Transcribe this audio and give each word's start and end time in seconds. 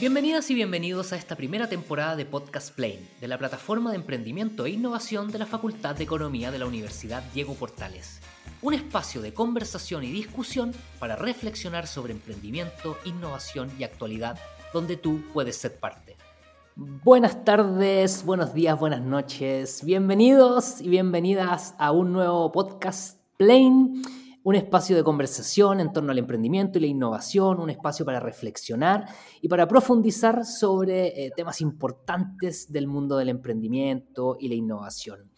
Bienvenidas 0.00 0.50
y 0.50 0.54
bienvenidos 0.54 1.12
a 1.12 1.16
esta 1.16 1.36
primera 1.36 1.68
temporada 1.68 2.16
de 2.16 2.24
Podcast 2.24 2.74
Plane, 2.74 3.06
de 3.20 3.28
la 3.28 3.36
plataforma 3.36 3.90
de 3.90 3.96
emprendimiento 3.96 4.64
e 4.64 4.70
innovación 4.70 5.30
de 5.30 5.38
la 5.38 5.44
Facultad 5.44 5.94
de 5.94 6.04
Economía 6.04 6.50
de 6.50 6.58
la 6.58 6.64
Universidad 6.64 7.22
Diego 7.34 7.52
Portales. 7.52 8.18
Un 8.62 8.72
espacio 8.72 9.20
de 9.20 9.34
conversación 9.34 10.02
y 10.04 10.10
discusión 10.10 10.72
para 10.98 11.16
reflexionar 11.16 11.86
sobre 11.86 12.14
emprendimiento, 12.14 12.96
innovación 13.04 13.70
y 13.78 13.84
actualidad, 13.84 14.38
donde 14.72 14.96
tú 14.96 15.20
puedes 15.34 15.56
ser 15.56 15.78
parte. 15.78 16.16
Buenas 16.76 17.44
tardes, 17.44 18.24
buenos 18.24 18.54
días, 18.54 18.80
buenas 18.80 19.02
noches. 19.02 19.84
Bienvenidos 19.84 20.80
y 20.80 20.88
bienvenidas 20.88 21.74
a 21.76 21.92
un 21.92 22.14
nuevo 22.14 22.50
Podcast 22.52 23.18
Plane 23.36 24.00
un 24.42 24.54
espacio 24.54 24.96
de 24.96 25.04
conversación 25.04 25.80
en 25.80 25.92
torno 25.92 26.12
al 26.12 26.18
emprendimiento 26.18 26.78
y 26.78 26.82
la 26.82 26.86
innovación, 26.86 27.60
un 27.60 27.70
espacio 27.70 28.06
para 28.06 28.20
reflexionar 28.20 29.06
y 29.40 29.48
para 29.48 29.68
profundizar 29.68 30.44
sobre 30.44 31.26
eh, 31.26 31.30
temas 31.36 31.60
importantes 31.60 32.72
del 32.72 32.86
mundo 32.86 33.16
del 33.16 33.28
emprendimiento 33.28 34.36
y 34.40 34.48
la 34.48 34.54
innovación. 34.54 35.30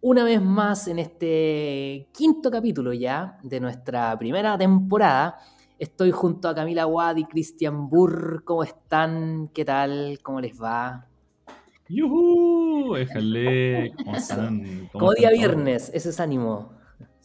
Una 0.00 0.22
vez 0.22 0.40
más 0.40 0.86
en 0.86 1.00
este 1.00 2.08
quinto 2.12 2.50
capítulo 2.52 2.92
ya 2.92 3.38
de 3.42 3.58
nuestra 3.58 4.16
primera 4.16 4.56
temporada, 4.56 5.36
estoy 5.76 6.12
junto 6.12 6.48
a 6.48 6.54
Camila 6.54 6.86
Wad 6.86 7.16
y 7.16 7.24
Cristian 7.24 7.88
Burr. 7.88 8.44
¿Cómo 8.44 8.62
están? 8.62 9.48
¿Qué 9.52 9.64
tal? 9.64 10.20
¿Cómo 10.22 10.40
les 10.40 10.60
va? 10.62 11.08
¡Yuhu! 11.88 12.94
Déjale. 12.94 13.92
¿Cómo 14.04 14.16
están? 14.16 14.88
Como 14.92 15.12
día 15.14 15.30
viernes, 15.30 15.90
ese 15.92 16.10
es 16.10 16.20
ánimo. 16.20 16.77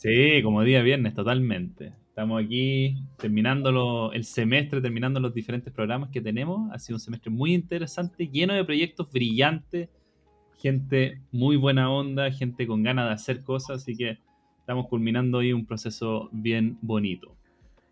Sí, 0.04 0.44
como 0.44 0.64
día 0.64 0.82
viernes, 0.82 1.14
totalmente. 1.14 1.94
Estamos 2.10 2.44
aquí 2.44 2.98
terminando 3.18 4.12
el 4.12 4.26
semestre, 4.26 4.82
terminando 4.82 5.22
los 5.22 5.34
diferentes 5.34 5.72
programas 5.72 6.10
que 6.10 6.20
tenemos. 6.20 6.70
Ha 6.74 6.80
sido 6.80 6.98
un 6.98 7.00
semestre 7.00 7.32
muy 7.32 7.54
interesante, 7.54 8.28
lleno 8.28 8.54
de 8.54 8.66
proyectos 8.66 9.10
brillantes, 9.10 9.88
gente 10.58 11.22
muy 11.32 11.56
buena 11.56 11.90
onda, 11.90 12.30
gente 12.32 12.68
con 12.68 12.84
ganas 12.84 13.08
de 13.08 13.14
hacer 13.14 13.44
cosas, 13.44 13.82
así 13.82 13.96
que 13.96 14.18
estamos 14.60 14.90
culminando 14.90 15.38
hoy 15.38 15.54
un 15.54 15.66
proceso 15.66 16.28
bien 16.34 16.78
bonito. 16.82 17.38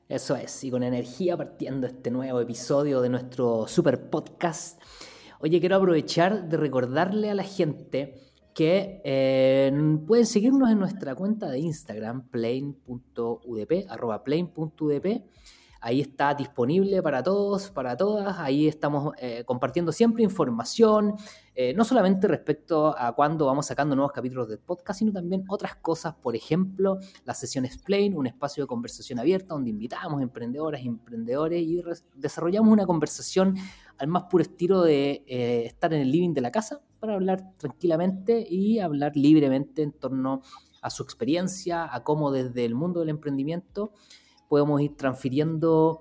Eso 0.09 0.35
es, 0.35 0.65
y 0.65 0.69
con 0.69 0.83
energía 0.83 1.37
partiendo 1.37 1.87
este 1.87 2.11
nuevo 2.11 2.41
episodio 2.41 2.99
de 2.99 3.07
nuestro 3.07 3.67
super 3.69 4.09
podcast. 4.09 4.81
Oye, 5.39 5.61
quiero 5.61 5.77
aprovechar 5.77 6.49
de 6.49 6.57
recordarle 6.57 7.29
a 7.29 7.35
la 7.35 7.43
gente 7.43 8.15
que 8.53 9.01
eh, 9.03 9.71
pueden 10.05 10.25
seguirnos 10.25 10.69
en 10.69 10.79
nuestra 10.79 11.15
cuenta 11.15 11.49
de 11.49 11.59
Instagram, 11.59 12.27
plain.udp, 12.29 13.89
arroba 13.89 14.23
plain.udp. 14.23 15.23
Ahí 15.83 15.99
está 15.99 16.35
disponible 16.35 17.01
para 17.01 17.23
todos, 17.23 17.71
para 17.71 17.97
todas. 17.97 18.37
Ahí 18.37 18.67
estamos 18.67 19.15
eh, 19.17 19.43
compartiendo 19.45 19.91
siempre 19.91 20.23
información, 20.23 21.15
eh, 21.55 21.73
no 21.73 21.83
solamente 21.83 22.27
respecto 22.27 22.93
a 22.95 23.15
cuándo 23.15 23.47
vamos 23.47 23.65
sacando 23.65 23.95
nuevos 23.95 24.11
capítulos 24.11 24.47
del 24.47 24.59
podcast, 24.59 24.99
sino 24.99 25.11
también 25.11 25.43
otras 25.47 25.75
cosas. 25.77 26.13
Por 26.13 26.35
ejemplo, 26.35 26.99
las 27.25 27.39
sesiones 27.39 27.79
Plain, 27.79 28.15
un 28.15 28.27
espacio 28.27 28.63
de 28.63 28.67
conversación 28.67 29.17
abierta 29.17 29.55
donde 29.55 29.71
invitamos 29.71 30.21
emprendedoras 30.21 30.81
emprendedores 30.81 31.63
y 31.63 31.81
desarrollamos 32.13 32.71
una 32.71 32.85
conversación 32.85 33.55
al 33.97 34.07
más 34.07 34.23
puro 34.29 34.43
estilo 34.43 34.83
de 34.83 35.23
estar 35.65 35.91
en 35.95 36.01
el 36.01 36.11
living 36.11 36.33
de 36.33 36.41
la 36.41 36.51
casa 36.51 36.81
para 37.01 37.15
hablar 37.15 37.57
tranquilamente 37.57 38.45
y 38.47 38.79
hablar 38.79 39.17
libremente 39.17 39.81
en 39.81 39.91
torno 39.91 40.41
a 40.83 40.89
su 40.91 41.01
experiencia, 41.01 41.93
a 41.93 42.03
cómo 42.03 42.31
desde 42.31 42.63
el 42.63 42.75
mundo 42.75 42.99
del 42.99 43.09
emprendimiento 43.09 43.91
podemos 44.47 44.79
ir 44.81 44.95
transfiriendo 44.95 45.99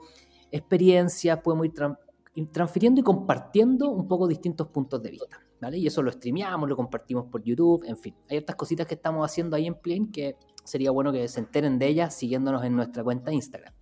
experiencias, 0.53 1.39
podemos 1.41 1.67
ir, 1.67 2.51
transfiriendo 2.53 3.01
y 3.01 3.05
compartiendo 3.05 3.89
un 3.91 4.07
poco 4.07 4.29
distintos 4.29 4.69
puntos 4.69 5.03
de 5.03 5.11
vista. 5.11 5.41
¿vale? 5.59 5.79
Y 5.79 5.87
eso 5.87 6.03
lo 6.03 6.13
streameamos, 6.13 6.69
lo 6.69 6.77
compartimos 6.77 7.25
por 7.27 7.43
YouTube, 7.43 7.83
en 7.87 7.97
fin. 7.97 8.15
Hay 8.29 8.37
otras 8.37 8.57
cositas 8.57 8.87
que 8.87 8.95
estamos 8.95 9.25
haciendo 9.25 9.57
ahí 9.57 9.67
en 9.67 9.77
Plane 9.77 10.11
que 10.13 10.37
sería 10.65 10.91
bueno 10.91 11.13
que 11.13 11.27
se 11.29 11.41
enteren 11.41 11.79
de 11.79 11.87
ellas 11.87 12.15
siguiéndonos 12.15 12.63
en 12.63 12.77
nuestra 12.77 13.03
cuenta 13.03 13.31
de 13.31 13.37
Instagram. 13.37 13.73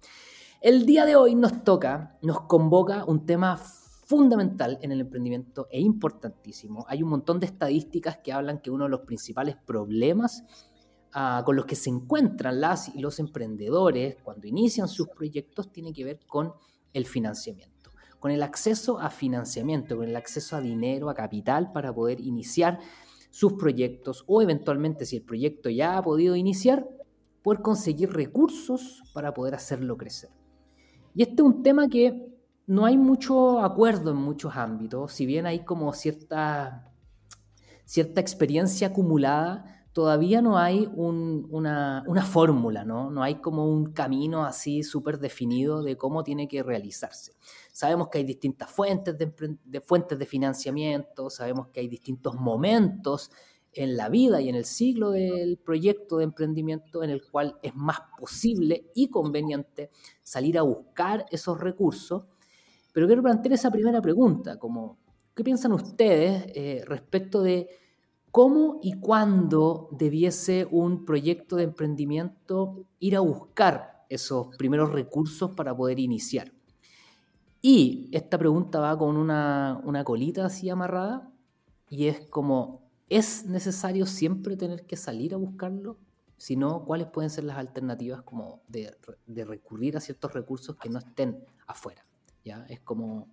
El 0.61 0.87
día 0.87 1.05
de 1.05 1.17
hoy 1.17 1.35
nos 1.35 1.65
toca, 1.65 2.17
nos 2.23 2.43
convoca 2.43 3.05
un 3.05 3.27
tema 3.27 3.61
fundamental 4.09 4.79
en 4.81 4.91
el 4.91 5.03
emprendimiento 5.03 5.69
e 5.71 5.81
importantísimo. 5.81 6.87
Hay 6.89 7.03
un 7.03 7.11
montón 7.11 7.41
de 7.41 7.47
estadísticas 7.47 8.17
que 8.25 8.33
hablan 8.33 8.59
que 8.63 8.71
uno 8.71 8.85
de 8.85 8.91
los 8.91 9.01
principales 9.01 9.55
problemas 9.67 10.45
ah, 11.13 11.43
con 11.45 11.57
los 11.57 11.67
que 11.67 11.77
se 11.77 11.91
encuentran 11.91 12.59
las 12.59 12.89
y 12.95 13.01
los 13.01 13.19
emprendedores 13.19 14.17
cuando 14.23 14.47
inician 14.47 14.89
sus 14.89 15.09
proyectos 15.09 15.71
tiene 15.71 15.93
que 15.93 16.05
ver 16.05 16.21
con 16.27 16.55
el 16.95 17.05
financiamiento, 17.05 17.91
con 18.19 18.31
el 18.31 18.43
acceso 18.43 18.99
a 18.99 19.11
financiamiento, 19.11 19.99
con 19.99 20.09
el 20.09 20.17
acceso 20.17 20.57
a 20.57 20.63
dinero, 20.63 21.11
a 21.11 21.15
capital 21.15 21.71
para 21.71 21.95
poder 21.95 22.19
iniciar 22.19 22.79
sus 23.29 23.53
proyectos 23.53 24.25
o 24.27 24.41
eventualmente 24.41 25.05
si 25.05 25.17
el 25.17 25.23
proyecto 25.23 25.69
ya 25.69 25.99
ha 25.99 26.03
podido 26.03 26.35
iniciar, 26.35 26.89
poder 27.43 27.61
conseguir 27.61 28.11
recursos 28.11 29.03
para 29.13 29.35
poder 29.35 29.55
hacerlo 29.55 29.99
crecer. 29.99 30.31
Y 31.15 31.21
este 31.21 31.35
es 31.35 31.41
un 31.43 31.63
tema 31.63 31.89
que 31.89 32.38
no 32.69 32.85
hay 32.85 32.99
mucho 32.99 33.61
acuerdo 33.61 34.11
en 34.11 34.19
muchos 34.19 34.55
ámbitos, 34.55 35.13
si 35.13 35.25
bien 35.25 35.47
hay 35.47 35.65
como 35.65 35.95
cierta, 35.95 36.93
cierta 37.87 38.21
experiencia 38.21 38.89
acumulada, 38.89 39.87
todavía 39.95 40.43
no 40.43 40.59
hay 40.59 40.87
una, 40.95 42.05
fórmula, 42.31 42.85
¿no? 42.85 43.11
No 43.11 43.23
hay 43.23 43.37
como 43.37 43.73
un 43.73 43.95
camino 43.95 44.45
así 44.45 44.83
súper 44.83 45.19
definido 45.19 45.83
de 45.83 45.97
cómo 45.97 46.23
tiene 46.23 46.47
que 46.47 46.63
realizarse. 46.63 47.37
Sabemos 47.73 48.09
que 48.09 48.19
hay 48.19 48.25
distintas 48.25 48.71
fuentes 48.71 49.17
de, 49.17 49.81
fuentes 49.81 50.19
de 50.19 50.27
financiamiento, 50.27 51.31
sabemos 51.31 51.69
que 51.69 51.81
hay 51.81 51.89
distintos 51.89 52.35
momentos 52.35 53.31
en 53.73 53.97
la 53.97 54.11
vida 54.11 54.43
y 54.43 54.51
en 54.51 54.57
el 54.57 54.67
ciclo 54.67 55.11
del 55.11 55.57
proyecto 55.57 56.19
de 56.19 56.25
emprendimiento 56.25 57.03
en 57.03 57.09
el 57.09 57.23
cual 57.23 57.59
es 57.63 57.75
más 57.75 58.01
posible 58.19 58.91
y 58.95 59.09
conveniente 59.09 59.91
salir 60.23 60.59
a 60.59 60.63
buscar 60.63 61.25
esos 61.31 61.59
recursos 61.59 62.25
pero 62.99 63.07
quiero 63.07 63.23
plantear 63.23 63.53
esa 63.53 63.71
primera 63.71 64.03
pregunta, 64.03 64.59
como, 64.59 64.99
¿qué 65.37 65.45
piensan 65.45 65.71
ustedes 65.71 66.47
eh, 66.53 66.83
respecto 66.85 67.43
de 67.43 67.69
cómo 68.33 68.81
y 68.83 68.95
cuándo 68.95 69.89
debiese 69.93 70.67
un 70.69 71.05
proyecto 71.05 71.55
de 71.55 71.63
emprendimiento 71.63 72.87
ir 72.99 73.15
a 73.15 73.21
buscar 73.21 74.05
esos 74.09 74.49
primeros 74.57 74.91
recursos 74.91 75.53
para 75.53 75.77
poder 75.77 76.01
iniciar? 76.01 76.53
Y 77.63 78.11
esta 78.11 78.37
pregunta 78.37 78.81
va 78.81 78.99
con 78.99 79.17
una, 79.17 79.81
una 79.85 80.03
colita 80.03 80.47
así 80.47 80.69
amarrada 80.69 81.31
y 81.89 82.09
es 82.09 82.27
como, 82.27 82.91
¿es 83.09 83.47
necesario 83.47 84.07
siempre 84.07 84.57
tener 84.57 84.87
que 84.87 84.97
salir 84.97 85.35
a 85.35 85.37
buscarlo? 85.37 85.99
Si 86.37 86.57
no, 86.57 86.85
¿cuáles 86.85 87.07
pueden 87.07 87.31
ser 87.31 87.45
las 87.45 87.59
alternativas 87.59 88.23
como 88.23 88.61
de, 88.67 88.93
de 89.25 89.45
recurrir 89.45 89.97
a 89.97 90.01
ciertos 90.01 90.33
recursos 90.33 90.75
que 90.75 90.91
no 90.91 90.99
estén 90.99 91.45
afuera? 91.69 92.08
Es 92.69 92.81
como, 92.81 93.29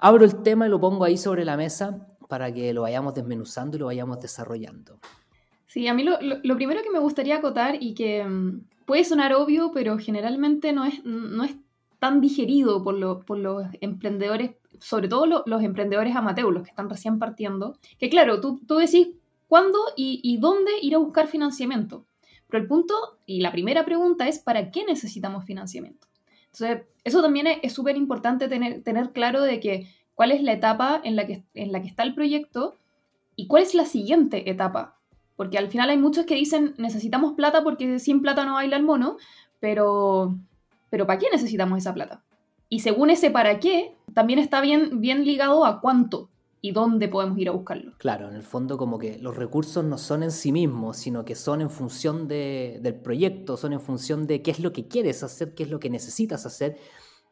abro 0.00 0.24
el 0.24 0.42
tema 0.42 0.66
y 0.66 0.70
lo 0.70 0.80
pongo 0.80 1.04
ahí 1.04 1.16
sobre 1.16 1.44
la 1.44 1.56
mesa 1.56 2.06
para 2.28 2.52
que 2.52 2.72
lo 2.72 2.82
vayamos 2.82 3.14
desmenuzando 3.14 3.76
y 3.76 3.80
lo 3.80 3.86
vayamos 3.86 4.20
desarrollando. 4.20 4.98
Sí, 5.66 5.88
a 5.88 5.94
mí 5.94 6.04
lo, 6.04 6.56
primero 6.56 6.82
que 6.82 6.90
me 6.90 6.98
gustaría 6.98 7.36
acotar 7.36 7.76
y 7.80 7.94
que 7.94 8.24
mm, 8.24 8.64
puede 8.84 9.04
sonar 9.04 9.34
obvio, 9.34 9.70
pero 9.72 9.98
generalmente 9.98 10.72
no 10.72 10.84
es, 10.84 11.04
no 11.04 11.44
es 11.44 11.56
tan 11.98 12.20
digerido 12.20 12.82
por, 12.82 12.94
los 12.94 13.66
emprendedores, 13.80 14.56
sobre 14.80 15.08
todo 15.08 15.44
los 15.46 15.62
emprendedores 15.62 16.16
amateurs, 16.16 16.52
los 16.52 16.64
que 16.64 16.70
están 16.70 16.90
recién 16.90 17.18
partiendo, 17.18 17.78
que 17.98 18.10
claro, 18.10 18.40
tú, 18.40 18.60
tú 18.66 18.76
decís 18.76 19.08
cuándo 19.46 19.78
y, 19.96 20.20
y 20.22 20.38
dónde 20.38 20.72
ir 20.82 20.94
a 20.94 20.98
buscar 20.98 21.28
financiamiento. 21.28 22.04
Pero 22.48 22.62
el 22.62 22.68
punto 22.68 22.94
y 23.24 23.40
la 23.40 23.52
primera 23.52 23.84
pregunta 23.84 24.28
es, 24.28 24.38
¿para 24.38 24.70
qué 24.70 24.84
necesitamos 24.84 25.44
financiamiento? 25.44 26.06
Entonces, 26.52 26.86
eso 27.04 27.22
también 27.22 27.46
es 27.62 27.72
súper 27.72 27.96
importante 27.96 28.48
tener, 28.48 28.82
tener 28.82 29.12
claro 29.12 29.42
de 29.42 29.58
que 29.58 29.88
cuál 30.14 30.32
es 30.32 30.42
la 30.42 30.52
etapa 30.52 31.00
en 31.02 31.16
la, 31.16 31.26
que, 31.26 31.42
en 31.54 31.72
la 31.72 31.80
que 31.80 31.88
está 31.88 32.02
el 32.02 32.14
proyecto 32.14 32.76
y 33.36 33.46
cuál 33.46 33.62
es 33.62 33.74
la 33.74 33.86
siguiente 33.86 34.50
etapa. 34.50 34.96
Porque 35.36 35.58
al 35.58 35.68
final 35.68 35.90
hay 35.90 35.98
muchos 35.98 36.26
que 36.26 36.34
dicen 36.34 36.74
necesitamos 36.76 37.32
plata 37.32 37.62
porque 37.64 37.98
sin 37.98 38.20
plata 38.20 38.44
no 38.44 38.54
baila 38.54 38.76
el 38.76 38.82
mono, 38.82 39.16
pero, 39.60 40.36
pero 40.90 41.06
¿para 41.06 41.18
qué 41.18 41.26
necesitamos 41.32 41.78
esa 41.78 41.94
plata? 41.94 42.22
Y 42.68 42.80
según 42.80 43.10
ese 43.10 43.30
para 43.30 43.58
qué, 43.58 43.94
también 44.14 44.38
está 44.38 44.60
bien, 44.60 45.00
bien 45.00 45.24
ligado 45.24 45.64
a 45.64 45.80
cuánto 45.80 46.28
y 46.64 46.70
dónde 46.70 47.08
podemos 47.08 47.36
ir 47.38 47.48
a 47.48 47.52
buscarlo. 47.52 47.92
Claro, 47.98 48.28
en 48.28 48.36
el 48.36 48.44
fondo 48.44 48.78
como 48.78 48.96
que 48.96 49.18
los 49.18 49.36
recursos 49.36 49.84
no 49.84 49.98
son 49.98 50.22
en 50.22 50.30
sí 50.30 50.52
mismos, 50.52 50.96
sino 50.96 51.24
que 51.24 51.34
son 51.34 51.60
en 51.60 51.68
función 51.68 52.28
del 52.28 53.00
proyecto, 53.02 53.56
son 53.56 53.72
en 53.72 53.80
función 53.80 54.28
de 54.28 54.42
qué 54.42 54.52
es 54.52 54.60
lo 54.60 54.72
que 54.72 54.86
quieres 54.86 55.24
hacer, 55.24 55.54
qué 55.54 55.64
es 55.64 55.70
lo 55.70 55.80
que 55.80 55.90
necesitas 55.90 56.46
hacer 56.46 56.78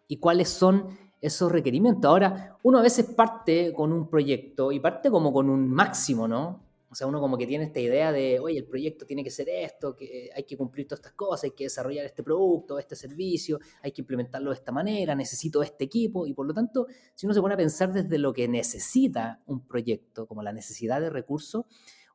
y 0.09 0.19
cuáles 0.19 0.49
son 0.49 0.99
esos 1.21 1.53
requerimientos. 1.53 2.09
Ahora, 2.09 2.59
uno 2.65 2.79
a 2.79 2.82
veces 2.82 3.06
parte 3.06 3.73
con 3.73 3.93
un 3.93 4.11
proyecto 4.11 4.73
y 4.73 4.81
parte 4.81 5.11
como 5.11 5.33
con 5.33 5.49
un 5.49 5.71
máximo, 5.71 6.26
¿no? 6.26 6.69
O 6.90 6.94
sea, 6.96 7.06
uno 7.06 7.20
como 7.20 7.38
que 7.38 7.46
tiene 7.46 7.64
esta 7.64 7.78
idea 7.78 8.10
de, 8.10 8.40
oye, 8.40 8.58
el 8.58 8.64
proyecto 8.64 9.06
tiene 9.06 9.22
que 9.22 9.31
ser 9.31 9.48
esto, 9.48 9.94
que 9.94 10.28
hay 10.34 10.42
que 10.42 10.56
cumplir 10.56 10.88
todas 10.88 10.98
estas 10.98 11.12
cosas, 11.12 11.44
hay 11.44 11.50
que 11.52 11.64
desarrollar 11.64 12.04
este 12.04 12.25
producto, 12.25 12.81
este 12.81 12.96
servicio, 12.96 13.60
hay 13.81 13.92
que 13.92 14.00
implementarlo 14.00 14.50
de 14.50 14.56
esta 14.56 14.72
manera, 14.72 15.14
necesito 15.14 15.62
este 15.62 15.84
equipo. 15.84 16.26
Y 16.26 16.34
por 16.34 16.46
lo 16.46 16.52
tanto, 16.52 16.88
si 17.14 17.26
uno 17.26 17.34
se 17.34 17.40
pone 17.40 17.54
a 17.54 17.56
pensar 17.56 17.92
desde 17.92 18.19
lo 18.19 18.32
que 18.32 18.48
necesita 18.48 19.40
un 19.46 19.66
proyecto, 19.69 20.26
como 20.26 20.42
la 20.42 20.52
necesidad 20.52 21.00
de 21.00 21.10
recursos, 21.10 21.64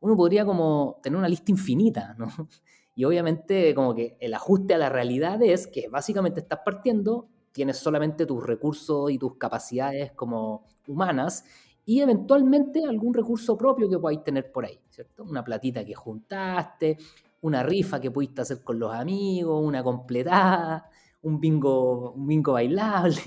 uno 0.01 0.17
podría 0.17 0.45
como 0.45 0.99
tener 1.01 1.17
una 1.17 1.29
lista 1.29 1.51
infinita, 1.51 2.15
¿no? 2.17 2.27
Y 2.97 3.03
obviamente 3.03 3.75
como 3.75 3.93
que 3.93 4.15
el 4.21 4.33
ajuste 4.33 4.73
a 4.73 4.77
la 4.77 4.87
realidad 4.87 5.43
es 5.43 5.67
que 5.67 5.89
básicamente 5.89 6.39
estás 6.39 6.59
partiendo, 6.63 7.27
tienes 7.51 7.75
solamente 7.75 8.25
tus 8.25 8.41
recursos 8.41 9.11
y 9.11 9.17
tus 9.17 9.35
capacidades 9.35 10.13
como 10.13 10.65
humanas 10.87 11.43
y 11.85 12.01
eventualmente 12.01 12.83
algún 12.83 13.13
recurso 13.13 13.57
propio 13.57 13.87
que 13.87 13.99
podáis 13.99 14.23
tener 14.23 14.51
por 14.51 14.65
ahí, 14.65 14.79
¿cierto? 14.89 15.23
Una 15.23 15.43
platita 15.43 15.85
que 15.85 15.93
juntaste, 15.93 16.97
una 17.41 17.61
rifa 17.61 18.01
que 18.01 18.09
pudiste 18.09 18.41
hacer 18.41 18.63
con 18.63 18.79
los 18.79 18.91
amigos, 18.93 19.63
una 19.63 19.83
completada, 19.83 20.89
un 21.21 21.39
bingo, 21.39 22.11
un 22.13 22.25
bingo 22.27 22.53
bailable, 22.53 23.21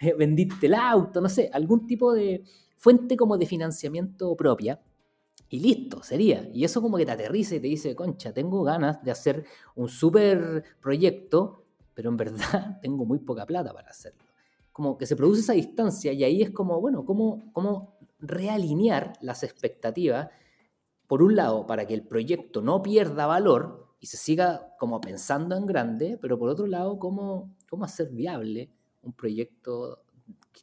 vendiste 0.18 0.66
el 0.66 0.74
auto, 0.74 1.20
no 1.20 1.28
sé, 1.28 1.50
algún 1.52 1.86
tipo 1.86 2.12
de 2.14 2.42
fuente 2.76 3.16
como 3.16 3.36
de 3.36 3.46
financiamiento 3.46 4.34
propia. 4.34 4.80
Y 5.52 5.58
listo, 5.60 6.02
sería. 6.02 6.48
Y 6.54 6.64
eso 6.64 6.80
como 6.80 6.96
que 6.96 7.04
te 7.04 7.12
aterriza 7.12 7.56
y 7.56 7.60
te 7.60 7.66
dice, 7.66 7.94
concha, 7.96 8.32
tengo 8.32 8.62
ganas 8.62 9.02
de 9.02 9.10
hacer 9.10 9.44
un 9.74 9.88
súper 9.88 10.64
proyecto, 10.80 11.64
pero 11.92 12.08
en 12.10 12.16
verdad 12.16 12.78
tengo 12.82 13.04
muy 13.04 13.18
poca 13.18 13.44
plata 13.46 13.72
para 13.74 13.90
hacerlo 13.90 14.29
como 14.80 14.96
que 14.96 15.04
se 15.04 15.14
produce 15.14 15.42
esa 15.42 15.52
distancia 15.52 16.10
y 16.10 16.24
ahí 16.24 16.40
es 16.40 16.52
como, 16.52 16.80
bueno, 16.80 17.04
cómo, 17.04 17.52
cómo 17.52 17.98
realinear 18.18 19.12
las 19.20 19.42
expectativas, 19.42 20.30
por 21.06 21.22
un 21.22 21.36
lado, 21.36 21.66
para 21.66 21.86
que 21.86 21.92
el 21.92 22.02
proyecto 22.02 22.62
no 22.62 22.80
pierda 22.80 23.26
valor 23.26 23.94
y 24.00 24.06
se 24.06 24.16
siga 24.16 24.74
como 24.78 24.98
pensando 24.98 25.54
en 25.54 25.66
grande, 25.66 26.18
pero 26.18 26.38
por 26.38 26.48
otro 26.48 26.66
lado, 26.66 26.98
cómo, 26.98 27.54
cómo 27.68 27.84
hacer 27.84 28.08
viable 28.08 28.70
un 29.02 29.12
proyecto, 29.12 30.00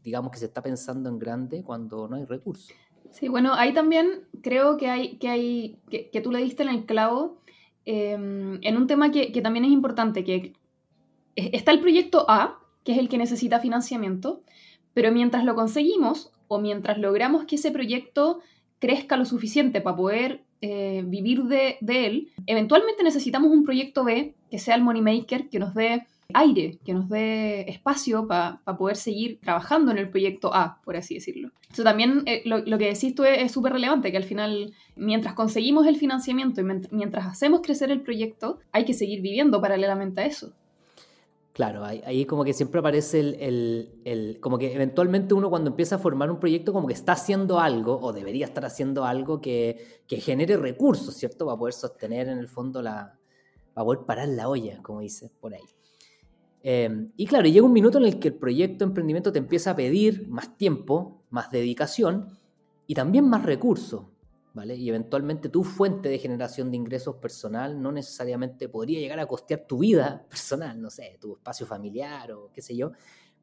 digamos, 0.01 0.31
que 0.31 0.39
se 0.39 0.45
está 0.45 0.63
pensando 0.63 1.09
en 1.09 1.19
grande 1.19 1.63
cuando 1.63 2.07
no 2.07 2.15
hay 2.15 2.25
recursos. 2.25 2.71
Sí, 3.11 3.27
bueno, 3.27 3.53
ahí 3.53 3.71
también 3.71 4.23
creo 4.41 4.77
que 4.77 4.89
hay, 4.89 5.19
que 5.19 5.29
hay, 5.29 5.79
que, 5.91 6.21
tú 6.21 6.31
le 6.31 6.39
diste 6.39 6.63
en 6.63 6.69
el 6.69 6.87
clavo 6.87 7.43
em, 7.85 8.57
en 8.63 8.77
un 8.77 8.87
tema 8.87 9.11
que, 9.11 9.31
que 9.31 9.43
también 9.43 9.65
es 9.65 9.71
importante, 9.71 10.23
que 10.23 10.53
está 11.35 11.71
el 11.71 11.81
proyecto 11.81 12.25
A, 12.27 12.63
que 12.87 12.93
es 12.93 12.99
el 12.99 13.09
que 13.09 13.17
necesita 13.17 13.59
financiamiento, 13.59 14.43
pero 14.93 15.11
mientras 15.11 15.43
lo 15.43 15.55
conseguimos 15.55 16.31
o 16.47 16.57
mientras 16.57 16.97
logramos 16.97 17.43
que 17.43 17.57
ese 17.57 17.69
proyecto 17.69 18.39
crezca 18.79 19.17
lo 19.17 19.25
suficiente 19.25 19.81
para 19.81 19.97
poder 19.97 20.45
eh, 20.61 21.03
vivir 21.05 21.43
de, 21.43 21.77
él, 21.81 22.31
eventualmente 22.45 23.03
necesitamos 23.03 23.51
un 23.51 23.65
proyecto 23.65 24.05
B 24.05 24.35
que 24.49 24.57
sea 24.57 24.75
el 24.75 24.83
money 24.83 25.01
maker, 25.01 25.49
que 25.49 25.59
nos 25.59 25.73
dé 25.73 26.07
aire, 26.33 26.77
que 26.85 26.93
nos 26.93 27.09
dé 27.09 27.69
espacio 27.69 28.25
para 28.25 28.61
poder 28.77 28.95
seguir 28.95 29.41
trabajando 29.41 29.91
en 29.91 29.97
el 29.97 30.09
proyecto 30.09 30.55
A, 30.55 30.79
por 30.85 30.95
así 30.95 31.15
decirlo. 31.15 31.51
Eso 31.69 31.83
también, 31.83 32.23
eh, 32.25 32.43
lo, 32.45 32.77
que 32.77 32.93
decís 32.93 33.13
tú 33.15 33.25
es 33.25 33.51
súper 33.51 33.73
relevante, 33.73 34.11
que 34.11 34.17
al 34.17 34.23
final, 34.23 34.73
mientras 34.95 35.33
conseguimos 35.33 35.87
el 35.87 35.97
financiamiento 35.97 36.61
y 36.61 36.63
mientras 36.91 37.25
hacemos 37.25 37.59
crecer 37.59 37.91
el 37.91 37.99
proyecto, 37.99 38.59
hay 38.71 38.85
que 38.85 38.93
seguir 38.93 39.19
viviendo 39.19 39.59
paralelamente 39.59 40.21
a 40.21 40.25
eso. 40.25 40.53
Claro, 41.57 41.83
ahí, 41.83 42.25
como 42.25 42.43
que 42.43 42.53
siempre 42.53 42.81
aparece 42.81 43.19
el, 43.19 44.37
como 44.39 44.59
que 44.59 44.75
eventualmente 44.75 45.33
uno 45.33 45.49
cuando 45.49 45.71
empieza 45.71 45.95
a 45.95 45.97
formar 45.97 46.29
un 46.29 46.39
proyecto 46.39 46.71
como 46.71 46.87
que 46.87 46.93
está 46.93 47.13
haciendo 47.13 47.59
algo 47.59 47.99
o 47.99 48.13
debería 48.13 48.45
estar 48.45 48.63
haciendo 48.63 49.05
algo 49.05 49.41
que, 49.41 50.03
genere 50.07 50.55
recursos, 50.57 51.15
¿cierto? 51.15 51.47
Para 51.47 51.57
poder 51.57 51.73
sostener 51.73 52.27
en 52.27 52.37
el 52.37 52.47
fondo 52.47 52.83
la, 52.83 53.17
para 53.73 53.85
poder 53.85 54.01
parar 54.05 54.27
la 54.27 54.47
olla, 54.49 54.83
como 54.83 54.99
dice 54.99 55.31
por 55.41 55.55
ahí. 55.55 55.63
Em, 56.61 57.11
y 57.17 57.25
claro, 57.25 57.47
llega 57.47 57.65
un 57.65 57.73
minuto 57.73 57.97
en 57.97 58.05
el 58.05 58.19
que 58.19 58.27
el 58.27 58.35
proyecto 58.35 58.85
de 58.85 58.89
emprendimiento 58.89 59.31
te 59.31 59.39
empieza 59.39 59.71
a 59.71 59.75
pedir 59.75 60.27
más 60.27 60.55
tiempo, 60.59 61.23
más 61.31 61.49
dedicación 61.49 62.37
y 62.85 62.93
también 62.93 63.27
más 63.27 63.41
recursos. 63.41 64.03
Y 64.65 64.89
eventualmente 64.89 65.49
tu 65.49 65.63
fuente 65.63 66.09
de 66.09 66.19
generación 66.19 66.71
de 66.71 66.77
ingresos 66.77 67.15
personal 67.15 67.81
no 67.81 67.91
necesariamente 67.91 68.67
podría 68.69 68.99
llegar 68.99 69.19
a 69.19 69.25
costear 69.25 69.65
tu 69.67 69.79
vida 69.79 70.25
personal, 70.29 70.81
no 70.81 70.89
sé, 70.89 71.17
tu 71.19 71.35
espacio 71.35 71.65
familiar 71.65 72.31
o 72.31 72.51
qué 72.53 72.61
sé 72.61 72.75
yo, 72.75 72.91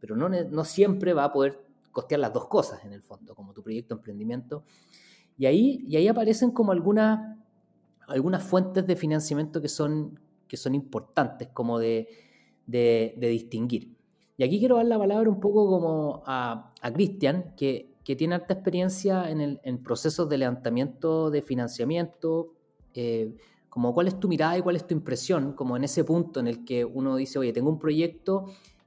pero 0.01 0.17
no, 0.17 0.29
no 0.29 0.65
siempre 0.65 1.13
va 1.13 1.25
a 1.25 1.33
poder 1.33 1.61
costear 1.93 2.21
las 2.21 2.33
dos 2.33 2.49
cosas 2.49 2.85
en 2.85 2.93
el 2.93 3.03
fondo, 3.03 3.35
como 3.35 3.53
tu 3.53 3.63
proyecto 3.63 3.95
de 3.95 4.01
emprendimiento. 4.01 4.65
Y 5.39 5.47
ahí, 5.47 5.85
y 5.87 5.97
ahí 5.97 6.09
aparecen 6.09 6.51
como 6.51 6.73
algunas, 6.73 7.37
algunas 8.09 8.43
fuentes 8.43 8.87
de 8.87 8.97
financiamiento 8.97 9.63
que 9.63 9.69
son, 9.69 10.19
que 10.49 10.57
son 10.57 10.75
importantes, 10.75 11.49
como 11.49 11.79
de, 11.79 12.09
de, 12.67 13.15
distinguir. 13.17 13.97
Y 14.37 14.45
aquí 14.45 14.59
quiero 14.59 14.77
dar 14.77 14.87
la 14.87 14.99
palabra 14.99 15.31
un 15.31 15.41
poco 15.41 15.69
como 15.69 16.23
a, 16.27 16.73
a 16.81 16.93
Cristian, 16.93 17.55
que 17.57 17.94
que 18.05 18.15
tiene 18.15 18.35
alta 18.35 18.55
experiencia 18.55 19.31
en, 19.31 19.41
el, 19.41 19.61
en 19.65 19.83
procesos 19.83 20.29
de 20.29 20.39
levantamiento 20.39 21.31
de 21.31 21.43
financiamiento, 21.43 22.53
eh, 22.93 23.35
como 23.69 23.93
cuál 23.93 24.07
es 24.07 24.21
tu 24.21 24.29
mirada 24.29 24.57
y 24.59 24.63
cuál 24.63 24.77
es 24.77 24.87
tu 24.87 24.95
impresión, 24.95 25.55
como 25.55 25.77
en 25.77 25.85
ese 25.85 26.05
punto 26.05 26.39
en 26.39 26.47
el 26.47 26.65
que 26.65 26.85
uno 26.85 27.17
dice, 27.17 27.39
oye, 27.39 27.53
tengo 27.53 27.71
un 27.71 27.79
proyecto, 27.79 28.47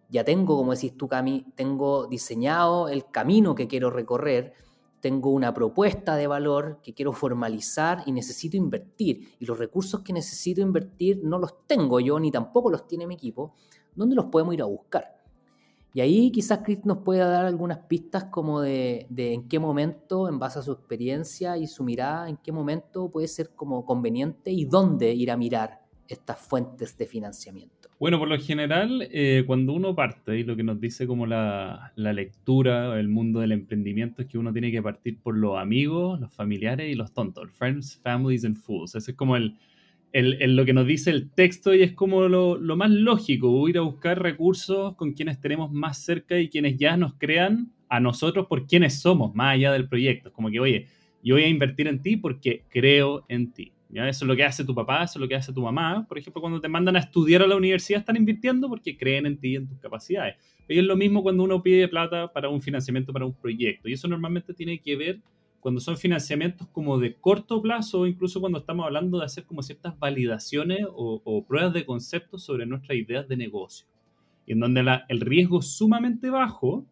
ya 0.09 0.23
tengo, 0.23 0.55
como 0.55 0.73
decís 0.73 0.95
tú, 0.95 1.07
Cami, 1.07 1.45
tengo 1.55 2.07
diseñado 2.07 2.87
el 2.87 3.09
camino 3.09 3.55
que 3.55 3.67
quiero 3.67 3.89
recorrer, 3.89 4.53
tengo 5.01 5.31
una 5.31 5.53
propuesta 5.53 6.15
de 6.15 6.27
valor 6.27 6.79
que 6.81 6.93
quiero 6.93 7.11
formalizar 7.11 8.03
y 8.05 8.11
necesito 8.11 8.55
invertir. 8.55 9.35
Y 9.39 9.45
los 9.45 9.59
recursos 9.59 10.01
que 10.01 10.13
necesito 10.13 10.61
invertir 10.61 11.21
no 11.23 11.37
los 11.37 11.67
tengo 11.67 11.99
yo, 11.99 12.19
ni 12.19 12.31
tampoco 12.31 12.71
los 12.71 12.87
tiene 12.87 13.05
mi 13.05 13.15
equipo. 13.15 13.53
¿Dónde 13.95 14.15
los 14.15 14.25
podemos 14.25 14.53
ir 14.53 14.61
a 14.61 14.65
buscar? 14.65 15.16
Y 15.97 16.01
ahí 16.01 16.29
quizás 16.29 16.59
Chris 16.63 16.85
nos 16.85 16.99
pueda 16.99 17.27
dar 17.27 17.45
algunas 17.45 17.79
pistas 17.79 18.25
como 18.25 18.61
de, 18.61 19.07
en 19.17 19.49
qué 19.49 19.57
momento, 19.57 20.29
en 20.29 20.37
base 20.37 20.59
a 20.59 20.61
su 20.61 20.71
experiencia 20.71 21.57
y 21.57 21.65
su 21.65 21.83
mirada, 21.83 22.29
en 22.29 22.37
qué 22.37 22.51
momento 22.51 23.09
puede 23.09 23.27
ser 23.27 23.49
como 23.55 23.83
conveniente 23.83 24.51
y 24.51 24.65
dónde 24.65 25.15
ir 25.15 25.31
a 25.31 25.37
mirar 25.37 25.79
estas 26.07 26.39
fuentes 26.39 26.95
de 26.99 27.07
financiamiento. 27.07 27.89
Bueno, 27.99 28.19
por 28.19 28.27
lo 28.27 28.37
general, 28.37 29.07
eh, 29.11 29.43
cuando 29.47 29.73
uno 29.73 29.95
parte, 29.95 30.37
y 30.37 30.43
lo 30.43 30.55
que 30.55 30.61
nos 30.61 30.79
dice 30.79 31.07
como 31.07 31.25
la, 31.25 31.93
la 31.95 32.13
lectura, 32.13 32.99
el 32.99 33.07
mundo 33.07 33.39
del 33.39 33.53
emprendimiento, 33.53 34.21
es 34.21 34.27
que 34.27 34.37
uno 34.37 34.53
tiene 34.53 34.71
que 34.71 34.83
partir 34.83 35.19
por 35.19 35.35
los 35.35 35.57
amigos, 35.57 36.19
los 36.19 36.31
familiares 36.31 36.91
y 36.91 36.93
los 36.93 37.11
tontos, 37.11 37.49
friends, 37.49 37.97
families 38.03 38.45
and 38.45 38.55
fools. 38.55 38.93
Ese 38.93 39.09
es 39.09 39.17
como 39.17 39.35
el, 39.35 39.57
el, 40.17 40.55
lo 40.55 40.65
que 40.65 40.73
nos 40.73 40.87
dice 40.87 41.11
el 41.11 41.29
texto 41.29 41.73
y 41.75 41.83
es 41.83 41.93
como 41.93 42.27
lo, 42.27 42.57
más 42.75 42.89
lógico, 42.89 43.67
ir 43.69 43.77
a 43.77 43.81
buscar 43.81 44.21
recursos 44.21 44.95
con 44.95 45.13
quienes 45.13 45.39
tenemos 45.39 45.71
más 45.71 46.03
cerca 46.03 46.39
y 46.39 46.49
quienes 46.49 46.77
ya 46.77 46.97
nos 46.97 47.13
crean 47.13 47.71
a 47.87 47.99
nosotros 47.99 48.47
por 48.47 48.65
quienes 48.65 48.99
somos, 48.99 49.35
más 49.35 49.53
allá 49.53 49.71
del 49.71 49.87
proyecto. 49.87 50.33
Como 50.33 50.49
que, 50.49 50.59
oye, 50.59 50.87
yo 51.23 51.35
voy 51.35 51.43
a 51.43 51.47
invertir 51.47 51.87
en 51.87 52.01
ti 52.01 52.17
porque 52.17 52.63
creo 52.69 53.25
en 53.29 53.51
ti. 53.51 53.71
¿ya? 53.89 54.09
Eso 54.09 54.25
es 54.25 54.27
lo 54.27 54.35
que 54.35 54.43
hace 54.43 54.65
tu 54.65 54.73
papá, 54.73 55.03
eso 55.03 55.19
es 55.19 55.21
lo 55.21 55.27
que 55.27 55.35
hace 55.35 55.53
tu 55.53 55.61
mamá. 55.61 56.05
Por 56.07 56.17
ejemplo, 56.17 56.41
cuando 56.41 56.59
te 56.59 56.67
mandan 56.67 56.95
a 56.95 56.99
estudiar 56.99 57.43
a 57.43 57.47
la 57.47 57.55
universidad, 57.55 57.99
están 57.99 58.17
invirtiendo 58.17 58.67
porque 58.67 58.97
creen 58.97 59.27
en 59.27 59.37
ti 59.37 59.49
y 59.49 59.55
en 59.57 59.67
tus 59.67 59.77
capacidades. 59.79 60.35
Y 60.67 60.79
es 60.79 60.83
lo 60.83 60.95
mismo 60.95 61.21
cuando 61.21 61.43
uno 61.43 61.61
pide 61.61 61.87
plata 61.87 62.33
para 62.33 62.49
un 62.49 62.61
financiamiento 62.61 63.13
para 63.13 63.25
un 63.25 63.33
proyecto. 63.33 63.87
Y 63.87 63.93
eso 63.93 64.07
normalmente 64.07 64.53
tiene 64.53 64.79
que 64.79 64.95
ver 64.95 65.19
cuando 65.67 65.81
son 65.81 65.97
financiamientos 65.97 66.65
como 66.69 66.97
de 66.97 67.15
corto 67.15 67.61
plazo, 67.61 67.99
o 67.99 68.07
incluso 68.07 68.39
cuando 68.39 68.59
estamos 68.59 68.85
hablando 68.85 69.19
de 69.19 69.25
hacer 69.25 69.43
como 69.43 69.61
ciertas 69.61 69.99
validaciones 69.99 70.87
o, 70.89 71.43
pruebas 71.45 71.73
de 71.73 71.85
concepto 71.85 72.37
sobre 72.37 72.65
nuestras 72.65 72.97
ideas 72.97 73.27
de 73.27 73.35
negocio, 73.35 73.85
y 74.45 74.53
en 74.53 74.61
donde 74.61 74.85
el 75.09 75.19
riesgo 75.19 75.59
es 75.59 75.67
sumamente 75.75 76.29
bajo, 76.29 76.85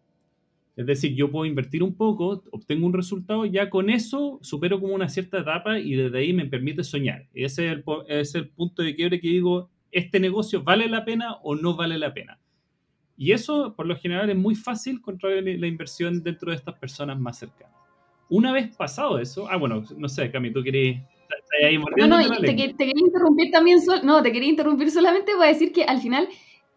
es 0.75 0.85
decir, 0.85 1.15
yo 1.15 1.31
puedo 1.31 1.45
invertir 1.45 1.83
un 1.83 1.95
poco, 1.95 2.43
obtengo 2.51 2.85
un 2.85 2.91
resultado, 2.91 3.45
ya 3.45 3.69
con 3.69 3.89
eso 3.89 4.39
supero 4.41 4.81
como 4.81 4.93
una 4.93 5.07
cierta 5.07 5.39
etapa 5.39 5.79
y 5.79 5.93
desde 5.95 6.17
ahí 6.17 6.33
me 6.33 6.45
permite 6.45 6.83
soñar. 6.83 7.29
Ese 7.33 7.71
es 7.71 7.77
el, 7.77 7.83
es 8.09 8.35
el 8.35 8.49
punto 8.49 8.83
de 8.83 8.93
quiebre 8.93 9.21
que 9.21 9.29
digo, 9.29 9.69
¿este 9.89 10.19
negocio 10.19 10.63
vale 10.63 10.89
la 10.89 11.05
pena 11.05 11.35
o 11.43 11.55
no 11.55 11.77
vale 11.77 11.97
la 11.97 12.13
pena? 12.13 12.41
Y 13.15 13.31
eso, 13.31 13.73
por 13.73 13.85
lo 13.85 13.95
general, 13.95 14.29
es 14.29 14.35
muy 14.35 14.53
fácil 14.53 15.01
controlar 15.01 15.43
la 15.43 15.67
inversión 15.67 16.21
dentro 16.21 16.51
de 16.51 16.57
estas 16.57 16.77
personas 16.77 17.17
más 17.17 17.39
cercanas. 17.39 17.74
Una 18.29 18.51
vez 18.51 18.75
pasado 18.75 19.19
eso, 19.19 19.47
ah, 19.49 19.57
bueno, 19.57 19.83
no 19.97 20.09
sé, 20.09 20.31
Cami, 20.31 20.51
tú 20.51 20.63
querías... 20.63 21.03
no, 21.97 22.07
no, 22.07 22.17
te, 22.39 22.47
te, 22.47 22.55
quería 22.55 22.93
interrumpir 23.05 23.51
también, 23.51 23.79
no, 24.03 24.21
te 24.21 24.31
quería 24.31 24.49
interrumpir 24.49 24.91
solamente 24.91 25.33
para 25.37 25.49
decir 25.49 25.71
que 25.71 25.83
al 25.83 26.01
final 26.01 26.27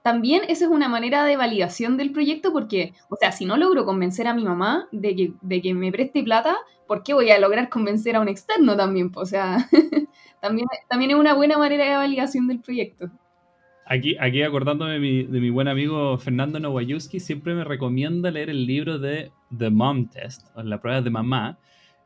también 0.03 0.43
esa 0.49 0.65
es 0.67 0.71
una 0.71 0.89
manera 0.89 1.25
de 1.25 1.37
validación 1.37 1.97
del 1.97 2.13
proyecto 2.13 2.53
porque, 2.53 2.93
o 3.11 3.17
sea, 3.17 3.33
si 3.33 3.45
no 3.45 3.57
logro 3.57 3.85
convencer 3.85 4.27
a 4.27 4.35
mi 4.35 4.45
mamá 4.45 4.89
de 4.93 5.15
que, 5.17 5.33
de 5.43 5.61
que 5.61 5.75
me 5.75 5.93
preste 5.93 6.23
plata, 6.23 6.57
¿por 6.87 7.03
qué 7.03 7.15
voy 7.15 7.31
a 7.31 7.39
lograr 7.39 7.69
convencer 7.69 8.17
a 8.17 8.21
un 8.21 8.29
externo 8.29 8.77
también? 8.77 9.11
O 9.15 9.27
sea, 9.27 9.69
también, 10.41 10.67
también 10.89 11.11
es 11.11 11.17
una 11.17 11.35
buena 11.35 11.59
manera 11.59 11.85
de 11.85 11.97
validación 11.97 12.49
del 12.49 12.61
proyecto. 12.61 13.11
Aquí, 13.91 14.17
aquí 14.21 14.43
acordándome 14.43 14.93
de 14.93 14.99
mi, 14.99 15.23
de 15.23 15.41
mi 15.41 15.49
buen 15.49 15.67
amigo 15.67 16.19
Fernando 16.19 16.61
Nowayuski, 16.61 17.21
siempre 17.21 17.55
me 17.55 17.65
recomienda 17.65 18.31
leer 18.31 18.51
el 18.51 18.67
libro 18.67 18.99
de 18.99 19.33
The 19.57 19.71
Mom 19.71 20.11
Test, 20.11 20.47
o 20.55 20.63
la 20.63 20.79
prueba 20.79 21.01
de 21.01 21.09
mamá, 21.09 21.59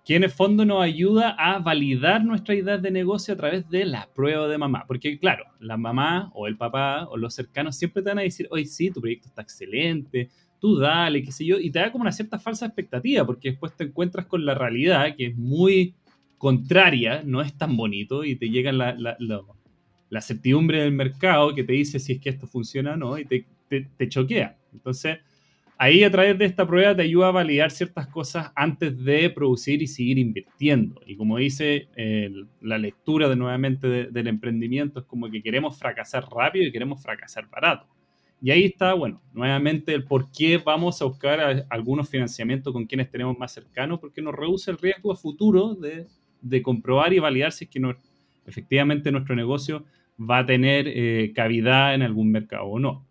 que 0.04 0.14
en 0.14 0.22
el 0.22 0.30
fondo 0.30 0.64
nos 0.64 0.80
ayuda 0.80 1.30
a 1.30 1.58
validar 1.58 2.24
nuestra 2.24 2.54
idea 2.54 2.78
de 2.78 2.92
negocio 2.92 3.34
a 3.34 3.36
través 3.36 3.68
de 3.68 3.84
la 3.84 4.08
prueba 4.14 4.46
de 4.46 4.58
mamá. 4.58 4.84
Porque 4.86 5.18
claro, 5.18 5.44
la 5.58 5.76
mamá 5.76 6.30
o 6.34 6.46
el 6.46 6.56
papá 6.56 7.08
o 7.08 7.16
los 7.16 7.34
cercanos 7.34 7.74
siempre 7.74 8.00
te 8.04 8.10
van 8.10 8.20
a 8.20 8.22
decir, 8.22 8.46
oye, 8.52 8.64
sí, 8.66 8.92
tu 8.92 9.00
proyecto 9.00 9.26
está 9.26 9.42
excelente, 9.42 10.28
tú 10.60 10.76
dale, 10.76 11.20
qué 11.24 11.32
sé 11.32 11.44
yo, 11.44 11.58
y 11.58 11.72
te 11.72 11.80
da 11.80 11.90
como 11.90 12.02
una 12.02 12.12
cierta 12.12 12.38
falsa 12.38 12.64
expectativa, 12.64 13.26
porque 13.26 13.50
después 13.50 13.76
te 13.76 13.82
encuentras 13.82 14.26
con 14.26 14.46
la 14.46 14.54
realidad 14.54 15.16
que 15.16 15.26
es 15.26 15.36
muy 15.36 15.96
contraria, 16.38 17.24
no 17.24 17.42
es 17.42 17.58
tan 17.58 17.76
bonito, 17.76 18.22
y 18.22 18.36
te 18.36 18.50
llega 18.50 18.70
la, 18.70 18.94
la, 18.94 19.16
certidumbre 20.20 20.82
del 20.82 20.92
mercado 20.92 21.54
que 21.54 21.64
te 21.64 21.72
dice 21.72 21.98
si 21.98 22.12
es 22.12 22.20
que 22.20 22.30
esto 22.30 22.46
funciona 22.46 22.92
o 22.92 22.96
no, 22.96 23.18
y 23.18 23.24
te, 23.24 23.46
te, 23.68 24.08
choquea. 24.08 24.58
Entonces, 24.72 25.18
ahí 25.78 26.04
a 26.04 26.10
través 26.10 26.38
de 26.38 26.44
esta 26.44 26.66
prueba 26.66 26.94
te 26.94 27.02
ayuda 27.02 27.28
a 27.28 27.32
validar 27.32 27.70
ciertas 27.70 28.06
cosas 28.08 28.52
antes 28.54 29.02
de 29.02 29.30
producir 29.30 29.82
y 29.82 29.86
seguir 29.86 30.18
invirtiendo. 30.18 31.00
Y 31.06 31.16
como 31.16 31.38
dice 31.38 31.88
la 32.60 32.78
lectura 32.78 33.28
de 33.28 33.36
nuevamente 33.36 33.88
del 34.10 34.26
emprendimiento, 34.26 35.00
es 35.00 35.06
como 35.06 35.30
que 35.30 35.42
queremos 35.42 35.78
fracasar 35.78 36.26
rápido 36.30 36.66
y 36.66 36.72
queremos 36.72 37.02
fracasar 37.02 37.48
barato. 37.48 37.86
Y 38.44 38.50
ahí 38.50 38.64
está, 38.64 38.92
bueno, 38.94 39.22
nuevamente 39.32 39.94
el 39.94 40.02
por 40.02 40.32
qué 40.32 40.58
vamos 40.58 41.00
a 41.00 41.04
buscar 41.04 41.64
algunos 41.70 42.08
financiamientos 42.08 42.72
con 42.72 42.86
quienes 42.86 43.08
tenemos 43.08 43.38
más 43.38 43.52
cercanos, 43.52 44.00
porque 44.00 44.20
nos 44.20 44.34
reduce 44.34 44.72
el 44.72 44.78
riesgo 44.78 45.12
a 45.12 45.16
futuro 45.16 45.76
de, 45.76 46.62
comprobar 46.62 47.12
y 47.12 47.20
validar 47.20 47.52
si 47.52 47.66
es 47.66 47.70
que 47.70 47.80
efectivamente 48.44 49.12
nuestro 49.12 49.36
negocio 49.36 49.84
va 50.18 50.38
a 50.38 50.46
tener 50.46 50.86
eh, 50.88 51.32
cavidad 51.34 51.94
en 51.94 52.02
algún 52.02 52.30
mercado 52.30 52.64
o 52.66 52.78
no 52.78 53.06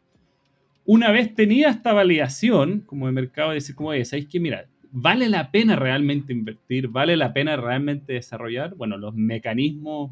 una 0.85 1.11
vez 1.11 1.33
tenía 1.33 1.69
esta 1.69 1.93
validación 1.93 2.81
como 2.81 3.05
de 3.05 3.11
mercado, 3.13 3.51
decir, 3.51 3.75
como, 3.75 3.89
oye, 3.89 4.03
¿sabéis 4.05 4.27
que 4.27 4.39
mira, 4.39 4.67
vale 4.91 5.29
la 5.29 5.51
pena 5.51 5.75
realmente 5.75 6.33
invertir? 6.33 6.87
¿Vale 6.87 7.15
la 7.15 7.33
pena 7.33 7.55
realmente 7.55 8.13
desarrollar? 8.13 8.75
Bueno, 8.75 8.97
los 8.97 9.15
mecanismos 9.15 10.11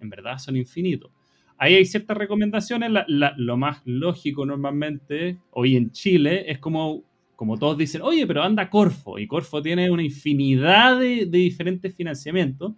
en 0.00 0.10
verdad 0.10 0.38
son 0.38 0.56
infinitos. 0.56 1.10
Ahí 1.58 1.74
hay 1.74 1.84
ciertas 1.84 2.16
recomendaciones. 2.16 2.90
lo 3.08 3.56
más 3.56 3.82
lógico 3.84 4.46
normalmente 4.46 5.38
hoy 5.50 5.76
en 5.76 5.90
Chile 5.90 6.44
es 6.50 6.58
como, 6.58 7.02
como 7.36 7.58
todos 7.58 7.76
dicen, 7.76 8.00
oye, 8.02 8.26
pero 8.26 8.42
anda 8.42 8.70
Corfo. 8.70 9.18
Y 9.18 9.26
Corfo 9.26 9.60
tiene 9.60 9.90
una 9.90 10.02
infinidad 10.02 10.98
de 10.98 11.26
diferentes 11.26 11.94
financiamientos 11.94 12.74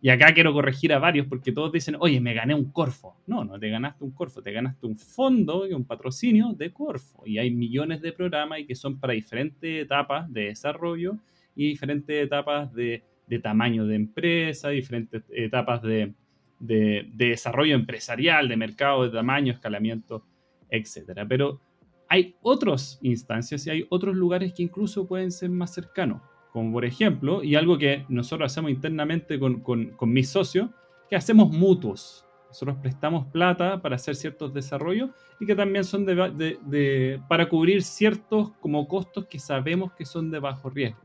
y 0.00 0.10
acá 0.10 0.32
quiero 0.32 0.52
corregir 0.52 0.92
a 0.92 0.98
varios 0.98 1.26
porque 1.26 1.50
todos 1.50 1.72
dicen, 1.72 1.96
oye, 1.98 2.20
me 2.20 2.32
gané 2.32 2.54
un 2.54 2.70
Corfo. 2.70 3.16
No, 3.26 3.44
no 3.44 3.58
te 3.58 3.68
ganaste 3.68 4.04
un 4.04 4.12
Corfo, 4.12 4.40
te 4.42 4.52
ganaste 4.52 4.86
un 4.86 4.96
fondo 4.96 5.66
y 5.66 5.72
un 5.72 5.84
patrocinio 5.84 6.52
de 6.52 6.72
Corfo. 6.72 7.26
Y 7.26 7.38
hay 7.38 7.50
millones 7.50 8.00
de 8.00 8.12
programas 8.12 8.60
y 8.60 8.66
que 8.66 8.76
son 8.76 9.00
para 9.00 9.14
diferentes 9.14 9.82
etapas 9.82 10.32
de 10.32 10.46
desarrollo 10.46 11.18
y 11.56 11.68
diferentes 11.70 12.24
etapas 12.24 12.72
de, 12.72 13.02
tamaño 13.42 13.86
de 13.86 13.96
empresa, 13.96 14.68
diferentes 14.68 15.24
etapas 15.30 15.82
de, 15.82 16.14
de, 16.60 17.08
desarrollo 17.12 17.74
empresarial, 17.74 18.48
de 18.48 18.56
mercado, 18.56 19.02
de 19.02 19.10
tamaño, 19.10 19.52
escalamiento, 19.52 20.24
etc. 20.70 21.26
Pero 21.28 21.60
hay 22.08 22.36
otras 22.40 23.00
instancias 23.02 23.66
y 23.66 23.70
hay 23.70 23.86
otros 23.90 24.14
lugares 24.14 24.52
que 24.54 24.62
incluso 24.62 25.08
pueden 25.08 25.32
ser 25.32 25.50
más 25.50 25.74
cercanos 25.74 26.22
como 26.52 26.72
por 26.72 26.84
ejemplo, 26.84 27.42
y 27.42 27.54
algo 27.54 27.78
que 27.78 28.04
nosotros 28.08 28.50
hacemos 28.50 28.70
internamente 28.70 29.38
con, 29.38 29.60
con, 29.60 30.12
mis 30.12 30.28
socios, 30.28 30.70
que 31.08 31.16
hacemos 31.16 31.50
mutuos. 31.50 32.24
Nosotros 32.48 32.78
prestamos 32.80 33.26
plata 33.26 33.82
para 33.82 33.96
hacer 33.96 34.16
ciertos 34.16 34.54
desarrollos 34.54 35.10
y 35.38 35.46
que 35.46 35.54
también 35.54 35.84
son 35.84 36.06
de, 36.06 37.20
para 37.28 37.48
cubrir 37.48 37.82
ciertos 37.82 38.50
como 38.60 38.88
costos 38.88 39.26
que 39.26 39.38
sabemos 39.38 39.92
que 39.92 40.06
son 40.06 40.30
de 40.30 40.38
bajo 40.38 40.70
riesgo. 40.70 41.00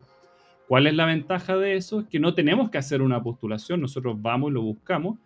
¿Cuál 0.68 0.88
es 0.88 0.94
la 0.94 1.06
ventaja 1.06 1.58
de 1.58 1.76
eso? 1.76 2.00
Es 2.00 2.08
que 2.08 2.20
no 2.20 2.34
tenemos 2.34 2.70
que 2.70 2.78
hacer 2.78 3.02
una 3.02 3.22
postulación, 3.22 3.82
nosotros 3.82 4.22
vamos 4.22 4.52
y 4.52 4.54
lo 4.54 4.62
buscamos 4.62 5.18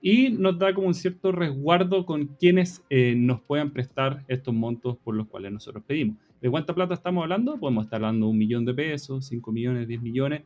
y 0.00 0.30
nos 0.30 0.58
da 0.58 0.72
como 0.72 0.86
un 0.86 0.94
cierto 0.94 1.32
resguardo 1.32 2.06
con 2.06 2.26
quienes 2.26 2.82
eh, 2.90 3.14
nos 3.16 3.40
puedan 3.42 3.70
prestar 3.70 4.24
estos 4.28 4.54
montos 4.54 4.96
por 4.98 5.14
los 5.14 5.26
cuales 5.26 5.52
nosotros 5.52 5.84
pedimos. 5.86 6.16
¿De 6.40 6.50
cuánta 6.50 6.74
plata 6.74 6.94
estamos 6.94 7.22
hablando? 7.22 7.58
Podemos 7.58 7.84
estar 7.84 7.96
hablando 7.96 8.26
de 8.26 8.32
un 8.32 8.38
millón 8.38 8.64
de 8.64 8.74
pesos, 8.74 9.26
5 9.26 9.52
millones, 9.52 9.88
10 9.88 10.02
millones. 10.02 10.42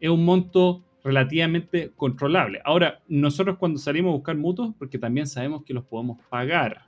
Es 0.00 0.10
un 0.10 0.24
monto 0.24 0.82
relativamente 1.04 1.92
controlable. 1.96 2.60
Ahora, 2.64 3.02
nosotros 3.08 3.58
cuando 3.58 3.78
salimos 3.78 4.10
a 4.10 4.16
buscar 4.16 4.36
mutuos, 4.36 4.74
porque 4.78 4.98
también 4.98 5.26
sabemos 5.26 5.62
que 5.62 5.74
los 5.74 5.84
podemos 5.84 6.18
pagar, 6.30 6.86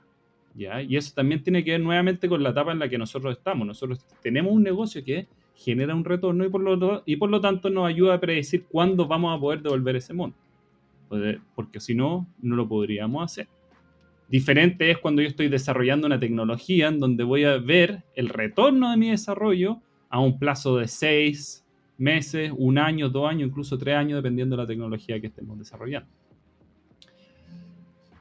¿ya? 0.55 0.81
Y 0.81 0.97
eso 0.97 1.13
también 1.15 1.43
tiene 1.43 1.63
que 1.63 1.71
ver 1.71 1.81
nuevamente 1.81 2.27
con 2.27 2.41
la 2.41 2.49
etapa 2.49 2.71
en 2.71 2.79
la 2.79 2.89
que 2.89 2.97
nosotros 2.97 3.37
estamos. 3.37 3.67
Nosotros 3.67 4.03
tenemos 4.23 4.51
un 4.51 4.63
negocio 4.63 5.03
que 5.03 5.27
genera 5.55 5.93
un 5.93 6.03
retorno 6.03 6.45
y 6.45 6.49
por 6.49 6.61
lo, 6.61 7.03
y 7.05 7.15
por 7.15 7.29
lo 7.29 7.39
tanto 7.41 7.69
nos 7.69 7.87
ayuda 7.87 8.15
a 8.15 8.19
predecir 8.19 8.65
cuándo 8.65 9.07
vamos 9.07 9.37
a 9.37 9.39
poder 9.39 9.61
devolver 9.61 9.95
ese 9.95 10.13
monto. 10.13 10.37
Porque 11.55 11.79
si 11.79 11.93
no, 11.93 12.27
no 12.41 12.55
lo 12.55 12.67
podríamos 12.67 13.23
hacer. 13.23 13.47
Diferente 14.29 14.91
es 14.91 14.97
cuando 14.97 15.21
yo 15.21 15.27
estoy 15.29 15.47
desarrollando 15.47 16.05
una 16.05 16.19
tecnología 16.19 16.89
en 16.89 16.99
donde 16.99 17.23
voy 17.23 17.45
a 17.45 17.57
ver 17.57 18.03
el 18.13 18.27
retorno 18.27 18.91
de 18.91 18.97
mi 18.97 19.09
desarrollo 19.09 19.81
a 20.09 20.19
un 20.19 20.37
plazo 20.37 20.77
de 20.77 20.87
seis 20.87 21.65
meses, 21.97 22.51
un 22.55 22.77
año, 22.77 23.09
dos 23.09 23.29
años, 23.29 23.49
incluso 23.49 23.77
tres 23.77 23.95
años, 23.95 24.17
dependiendo 24.17 24.55
de 24.55 24.63
la 24.63 24.67
tecnología 24.67 25.19
que 25.19 25.27
estemos 25.27 25.57
desarrollando. 25.57 26.09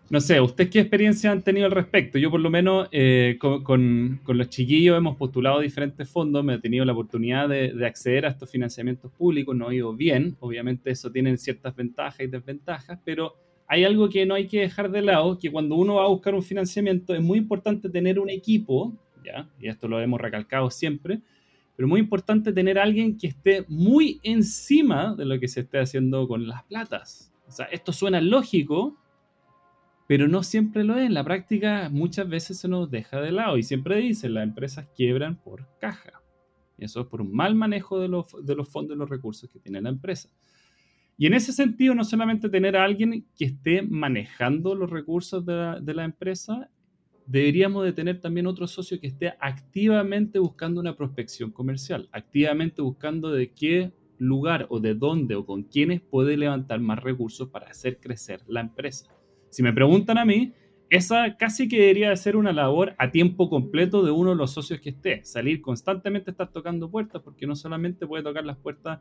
No 0.08 0.20
sé, 0.20 0.40
¿ustedes 0.40 0.70
qué 0.70 0.78
experiencia 0.78 1.32
han 1.32 1.42
tenido 1.42 1.66
al 1.66 1.72
respecto? 1.72 2.16
Yo 2.16 2.30
por 2.30 2.38
lo 2.38 2.48
menos 2.48 2.88
eh, 2.92 3.36
con, 3.40 4.20
los 4.24 4.48
chiquillos 4.48 4.96
hemos 4.96 5.16
postulado 5.16 5.58
diferentes 5.58 6.08
fondos, 6.08 6.44
me 6.44 6.54
he 6.54 6.58
tenido 6.60 6.84
la 6.84 6.92
oportunidad 6.92 7.48
de, 7.48 7.72
de, 7.72 7.86
acceder 7.86 8.24
a 8.24 8.28
estos 8.28 8.48
financiamientos 8.48 9.10
públicos, 9.10 9.56
no 9.56 9.68
ha 9.68 9.74
ido 9.74 9.92
bien, 9.92 10.36
obviamente 10.38 10.92
eso 10.92 11.10
tiene 11.10 11.36
ciertas 11.36 11.74
ventajas 11.74 12.20
y 12.20 12.28
desventajas, 12.28 13.00
pero 13.04 13.34
hay 13.68 13.84
algo 13.84 14.08
que 14.08 14.26
no 14.26 14.34
hay 14.34 14.46
que 14.46 14.60
dejar 14.60 14.90
de 14.90 15.02
lado, 15.02 15.38
que 15.38 15.50
cuando 15.50 15.74
uno 15.76 15.96
va 15.96 16.04
a 16.04 16.08
buscar 16.08 16.34
un 16.34 16.42
financiamiento 16.42 17.14
es 17.14 17.22
muy 17.22 17.38
importante 17.38 17.88
tener 17.88 18.18
un 18.18 18.30
equipo, 18.30 18.94
¿ya? 19.24 19.48
y 19.60 19.68
esto 19.68 19.88
lo 19.88 20.00
hemos 20.00 20.20
recalcado 20.20 20.70
siempre, 20.70 21.20
pero 21.76 21.88
muy 21.88 22.00
importante 22.00 22.52
tener 22.52 22.78
alguien 22.78 23.18
que 23.18 23.26
esté 23.26 23.64
muy 23.68 24.18
encima 24.22 25.14
de 25.14 25.26
lo 25.26 25.38
que 25.38 25.48
se 25.48 25.60
esté 25.60 25.78
haciendo 25.78 26.26
con 26.26 26.48
las 26.48 26.62
platas. 26.64 27.32
O 27.46 27.50
sea, 27.50 27.66
esto 27.66 27.92
suena 27.92 28.20
lógico, 28.20 28.96
pero 30.06 30.26
no 30.26 30.42
siempre 30.42 30.84
lo 30.84 30.96
es. 30.96 31.06
En 31.06 31.14
la 31.14 31.24
práctica 31.24 31.90
muchas 31.90 32.28
veces 32.28 32.58
se 32.58 32.68
nos 32.68 32.90
deja 32.90 33.20
de 33.20 33.32
lado 33.32 33.58
y 33.58 33.62
siempre 33.62 33.96
dicen, 33.96 34.34
las 34.34 34.44
empresas 34.44 34.86
quiebran 34.96 35.36
por 35.36 35.66
caja. 35.78 36.22
Y 36.78 36.84
eso 36.84 37.02
es 37.02 37.06
por 37.08 37.20
un 37.20 37.32
mal 37.34 37.54
manejo 37.54 37.98
de 37.98 38.08
los, 38.08 38.26
de 38.44 38.54
los 38.54 38.68
fondos 38.68 38.96
y 38.96 38.98
los 38.98 39.10
recursos 39.10 39.50
que 39.50 39.58
tiene 39.58 39.80
la 39.80 39.90
empresa. 39.90 40.30
Y 41.18 41.26
en 41.26 41.34
ese 41.34 41.52
sentido, 41.52 41.94
no 41.94 42.04
solamente 42.04 42.48
tener 42.48 42.76
a 42.76 42.84
alguien 42.84 43.26
que 43.36 43.46
esté 43.46 43.82
manejando 43.82 44.74
los 44.74 44.90
recursos 44.90 45.44
de 45.46 45.94
la, 45.94 46.04
empresa, 46.04 46.68
deberíamos 47.26 47.84
de 47.84 47.92
tener 47.92 48.20
también 48.20 48.46
otro 48.46 48.66
socio 48.66 49.00
que 49.00 49.06
esté 49.06 49.32
activamente 49.40 50.38
buscando 50.38 50.78
una 50.80 50.94
prospección 50.94 51.50
comercial, 51.50 52.08
activamente 52.12 52.82
buscando 52.82 53.30
de 53.30 53.50
qué 53.52 53.92
lugar 54.18 54.66
o 54.68 54.78
de 54.78 54.94
dónde 54.94 55.34
o 55.36 55.46
con 55.46 55.62
quiénes 55.62 56.02
puede 56.02 56.36
levantar 56.36 56.80
más 56.80 57.02
recursos 57.02 57.48
para 57.48 57.68
hacer 57.68 57.98
crecer 57.98 58.42
la 58.46 58.60
empresa. 58.60 59.10
Si 59.48 59.62
me 59.62 59.72
preguntan 59.72 60.18
a 60.18 60.24
mí, 60.26 60.52
esa 60.90 61.36
casi 61.36 61.66
que 61.66 61.80
debería 61.80 62.10
de 62.10 62.16
ser 62.16 62.36
una 62.36 62.52
labor 62.52 62.94
a 62.98 63.10
tiempo 63.10 63.48
completo 63.48 64.04
de 64.04 64.10
uno 64.10 64.30
de 64.30 64.36
los 64.36 64.52
socios 64.52 64.80
que 64.80 64.90
esté, 64.90 65.24
salir 65.24 65.62
constantemente, 65.62 66.30
estar 66.30 66.52
tocando 66.52 66.90
puertas, 66.90 67.22
porque 67.22 67.46
no 67.46 67.56
solamente 67.56 68.06
puede 68.06 68.22
tocar 68.22 68.44
las 68.44 68.58
puertas 68.58 69.00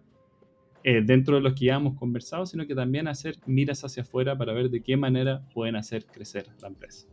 eh, 0.87 1.01
dentro 1.03 1.37
de 1.37 1.41
los 1.41 1.55
que 1.55 1.65
ya 1.65 1.77
hemos 1.77 1.97
conversado, 1.97 2.45
sino 2.45 2.67
que 2.67 2.75
también 2.75 3.07
hacer 3.07 3.37
miras 3.47 3.83
hacia 3.83 4.03
afuera 4.03 4.37
para 4.37 4.53
ver 4.53 4.69
de 4.69 4.83
qué 4.83 4.95
manera 4.95 5.41
pueden 5.51 5.75
hacer 5.75 6.05
crecer 6.05 6.45
la 6.61 6.67
empresa. 6.67 7.07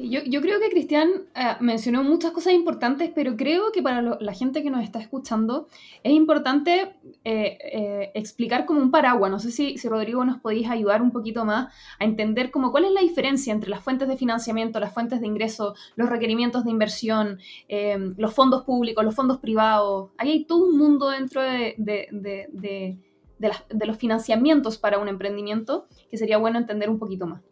Yo, 0.00 0.40
creo 0.40 0.60
que 0.60 0.70
Cristian 0.70 1.08
eh, 1.34 1.56
mencionó 1.58 2.04
muchas 2.04 2.30
cosas 2.30 2.52
importantes, 2.52 3.10
pero 3.12 3.36
creo 3.36 3.72
que 3.72 3.82
para 3.82 4.00
la 4.00 4.32
gente 4.32 4.62
que 4.62 4.70
nos 4.70 4.84
está 4.84 5.00
escuchando 5.00 5.66
es 6.04 6.12
importante 6.12 6.94
eh, 7.24 8.12
explicar 8.14 8.64
como 8.64 8.80
un 8.80 8.92
paraguas. 8.92 9.28
No 9.28 9.40
sé 9.40 9.50
si, 9.50 9.76
Rodrigo 9.88 10.24
nos 10.24 10.38
podéis 10.38 10.70
ayudar 10.70 11.02
un 11.02 11.10
poquito 11.10 11.44
más 11.44 11.74
a 11.98 12.04
entender 12.04 12.52
como 12.52 12.70
cuál 12.70 12.84
es 12.84 12.92
la 12.92 13.00
diferencia 13.00 13.52
entre 13.52 13.70
las 13.70 13.82
fuentes 13.82 14.06
de 14.06 14.16
financiamiento, 14.16 14.78
las 14.78 14.94
fuentes 14.94 15.20
de 15.20 15.26
ingreso, 15.26 15.74
los 15.96 16.08
requerimientos 16.08 16.62
de 16.62 16.70
inversión, 16.70 17.40
los 18.16 18.32
fondos 18.32 18.62
públicos, 18.62 19.04
los 19.04 19.16
fondos 19.16 19.38
privados. 19.38 20.10
Ahí 20.16 20.30
hay 20.30 20.44
todo 20.44 20.64
un 20.64 20.78
mundo 20.78 21.08
dentro 21.10 21.42
de, 21.42 21.74
de, 21.76 22.98
los 23.84 23.96
financiamientos 23.96 24.78
para 24.78 25.00
un 25.00 25.08
emprendimiento 25.08 25.88
que 26.08 26.16
sería 26.16 26.38
bueno 26.38 26.58
entender 26.58 26.88
un 26.88 27.00
poquito 27.00 27.26
más. 27.26 27.42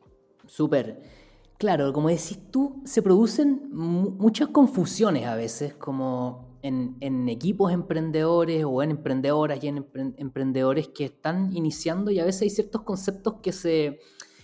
Súper. 0.47 1.25
Claro, 1.59 1.93
como 1.93 2.09
decís 2.11 2.39
tú, 2.51 2.83
se 2.85 3.01
producen 3.01 3.71
muchas 3.73 4.49
confusiones 4.49 5.27
a 5.27 5.37
veces, 5.37 5.75
como 5.75 6.59
en, 6.63 7.29
equipos 7.29 7.73
emprendedores 7.73 8.65
o 8.67 8.83
en 8.83 8.91
emprendedoras 8.91 9.63
y 9.63 9.69
en 9.69 9.87
emprendedores 10.19 10.89
que 10.89 11.07
están 11.07 11.57
iniciando 11.57 12.11
y 12.11 12.19
a 12.19 12.25
veces 12.25 12.43
hay 12.43 12.51
ciertos 12.51 12.83
conceptos 12.83 13.37
que 13.43 13.53
se, 13.53 14.01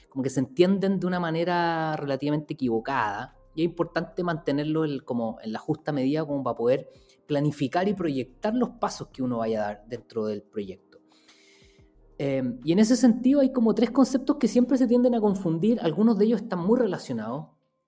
como 0.09 0.23
que 0.23 0.31
se 0.31 0.41
entienden 0.41 1.01
de 1.01 1.07
una 1.07 1.21
manera 1.21 1.97
relativamente 1.97 2.55
equivocada 2.55 3.37
y 3.55 3.63
es 3.63 3.65
importante 3.67 4.23
mantenerlo 4.23 4.85
como 5.05 5.39
en 5.43 5.53
la 5.53 5.59
justa 5.59 5.93
medida 5.93 6.25
como 6.25 6.43
para 6.43 6.57
poder 6.57 6.89
planificar 7.27 7.89
y 7.89 7.95
proyectar 7.95 8.55
los 8.55 8.71
pasos 8.71 9.09
que 9.09 9.23
uno 9.23 9.39
vaya 9.39 9.63
a 9.63 9.67
dar 9.67 9.85
dentro 9.87 10.27
del 10.27 10.43
proyecto. 10.43 10.92
Em, 12.19 12.61
y 12.65 12.73
en 12.73 12.79
ese 12.79 12.97
sentido 12.97 13.41
hay 13.41 13.53
como 13.53 13.75
tres 13.75 13.91
conceptos 13.91 14.37
que 14.37 14.49
siempre 14.49 14.79
se 14.79 14.87
tienden 14.87 15.15
a 15.15 15.21
confundir, 15.21 15.81
algunos 15.81 16.19
de 16.19 16.27
ellos 16.27 16.43
están 16.43 16.61
muy 16.61 16.79
relacionados 16.79 17.47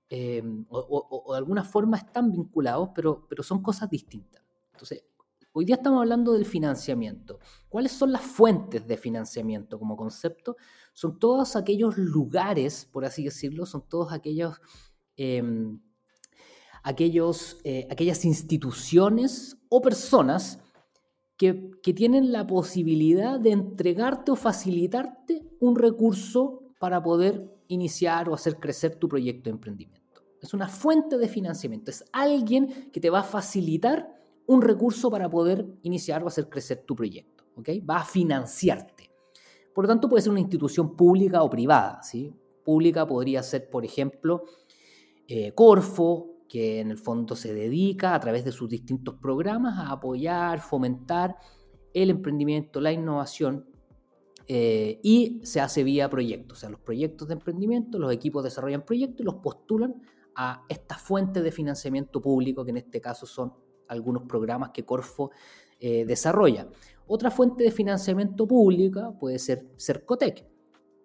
em, 0.08 0.66
o, 0.68 1.32
de 1.32 1.38
alguna 1.38 1.64
forma 1.64 1.96
están 1.96 2.32
vinculados, 2.32 2.90
pero, 2.94 3.26
pero 3.28 3.42
son 3.42 3.62
cosas 3.62 3.90
distintas. 3.90 4.42
Entonces, 4.72 5.04
hoy 5.52 5.64
día 5.64 5.76
estamos 5.76 6.00
hablando 6.00 6.32
del 6.32 6.44
financiamiento. 6.44 7.38
¿Cuáles 7.68 7.92
son 7.92 8.12
las 8.12 8.22
fuentes 8.22 8.86
de 8.86 8.96
financiamiento 8.96 9.78
como 9.78 9.96
concepto? 9.96 10.56
Son 10.92 11.18
todos 11.18 11.56
aquellos 11.56 11.96
lugares, 11.96 12.88
por 12.90 13.04
así 13.04 13.24
decirlo, 13.24 13.66
son 13.66 13.88
todos 13.88 14.12
aquellos... 14.12 14.60
Em, 15.16 15.80
aquellos, 16.84 17.56
eh, 17.64 17.88
aquellas 17.90 18.24
instituciones 18.26 19.56
o 19.70 19.80
personas 19.80 20.60
que, 21.82 21.92
tienen 21.92 22.32
la 22.32 22.46
posibilidad 22.46 23.38
de 23.38 23.50
entregarte 23.50 24.30
o 24.30 24.36
facilitarte 24.36 25.44
un 25.60 25.76
recurso 25.76 26.62
para 26.78 27.02
poder 27.02 27.50
iniciar 27.68 28.28
o 28.28 28.34
hacer 28.34 28.56
crecer 28.56 28.96
tu 28.96 29.08
proyecto 29.08 29.44
de 29.44 29.50
emprendimiento. 29.50 30.22
Es 30.40 30.54
una 30.54 30.68
fuente 30.68 31.18
de 31.18 31.28
financiamiento, 31.28 31.90
es 31.90 32.04
alguien 32.12 32.90
que 32.92 33.00
te 33.00 33.10
va 33.10 33.20
a 33.20 33.24
facilitar 33.24 34.14
un 34.46 34.62
recurso 34.62 35.10
para 35.10 35.28
poder 35.28 35.66
iniciar 35.82 36.22
o 36.22 36.28
hacer 36.28 36.48
crecer 36.48 36.84
tu 36.86 36.94
proyecto. 36.94 37.44
Va 37.88 37.98
a 37.98 38.04
financiarte. 38.04 39.10
Por 39.74 39.84
lo 39.84 39.88
tanto, 39.88 40.08
puede 40.08 40.22
ser 40.22 40.30
una 40.30 40.40
institución 40.40 40.94
pública 40.96 41.42
o 41.42 41.50
privada. 41.50 42.02
¿sí? 42.02 42.32
Pública 42.64 43.06
podría 43.06 43.42
ser, 43.42 43.70
por 43.70 43.84
ejemplo, 43.84 44.44
eh, 45.26 45.52
Corfo, 45.52 46.33
que 46.54 46.78
en 46.78 46.92
el 46.92 46.98
fondo 46.98 47.34
se 47.34 47.52
dedica 47.52 48.14
a 48.14 48.20
través 48.20 48.44
de 48.44 48.52
sus 48.52 48.68
distintos 48.68 49.16
programas 49.16 49.76
a 49.76 49.90
apoyar, 49.90 50.60
fomentar 50.60 51.36
el 51.92 52.10
emprendimiento, 52.10 52.80
la 52.80 52.92
innovación 52.92 53.66
eh, 54.46 55.00
y 55.02 55.40
se 55.42 55.60
hace 55.60 55.82
vía 55.82 56.08
proyectos. 56.08 56.58
O 56.58 56.60
sea, 56.60 56.70
los 56.70 56.78
proyectos 56.78 57.26
de 57.26 57.34
emprendimiento, 57.34 57.98
los 57.98 58.12
equipos 58.12 58.44
desarrollan 58.44 58.84
proyectos 58.84 59.22
y 59.22 59.24
los 59.24 59.34
postulan 59.34 60.00
a 60.36 60.64
esta 60.68 60.96
fuente 60.96 61.42
de 61.42 61.50
financiamiento 61.50 62.22
público, 62.22 62.64
que 62.64 62.70
en 62.70 62.76
este 62.76 63.00
caso 63.00 63.26
son 63.26 63.52
algunos 63.88 64.22
programas 64.22 64.70
que 64.70 64.84
Corfo 64.84 65.32
eh, 65.80 66.04
desarrolla. 66.04 66.68
Otra 67.08 67.32
fuente 67.32 67.64
de 67.64 67.72
financiamiento 67.72 68.46
pública 68.46 69.10
puede 69.18 69.40
ser 69.40 69.72
Cercotec, 69.76 70.46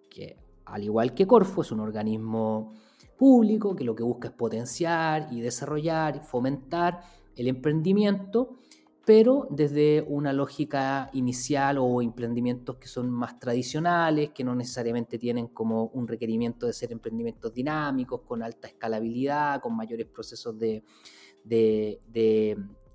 que 0.08 0.38
al 0.66 0.84
igual 0.84 1.12
que 1.12 1.26
Corfo 1.26 1.62
es 1.62 1.72
un 1.72 1.80
organismo 1.80 2.72
público 3.20 3.76
que 3.76 3.84
lo 3.84 3.94
que 3.94 4.02
busca 4.02 4.28
es 4.28 4.34
potenciar 4.34 5.28
y 5.30 5.42
desarrollar 5.42 6.16
y 6.16 6.20
fomentar 6.20 7.02
el 7.36 7.48
emprendimiento, 7.48 8.56
pero 9.04 9.46
desde 9.50 10.02
una 10.08 10.32
lógica 10.32 11.10
inicial 11.12 11.76
o 11.76 12.00
emprendimientos 12.00 12.78
que 12.78 12.88
son 12.88 13.10
más 13.10 13.38
tradicionales, 13.38 14.30
que 14.30 14.42
no 14.42 14.54
necesariamente 14.54 15.18
tienen 15.18 15.48
como 15.48 15.88
un 15.88 16.08
requerimiento 16.08 16.66
de 16.66 16.72
ser 16.72 16.92
emprendimientos 16.92 17.52
dinámicos, 17.52 18.22
con 18.22 18.42
alta 18.42 18.68
escalabilidad, 18.68 19.60
con 19.60 19.76
mayores 19.76 20.06
procesos 20.06 20.58
de, 20.58 20.82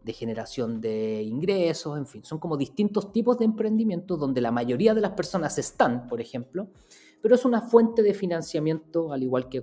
generación 0.07 0.81
de 0.81 1.21
ingresos, 1.21 1.99
en 1.99 2.07
fin, 2.07 2.23
son 2.23 2.39
como 2.39 2.57
distintos 2.57 3.11
tipos 3.11 3.37
de 3.37 3.45
emprendimientos 3.45 4.19
donde 4.19 4.41
la 4.41 4.49
mayoría 4.49 4.95
de 4.95 5.01
las 5.01 5.11
personas 5.11 5.59
están, 5.59 6.07
por 6.07 6.19
ejemplo, 6.19 6.69
pero 7.21 7.35
es 7.35 7.45
una 7.45 7.61
fuente 7.61 8.01
de 8.01 8.15
financiamiento 8.15 9.13
al 9.13 9.21
igual 9.21 9.49
que. 9.49 9.61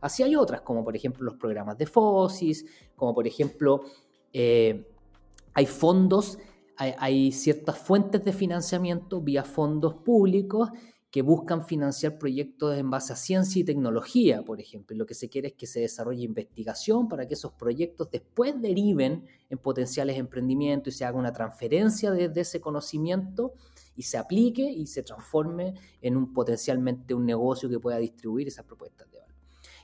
Así 0.00 0.22
hay 0.22 0.36
otras, 0.36 0.60
como 0.62 0.84
por 0.84 0.94
ejemplo 0.94 1.24
los 1.24 1.36
programas 1.36 1.76
de 1.78 1.86
FOSIS, 1.86 2.64
como 2.96 3.14
por 3.14 3.26
ejemplo 3.26 3.82
eh, 4.32 4.86
hay 5.54 5.66
fondos, 5.66 6.38
hay, 6.76 7.32
ciertas 7.32 7.76
fuentes 7.76 8.24
de 8.24 8.32
financiamiento 8.32 9.20
vía 9.20 9.42
fondos 9.42 9.94
públicos 9.94 10.70
que 11.10 11.22
buscan 11.22 11.64
financiar 11.64 12.18
proyectos 12.18 12.76
en 12.76 12.90
base 12.90 13.14
a 13.14 13.16
ciencia 13.16 13.60
y 13.60 13.64
tecnología, 13.64 14.42
por 14.42 14.60
ejemplo. 14.60 14.96
lo 14.96 15.06
que 15.06 15.14
se 15.14 15.28
quiere 15.28 15.48
es 15.48 15.54
que 15.54 15.66
se 15.66 15.80
desarrolle 15.80 16.22
investigación 16.22 17.08
para 17.08 17.26
que 17.26 17.34
esos 17.34 17.52
proyectos 17.54 18.10
después 18.10 18.60
deriven 18.60 19.24
en 19.48 19.58
potenciales 19.58 20.18
emprendimientos 20.18 20.94
y 20.94 20.98
se 20.98 21.04
haga 21.04 21.18
una 21.18 21.32
transferencia 21.32 22.10
de, 22.10 22.30
ese 22.40 22.60
conocimiento 22.60 23.54
y 23.96 24.02
se 24.02 24.18
aplique 24.18 24.62
y 24.62 24.86
se 24.86 25.02
transforme 25.02 25.74
en 26.02 26.16
un 26.16 26.32
potencialmente 26.32 27.14
un 27.14 27.24
negocio 27.24 27.68
que 27.70 27.80
pueda 27.80 27.96
distribuir 27.96 28.46
esas 28.46 28.66
propuestas 28.66 29.10
de 29.10 29.17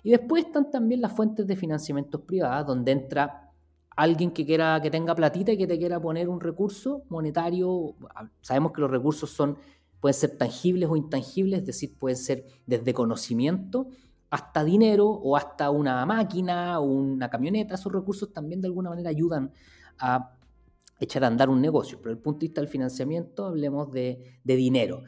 y 0.05 0.11
después 0.11 0.45
están 0.45 0.71
también 0.71 1.01
las 1.01 1.13
fuentes 1.13 1.47
de 1.47 1.57
financiamiento 1.57 2.25
privadas, 2.25 2.67
donde 2.67 2.93
entra 2.93 3.51
alguien 3.97 4.31
que 4.31 4.45
quiera 4.45 4.81
que 4.83 4.91
tenga 4.91 5.15
platita 5.15 5.53
y 5.53 5.57
que 5.57 5.67
te 5.67 5.79
quiera 5.79 6.01
poner 6.01 6.29
un 6.29 6.41
recurso 6.41 7.05
monetario. 7.09 7.97
Sabemos 8.43 8.73
que 8.73 8.83
los 8.83 8.91
recursos 8.91 9.31
son 9.31 9.57
pueden 10.01 10.15
ser 10.15 10.37
tangibles 10.37 10.91
o 10.91 10.97
intangibles, 10.97 11.61
es 11.61 11.67
decir, 11.67 11.97
pueden 11.97 12.19
ser 12.19 12.45
desde 12.67 12.93
conocimiento 12.93 13.89
hasta 14.29 14.63
dinero 14.63 15.07
o 15.07 15.37
hasta 15.37 15.71
una 15.71 16.05
máquina 16.05 16.79
o 16.81 16.85
una 16.85 17.31
camioneta. 17.31 17.77
Esos 17.77 17.91
recursos 17.91 18.31
también 18.31 18.61
de 18.61 18.69
alguna 18.69 18.91
manera 18.91 19.09
ayudan 19.09 19.53
a 19.99 20.37
echar 21.01 21.25
a 21.25 21.29
andar 21.29 21.49
un 21.49 21.63
negocio. 21.63 21.97
Pero 22.03 22.11
desde 22.11 22.19
el 22.19 22.23
punto 22.23 22.41
de 22.41 22.49
vista 22.49 22.61
del 22.61 22.69
financiamiento, 22.69 23.47
hablemos 23.47 23.91
de, 23.91 24.41
de 24.45 24.57
dinero. 24.57 25.05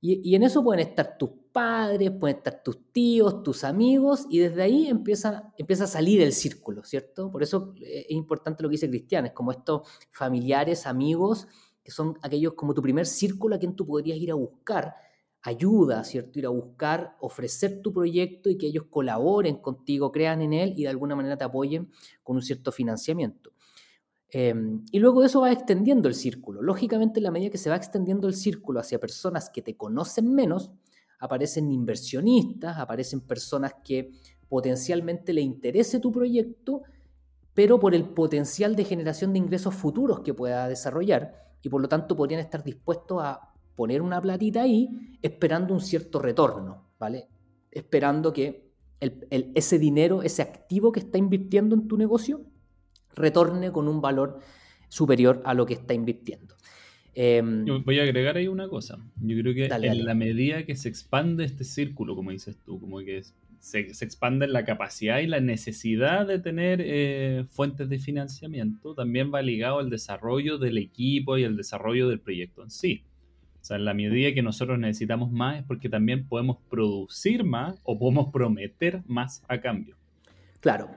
Y, 0.00 0.34
en 0.34 0.42
eso 0.42 0.64
pueden 0.64 0.88
estar 0.88 1.16
tus 1.16 1.30
padres, 1.52 2.10
pueden 2.10 2.38
estar 2.38 2.62
tus 2.62 2.92
tíos, 2.92 3.42
tus 3.42 3.64
amigos, 3.64 4.26
y 4.30 4.38
desde 4.38 4.62
ahí 4.62 4.88
empieza, 4.88 5.52
empieza 5.58 5.84
a 5.84 5.86
salir 5.86 6.20
el 6.22 6.32
círculo, 6.32 6.82
¿cierto? 6.84 7.30
Por 7.30 7.42
eso 7.42 7.74
eh, 7.80 8.06
es 8.08 8.16
importante 8.16 8.62
lo 8.62 8.68
que 8.68 8.74
dice 8.74 8.88
Cristian, 8.88 9.26
es 9.26 9.32
como 9.32 9.52
estos 9.52 9.88
familiares, 10.10 10.86
amigos, 10.86 11.46
que 11.84 11.90
son 11.90 12.18
aquellos 12.22 12.54
como 12.54 12.74
tu 12.74 12.82
primer 12.82 13.06
círculo 13.06 13.56
a 13.56 13.58
quien 13.58 13.76
tú 13.76 13.86
podrías 13.86 14.18
ir 14.18 14.30
a 14.30 14.34
buscar 14.34 14.94
ayuda, 15.42 16.04
¿cierto? 16.04 16.38
Ir 16.38 16.46
a 16.46 16.50
buscar, 16.50 17.16
ofrecer 17.20 17.82
tu 17.82 17.92
proyecto 17.92 18.48
y 18.48 18.56
que 18.56 18.68
ellos 18.68 18.84
colaboren 18.88 19.56
contigo, 19.56 20.12
crean 20.12 20.40
en 20.40 20.52
él 20.52 20.74
y 20.76 20.82
de 20.82 20.88
alguna 20.88 21.16
manera 21.16 21.36
te 21.36 21.44
apoyen 21.44 21.90
con 22.22 22.36
un 22.36 22.42
cierto 22.42 22.70
financiamiento. 22.72 23.52
Em, 24.30 24.84
y 24.90 24.98
luego 24.98 25.24
eso 25.24 25.42
va 25.42 25.52
extendiendo 25.52 26.08
el 26.08 26.14
círculo. 26.14 26.62
Lógicamente, 26.62 27.20
en 27.20 27.24
la 27.24 27.30
medida 27.30 27.50
que 27.50 27.58
se 27.58 27.68
va 27.68 27.76
extendiendo 27.76 28.28
el 28.28 28.34
círculo 28.34 28.80
hacia 28.80 28.98
personas 28.98 29.50
que 29.50 29.60
te 29.60 29.76
conocen 29.76 30.32
menos, 30.34 30.72
aparecen 31.22 31.70
inversionistas, 31.70 32.78
aparecen 32.78 33.20
personas 33.20 33.74
que 33.84 34.10
potencialmente 34.48 35.32
le 35.32 35.40
interese 35.40 36.00
tu 36.00 36.10
proyecto, 36.10 36.82
pero 37.54 37.78
por 37.78 37.94
el 37.94 38.08
potencial 38.08 38.74
de 38.74 38.84
generación 38.84 39.32
de 39.32 39.38
ingresos 39.38 39.72
futuros 39.72 40.20
que 40.20 40.34
pueda 40.34 40.66
desarrollar 40.66 41.54
y 41.62 41.68
por 41.68 41.80
lo 41.80 41.88
tanto 41.88 42.16
podrían 42.16 42.40
estar 42.40 42.64
dispuestos 42.64 43.22
a 43.22 43.52
poner 43.76 44.02
una 44.02 44.20
platita 44.20 44.62
ahí 44.62 45.16
esperando 45.22 45.72
un 45.74 45.80
cierto 45.80 46.18
retorno, 46.18 46.88
¿vale? 46.98 47.28
Esperando 47.70 48.32
que 48.32 48.72
ese 48.98 49.78
dinero, 49.78 50.22
ese 50.22 50.42
activo 50.42 50.90
que 50.90 51.00
está 51.00 51.18
invirtiendo 51.18 51.76
en 51.76 51.86
tu 51.86 51.96
negocio, 51.96 52.42
retorne 53.14 53.70
con 53.70 53.86
un 53.86 54.00
valor 54.00 54.40
superior 54.88 55.40
a 55.44 55.54
lo 55.54 55.66
que 55.66 55.74
está 55.74 55.94
invirtiendo. 55.94 56.56
Em, 57.14 57.66
voy 57.84 57.98
a 57.98 58.02
agregar 58.04 58.36
ahí 58.36 58.48
una 58.48 58.68
cosa. 58.68 58.98
Yo 59.20 59.38
creo 59.38 59.54
que 59.54 59.66
en 59.66 60.04
la 60.04 60.14
medida 60.14 60.64
que 60.64 60.76
se 60.76 60.88
expande 60.88 61.44
este 61.44 61.64
círculo, 61.64 62.16
como 62.16 62.30
dices 62.30 62.56
tú, 62.64 62.80
como 62.80 63.00
que 63.00 63.22
se, 63.58 63.80
expande 63.80 64.48
la 64.48 64.64
capacidad 64.64 65.18
y 65.18 65.26
la 65.26 65.40
necesidad 65.40 66.26
de 66.26 66.38
tener 66.38 66.80
eh, 66.82 67.44
fuentes 67.50 67.88
de 67.88 67.98
financiamiento, 67.98 68.94
también 68.94 69.32
va 69.32 69.42
ligado 69.42 69.78
al 69.78 69.90
desarrollo 69.90 70.58
del 70.58 70.78
equipo 70.78 71.36
y 71.36 71.44
al 71.44 71.56
desarrollo 71.56 72.08
del 72.08 72.20
proyecto 72.20 72.62
en 72.62 72.70
sí. 72.70 73.04
O 73.60 73.64
sea, 73.64 73.76
en 73.76 73.84
la 73.84 73.94
medida 73.94 74.34
que 74.34 74.42
nosotros 74.42 74.78
necesitamos 74.78 75.30
más 75.30 75.58
es 75.58 75.64
porque 75.64 75.88
también 75.88 76.26
podemos 76.26 76.56
producir 76.68 77.44
más 77.44 77.80
o 77.84 77.96
podemos 77.98 78.32
prometer 78.32 79.02
más 79.06 79.44
a 79.46 79.60
cambio. 79.60 79.96
Claro, 80.60 80.90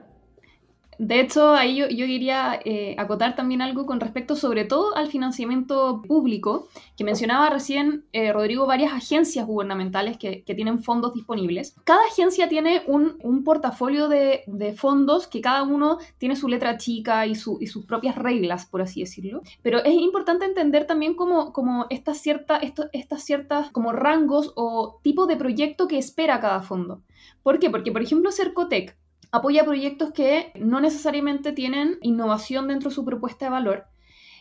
de 0.98 1.20
hecho, 1.20 1.54
ahí 1.54 1.76
yo, 1.76 1.88
quería 1.88 2.58
eh, 2.64 2.94
acotar 2.98 3.36
también 3.36 3.60
algo 3.60 3.86
con 3.86 4.00
respecto 4.00 4.34
sobre 4.36 4.64
todo 4.64 4.96
al 4.96 5.08
financiamiento 5.08 6.02
público, 6.02 6.68
que 6.96 7.04
mencionaba 7.04 7.50
recién 7.50 8.04
eh, 8.12 8.32
Rodrigo 8.32 8.66
varias 8.66 8.92
agencias 8.92 9.46
gubernamentales 9.46 10.16
que, 10.16 10.44
tienen 10.56 10.82
fondos 10.82 11.12
disponibles. 11.12 11.76
Cada 11.84 12.00
agencia 12.10 12.48
tiene 12.48 12.82
un, 12.86 13.44
portafolio 13.44 14.08
de, 14.08 14.44
fondos 14.76 15.26
que 15.26 15.42
cada 15.42 15.64
uno 15.64 15.98
tiene 16.16 16.34
su 16.34 16.48
letra 16.48 16.78
chica 16.78 17.26
y, 17.26 17.34
sus 17.34 17.84
propias 17.86 18.16
reglas, 18.16 18.64
por 18.64 18.80
así 18.80 19.00
decirlo. 19.00 19.42
Pero 19.62 19.84
es 19.84 19.92
importante 19.94 20.46
entender 20.46 20.86
también 20.86 21.14
como, 21.14 21.52
como 21.52 21.86
estas 21.90 22.18
ciertas 22.18 22.62
estas 22.92 23.22
ciertas 23.22 23.70
como 23.70 23.92
rangos 23.92 24.52
o 24.56 24.98
tipo 25.02 25.26
de 25.26 25.36
proyecto 25.36 25.88
que 25.88 25.98
espera 25.98 26.40
cada 26.40 26.62
fondo. 26.62 27.02
¿Por 27.42 27.58
qué? 27.58 27.68
Porque, 27.70 27.92
por 27.92 28.02
ejemplo, 28.02 28.32
Cercotec 28.32 28.96
apoya 29.36 29.64
proyectos 29.64 30.12
que 30.12 30.52
no 30.56 30.80
necesariamente 30.80 31.52
tienen 31.52 31.98
innovación 32.02 32.68
dentro 32.68 32.90
de 32.90 32.94
su 32.94 33.04
propuesta 33.04 33.46
de 33.46 33.50
valor. 33.50 33.86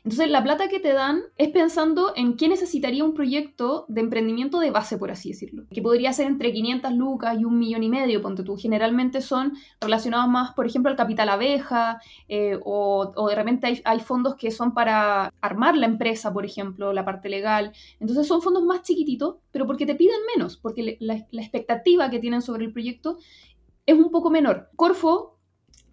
Entonces, 0.05 0.29
la 0.29 0.43
plata 0.43 0.67
que 0.67 0.79
te 0.79 0.93
dan 0.93 1.23
es 1.36 1.49
pensando 1.49 2.13
en 2.15 2.38
qué 2.38 2.47
necesitaría 2.47 3.03
un 3.03 3.15
proyecto 3.15 3.86
de 3.88 4.01
emprendimiento 4.01 4.60
de 4.60 4.69
base, 4.69 4.99
por 4.99 5.10
así 5.10 5.29
decirlo, 5.29 5.63
que 5.71 5.81
podría 5.81 6.13
ser 6.13 6.27
entre 6.27 6.53
500 6.53 6.93
lucas 6.93 7.39
y 7.39 7.43
un 7.43 7.58
millón 7.58 7.81
y 7.81 7.89
medio, 7.89 8.21
ponte 8.21 8.43
tú. 8.43 8.55
Generalmente 8.55 9.19
son 9.19 9.53
relacionados 9.81 10.29
más, 10.29 10.53
por 10.53 10.67
ejemplo, 10.67 10.91
al 10.91 10.95
capital 10.95 11.29
abeja, 11.29 11.99
eh, 12.27 12.60
o, 12.63 13.27
de 13.27 13.36
repente 13.36 13.81
hay, 13.84 13.99
fondos 13.99 14.36
que 14.36 14.51
son 14.51 14.75
para 14.75 15.34
armar 15.41 15.75
la 15.75 15.88
empresa, 15.88 16.31
por 16.31 16.45
ejemplo, 16.45 16.93
la 16.93 17.03
parte 17.03 17.27
legal. 17.27 17.71
Entonces, 17.99 18.27
son 18.27 18.43
fondos 18.43 18.63
más 18.63 18.84
chiquititos, 18.84 19.38
pero 19.49 19.65
porque 19.65 19.88
te 19.88 19.95
piden 19.95 20.19
menos, 20.36 20.55
porque 20.55 20.97
la, 20.99 21.25
la 21.31 21.41
expectativa 21.41 22.12
que 22.12 22.19
tienen 22.19 22.43
sobre 22.43 22.65
el 22.65 22.71
proyecto 22.71 23.17
es 23.86 23.98
un 23.98 24.12
poco 24.12 24.30
menor. 24.30 24.69
Corfo 24.76 25.38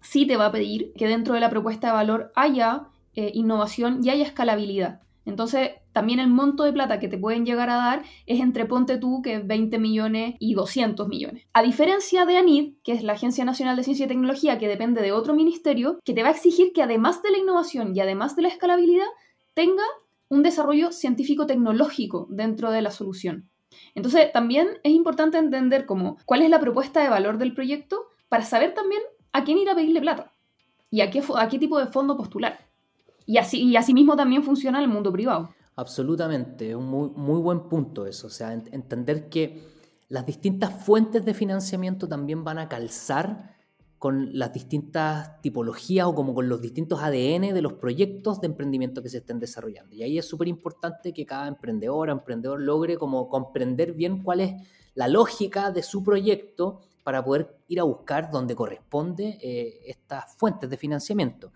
sí 0.01 0.25
te 0.25 0.37
va 0.37 0.47
a 0.47 0.51
pedir 0.51 0.93
que 0.93 1.07
dentro 1.07 1.33
de 1.33 1.39
la 1.39 1.49
propuesta 1.49 1.87
de 1.87 1.93
valor 1.93 2.31
haya 2.35 2.87
eh, 3.15 3.31
innovación 3.33 3.99
y 4.03 4.09
haya 4.09 4.25
escalabilidad. 4.25 5.01
Entonces, 5.25 5.71
también 5.93 6.19
el 6.19 6.27
monto 6.27 6.63
de 6.63 6.73
plata 6.73 6.99
que 6.99 7.07
te 7.07 7.17
pueden 7.17 7.45
llegar 7.45 7.69
a 7.69 7.75
dar 7.75 8.03
es 8.25 8.41
entre 8.41 8.65
ponte 8.65 8.97
tú 8.97 9.21
que 9.21 9.39
20 9.39 9.79
millones 9.79 10.35
y 10.39 10.53
200 10.53 11.07
millones. 11.07 11.45
A 11.53 11.61
diferencia 11.61 12.25
de 12.25 12.37
ANID, 12.37 12.73
que 12.83 12.91
es 12.91 13.03
la 13.03 13.13
Agencia 13.13 13.45
Nacional 13.45 13.77
de 13.77 13.83
Ciencia 13.83 14.05
y 14.05 14.09
Tecnología, 14.09 14.57
que 14.57 14.67
depende 14.67 15.01
de 15.01 15.13
otro 15.13 15.33
ministerio, 15.33 15.99
que 16.03 16.13
te 16.13 16.23
va 16.23 16.29
a 16.29 16.33
exigir 16.33 16.73
que 16.73 16.83
además 16.83 17.21
de 17.21 17.31
la 17.31 17.37
innovación 17.37 17.95
y 17.95 18.01
además 18.01 18.35
de 18.35 18.41
la 18.41 18.49
escalabilidad, 18.49 19.07
tenga 19.53 19.83
un 20.27 20.43
desarrollo 20.43 20.91
científico-tecnológico 20.91 22.27
dentro 22.29 22.71
de 22.71 22.81
la 22.81 22.91
solución. 22.91 23.49
Entonces, 23.95 24.31
también 24.31 24.67
es 24.83 24.91
importante 24.91 25.37
entender 25.37 25.85
cuál 25.85 26.41
es 26.41 26.49
la 26.49 26.59
propuesta 26.59 27.01
de 27.01 27.09
valor 27.09 27.37
del 27.37 27.53
proyecto 27.53 28.07
para 28.29 28.43
saber 28.43 28.73
también 28.73 29.01
a 29.31 29.43
quién 29.43 29.57
ir 29.57 29.69
a 29.69 29.75
pedirle 29.75 30.01
plata 30.01 30.31
y 30.89 31.01
a 31.01 31.09
qué, 31.09 31.23
a 31.35 31.47
qué 31.47 31.59
tipo 31.59 31.79
de 31.79 31.87
fondo 31.87 32.17
postular. 32.17 32.67
Y 33.25 33.37
así, 33.37 33.63
y 33.63 33.75
así 33.75 33.93
mismo 33.93 34.15
también 34.15 34.43
funciona 34.43 34.81
el 34.81 34.87
mundo 34.87 35.11
privado. 35.11 35.49
Absolutamente, 35.75 36.69
es 36.69 36.75
un 36.75 36.85
muy, 36.85 37.09
muy 37.15 37.39
buen 37.41 37.61
punto 37.67 38.05
eso. 38.05 38.27
O 38.27 38.29
sea, 38.29 38.53
entender 38.53 39.29
que 39.29 39.67
las 40.09 40.25
distintas 40.25 40.85
fuentes 40.85 41.25
de 41.25 41.33
financiamiento 41.33 42.07
también 42.07 42.43
van 42.43 42.59
a 42.59 42.69
calzar 42.69 43.52
con 44.03 44.37
las 44.37 44.51
distintas 44.51 45.39
tipologías 45.39 46.07
o 46.07 46.13
como 46.13 46.35
con 46.35 46.49
los 46.49 46.59
distintos 46.59 47.01
ADN 47.01 47.53
de 47.53 47.61
los 47.61 47.71
proyectos 47.71 48.41
de 48.41 48.47
emprendimiento 48.47 49.01
que 49.01 49.07
se 49.07 49.19
estén 49.19 49.39
desarrollando. 49.39 49.95
Y 49.95 50.03
ahí 50.03 50.17
es 50.17 50.27
súper 50.27 50.49
importante 50.49 51.13
que 51.13 51.25
cada 51.25 51.47
emprendedor 51.47 52.09
o 52.09 52.11
emprendedor 52.11 52.59
logre 52.59 52.97
como 52.97 53.29
comprender 53.29 53.93
bien 53.93 54.21
cuál 54.21 54.41
es 54.41 54.55
la 54.93 55.07
lógica 55.07 55.71
de 55.71 55.83
su 55.83 56.03
proyecto 56.03 56.81
para 57.01 57.23
poder 57.23 57.55
ir 57.69 57.79
a 57.79 57.83
buscar 57.83 58.29
donde 58.29 58.57
corresponde 58.57 59.37
eh, 59.41 59.79
estas 59.85 60.35
fuentes 60.35 60.69
de 60.69 60.75
financiamiento. 60.75 61.53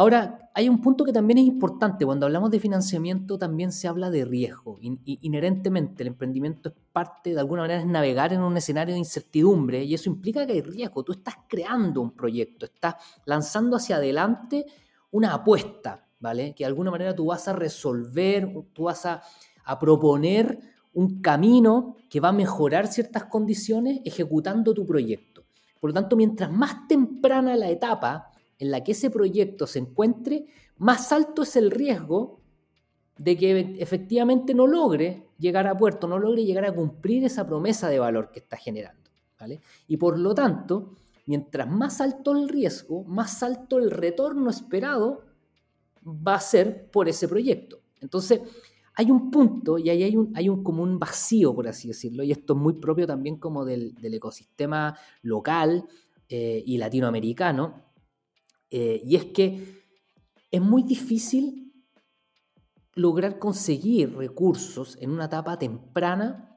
Ahora, 0.00 0.48
hay 0.54 0.66
un 0.70 0.80
punto 0.80 1.04
que 1.04 1.12
también 1.12 1.36
es 1.36 1.44
importante. 1.44 2.06
Cuando 2.06 2.24
hablamos 2.24 2.50
de 2.50 2.58
financiamiento 2.58 3.36
también 3.36 3.70
se 3.70 3.86
habla 3.86 4.08
de 4.08 4.24
riesgo. 4.24 4.78
inherentemente, 4.80 6.02
el 6.02 6.06
emprendimiento 6.06 6.70
es 6.70 6.74
parte, 6.90 7.34
de 7.34 7.38
alguna 7.38 7.64
manera, 7.64 7.80
es 7.80 7.86
navegar 7.86 8.32
en 8.32 8.40
un 8.40 8.56
escenario 8.56 8.94
de 8.94 8.98
incertidumbre 8.98 9.84
y 9.84 9.92
eso 9.92 10.08
implica 10.08 10.46
que 10.46 10.54
hay 10.54 10.62
riesgo. 10.62 11.02
Tú 11.02 11.12
estás 11.12 11.34
creando 11.46 12.00
un 12.00 12.12
proyecto, 12.12 12.64
estás 12.64 12.94
lanzando 13.26 13.76
hacia 13.76 13.96
adelante 13.96 14.64
una 15.10 15.34
apuesta, 15.34 16.06
¿vale? 16.18 16.54
Que 16.54 16.64
de 16.64 16.68
alguna 16.68 16.90
manera 16.90 17.14
tú 17.14 17.26
vas 17.26 17.46
a 17.46 17.52
resolver, 17.52 18.50
tú 18.72 18.84
vas 18.84 19.04
a, 19.04 19.20
proponer 19.78 20.60
un 20.94 21.20
camino 21.20 21.96
que 22.08 22.20
va 22.20 22.30
a 22.30 22.32
mejorar 22.32 22.86
ciertas 22.86 23.26
condiciones 23.26 24.00
ejecutando 24.06 24.72
tu 24.72 24.86
proyecto. 24.86 25.44
Por 25.78 25.90
lo 25.90 25.94
tanto, 25.94 26.16
mientras 26.16 26.50
más 26.50 26.88
temprana 26.88 27.54
la 27.54 27.68
etapa, 27.68 28.29
en 28.60 28.70
la 28.70 28.84
que 28.84 28.92
ese 28.92 29.10
proyecto 29.10 29.66
se 29.66 29.80
encuentre, 29.80 30.46
más 30.76 31.10
alto 31.12 31.42
es 31.42 31.56
el 31.56 31.70
riesgo 31.70 32.40
de 33.18 33.36
que 33.36 33.76
efectivamente 33.80 34.54
no 34.54 34.66
logre 34.66 35.26
llegar 35.38 35.66
a 35.66 35.76
puerto, 35.76 36.06
no 36.06 36.18
logre 36.18 36.44
llegar 36.44 36.64
a 36.64 36.74
cumplir 36.74 37.24
esa 37.24 37.46
promesa 37.46 37.88
de 37.88 37.98
valor 37.98 38.30
que 38.30 38.38
está 38.38 38.56
generando. 38.56 39.10
¿vale? 39.38 39.60
Y 39.88 39.96
por 39.96 40.18
lo 40.18 40.34
tanto, 40.34 40.96
mientras 41.26 41.68
más 41.68 42.00
alto 42.00 42.32
el 42.32 42.48
riesgo, 42.48 43.02
más 43.04 43.42
alto 43.42 43.78
el 43.78 43.90
retorno 43.90 44.50
esperado 44.50 45.24
va 46.06 46.34
a 46.34 46.40
ser 46.40 46.90
por 46.90 47.08
ese 47.08 47.28
proyecto. 47.28 47.80
Entonces, 48.00 48.40
hay 48.94 49.10
un 49.10 49.30
punto 49.30 49.78
y 49.78 49.88
ahí 49.88 50.02
hay 50.02 50.16
un, 50.16 50.32
hay 50.34 50.48
un 50.48 50.62
como 50.62 50.82
un 50.82 50.98
vacío, 50.98 51.54
por 51.54 51.68
así 51.68 51.88
decirlo, 51.88 52.22
y 52.22 52.32
esto 52.32 52.54
es 52.54 52.58
muy 52.58 52.74
propio 52.74 53.06
también 53.06 53.36
como 53.36 53.64
del, 53.64 53.94
ecosistema 54.02 54.98
local 55.22 55.86
eh, 56.28 56.62
y 56.66 56.78
latinoamericano, 56.78 57.89
eh, 58.70 59.00
y 59.04 59.16
es 59.16 59.26
que 59.26 59.80
es 60.50 60.60
muy 60.60 60.82
difícil 60.82 61.72
lograr 62.94 63.38
conseguir 63.38 64.16
recursos 64.16 64.96
en 65.00 65.10
una 65.10 65.26
etapa 65.26 65.58
temprana 65.58 66.50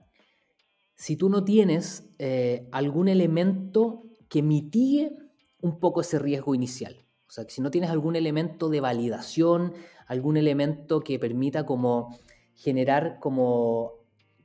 si 0.95 1.15
tú 1.15 1.29
no 1.29 1.43
tienes 1.43 2.09
eh, 2.19 2.67
algún 2.71 3.07
elemento 3.07 4.03
que 4.29 4.41
mitigue 4.41 5.17
un 5.61 5.79
poco 5.79 6.01
ese 6.01 6.19
riesgo 6.19 6.55
inicial. 6.55 7.05
O 7.27 7.31
sea, 7.31 7.45
si 7.47 7.61
no 7.61 7.71
tienes 7.71 7.89
algún 7.89 8.15
elemento 8.15 8.69
de 8.69 8.79
validación, 8.79 9.73
algún 10.07 10.37
elemento 10.37 11.01
que 11.01 11.19
permita 11.19 11.65
como 11.65 12.17
generar 12.53 13.19
como... 13.19 13.93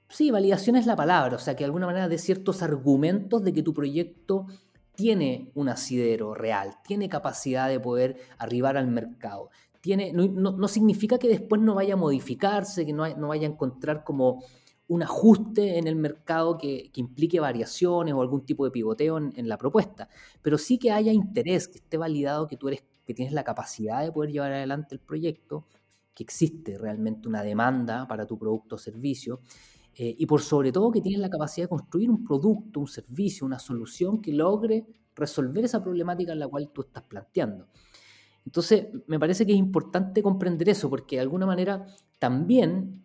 Sí, 0.08 0.30
validación 0.30 0.76
es 0.76 0.86
la 0.86 0.96
palabra, 0.96 1.36
o 1.36 1.38
sea, 1.38 1.54
que 1.54 1.64
de 1.64 1.66
alguna 1.66 1.86
manera 1.86 2.08
de 2.08 2.16
ciertos 2.16 2.62
argumentos 2.62 3.44
de 3.44 3.52
que 3.52 3.62
tu 3.62 3.74
proyecto 3.74 4.46
tiene 4.98 5.52
un 5.54 5.68
asidero 5.68 6.34
real, 6.34 6.74
tiene 6.84 7.08
capacidad 7.08 7.68
de 7.68 7.78
poder 7.78 8.16
arribar 8.36 8.76
al 8.76 8.88
mercado. 8.88 9.48
No, 10.12 10.66
significa 10.66 11.20
que 11.20 11.28
después 11.28 11.62
no 11.62 11.76
vaya 11.76 11.94
a 11.94 11.96
modificarse, 11.96 12.84
que 12.84 12.92
no, 12.92 13.08
no 13.16 13.28
vaya 13.28 13.46
a 13.46 13.52
encontrar 13.52 14.02
como 14.02 14.42
un 14.88 15.04
ajuste 15.04 15.78
en 15.78 15.86
el 15.86 15.94
mercado 15.94 16.58
que, 16.58 16.90
implique 16.96 17.38
variaciones 17.38 18.12
o 18.12 18.20
algún 18.22 18.44
tipo 18.44 18.64
de 18.64 18.72
pivoteo 18.72 19.18
en, 19.18 19.48
la 19.48 19.56
propuesta, 19.56 20.08
pero 20.42 20.58
sí 20.58 20.78
que 20.78 20.90
haya 20.90 21.12
interés, 21.12 21.68
que 21.68 21.78
esté 21.78 21.96
validado 21.96 22.48
que 22.48 22.56
tú 22.56 22.66
eres, 22.66 22.82
que 23.06 23.14
tienes 23.14 23.32
la 23.32 23.44
capacidad 23.44 24.02
de 24.02 24.10
poder 24.10 24.32
llevar 24.32 24.52
adelante 24.52 24.96
el 24.96 25.00
proyecto, 25.00 25.64
que 26.12 26.24
existe 26.24 26.76
realmente 26.76 27.28
una 27.28 27.44
demanda 27.44 28.08
para 28.08 28.26
tu 28.26 28.36
producto 28.36 28.74
o 28.74 28.78
servicio 28.78 29.38
eh, 30.00 30.14
y 30.16 30.26
por 30.26 30.40
sobre 30.40 30.70
todo 30.70 30.92
que 30.92 31.00
tienes 31.00 31.20
la 31.20 31.28
capacidad 31.28 31.64
de 31.64 31.70
construir 31.70 32.08
un 32.08 32.24
producto, 32.24 32.78
un 32.78 32.86
servicio, 32.86 33.44
una 33.44 33.58
solución 33.58 34.22
que 34.22 34.32
logre 34.32 34.86
resolver 35.16 35.64
esa 35.64 35.82
problemática 35.82 36.32
en 36.32 36.38
la 36.38 36.46
cual 36.46 36.70
tú 36.72 36.82
estás 36.82 37.02
planteando. 37.02 37.66
Entonces, 38.46 38.86
me 39.08 39.18
parece 39.18 39.44
que 39.44 39.52
es 39.52 39.58
importante 39.58 40.22
comprender 40.22 40.68
eso, 40.68 40.88
porque 40.88 41.16
de 41.16 41.22
alguna 41.22 41.46
manera 41.46 41.84
también 42.18 43.02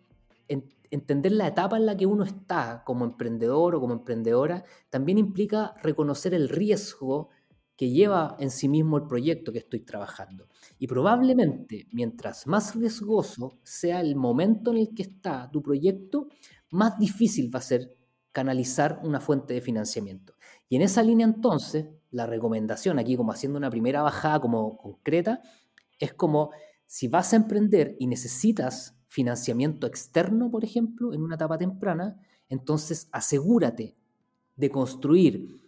entender 0.94 1.32
la 1.32 1.48
etapa 1.48 1.76
en 1.76 1.86
la 1.86 1.96
que 1.96 2.06
uno 2.06 2.22
está 2.22 2.84
como 2.86 3.04
emprendedor 3.04 3.74
o 3.74 3.80
como 3.80 3.94
emprendedora, 3.94 4.64
también 4.90 5.18
implica 5.18 5.74
reconocer 5.82 6.32
el 6.34 6.48
riesgo 6.48 7.30
que 7.76 7.90
lleva 7.90 8.36
en 8.38 8.50
sí 8.50 8.68
mismo 8.68 8.96
el 8.98 9.08
proyecto 9.08 9.50
que 9.50 9.58
estoy 9.58 9.80
trabajando. 9.80 10.46
Y 10.78 10.86
probablemente, 10.86 11.88
mientras 11.90 12.46
más 12.46 12.76
riesgoso 12.76 13.58
sea 13.64 14.00
el 14.00 14.14
momento 14.14 14.70
en 14.70 14.78
el 14.78 14.94
que 14.94 15.02
está 15.02 15.50
tu 15.50 15.60
proyecto, 15.60 16.28
más 16.74 16.98
difícil 16.98 17.54
va 17.54 17.60
a 17.60 17.62
ser 17.62 17.94
canalizar 18.32 19.00
una 19.04 19.20
fuente 19.20 19.54
de 19.54 19.60
financiamiento. 19.60 20.34
Y 20.68 20.76
en 20.76 20.82
esa 20.82 21.02
línea 21.02 21.24
entonces, 21.24 21.86
la 22.10 22.26
recomendación 22.26 22.98
aquí 22.98 23.16
como 23.16 23.32
haciendo 23.32 23.58
una 23.58 23.70
primera 23.70 24.02
bajada 24.02 24.40
como 24.40 24.76
concreta, 24.76 25.40
es 25.98 26.12
como 26.12 26.50
si 26.86 27.08
vas 27.08 27.32
a 27.32 27.36
emprender 27.36 27.96
y 28.00 28.08
necesitas 28.08 28.96
financiamiento 29.06 29.86
externo, 29.86 30.50
por 30.50 30.64
ejemplo, 30.64 31.14
en 31.14 31.22
una 31.22 31.36
etapa 31.36 31.56
temprana, 31.56 32.20
entonces 32.48 33.08
asegúrate 33.12 33.96
de 34.56 34.70
construir 34.70 35.62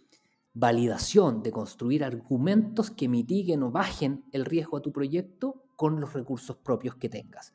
validación, 0.53 1.43
de 1.43 1.51
construir 1.51 2.03
argumentos 2.03 2.91
que 2.91 3.07
mitiguen 3.07 3.63
o 3.63 3.71
bajen 3.71 4.25
el 4.33 4.43
riesgo 4.43 4.77
a 4.77 4.81
tu 4.81 4.91
proyecto 4.91 5.63
con 5.77 6.01
los 6.01 6.13
recursos 6.13 6.57
propios 6.57 6.95
que 6.95 7.07
tengas. 7.07 7.53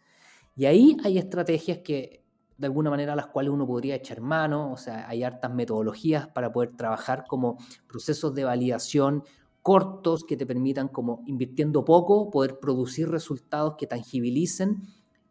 Y 0.56 0.64
ahí 0.64 0.96
hay 1.04 1.18
estrategias 1.18 1.78
que 1.78 2.21
de 2.58 2.66
alguna 2.66 2.90
manera 2.90 3.12
a 3.12 3.16
las 3.16 3.26
cuales 3.26 3.52
uno 3.52 3.66
podría 3.66 3.94
echar 3.94 4.20
mano, 4.20 4.72
o 4.72 4.76
sea, 4.76 5.08
hay 5.08 5.22
hartas 5.22 5.52
metodologías 5.52 6.28
para 6.28 6.52
poder 6.52 6.76
trabajar 6.76 7.24
como 7.26 7.58
procesos 7.86 8.34
de 8.34 8.44
validación 8.44 9.24
cortos 9.62 10.24
que 10.24 10.36
te 10.36 10.44
permitan 10.44 10.88
como 10.88 11.22
invirtiendo 11.26 11.84
poco 11.84 12.30
poder 12.30 12.58
producir 12.60 13.08
resultados 13.08 13.76
que 13.78 13.86
tangibilicen 13.86 14.82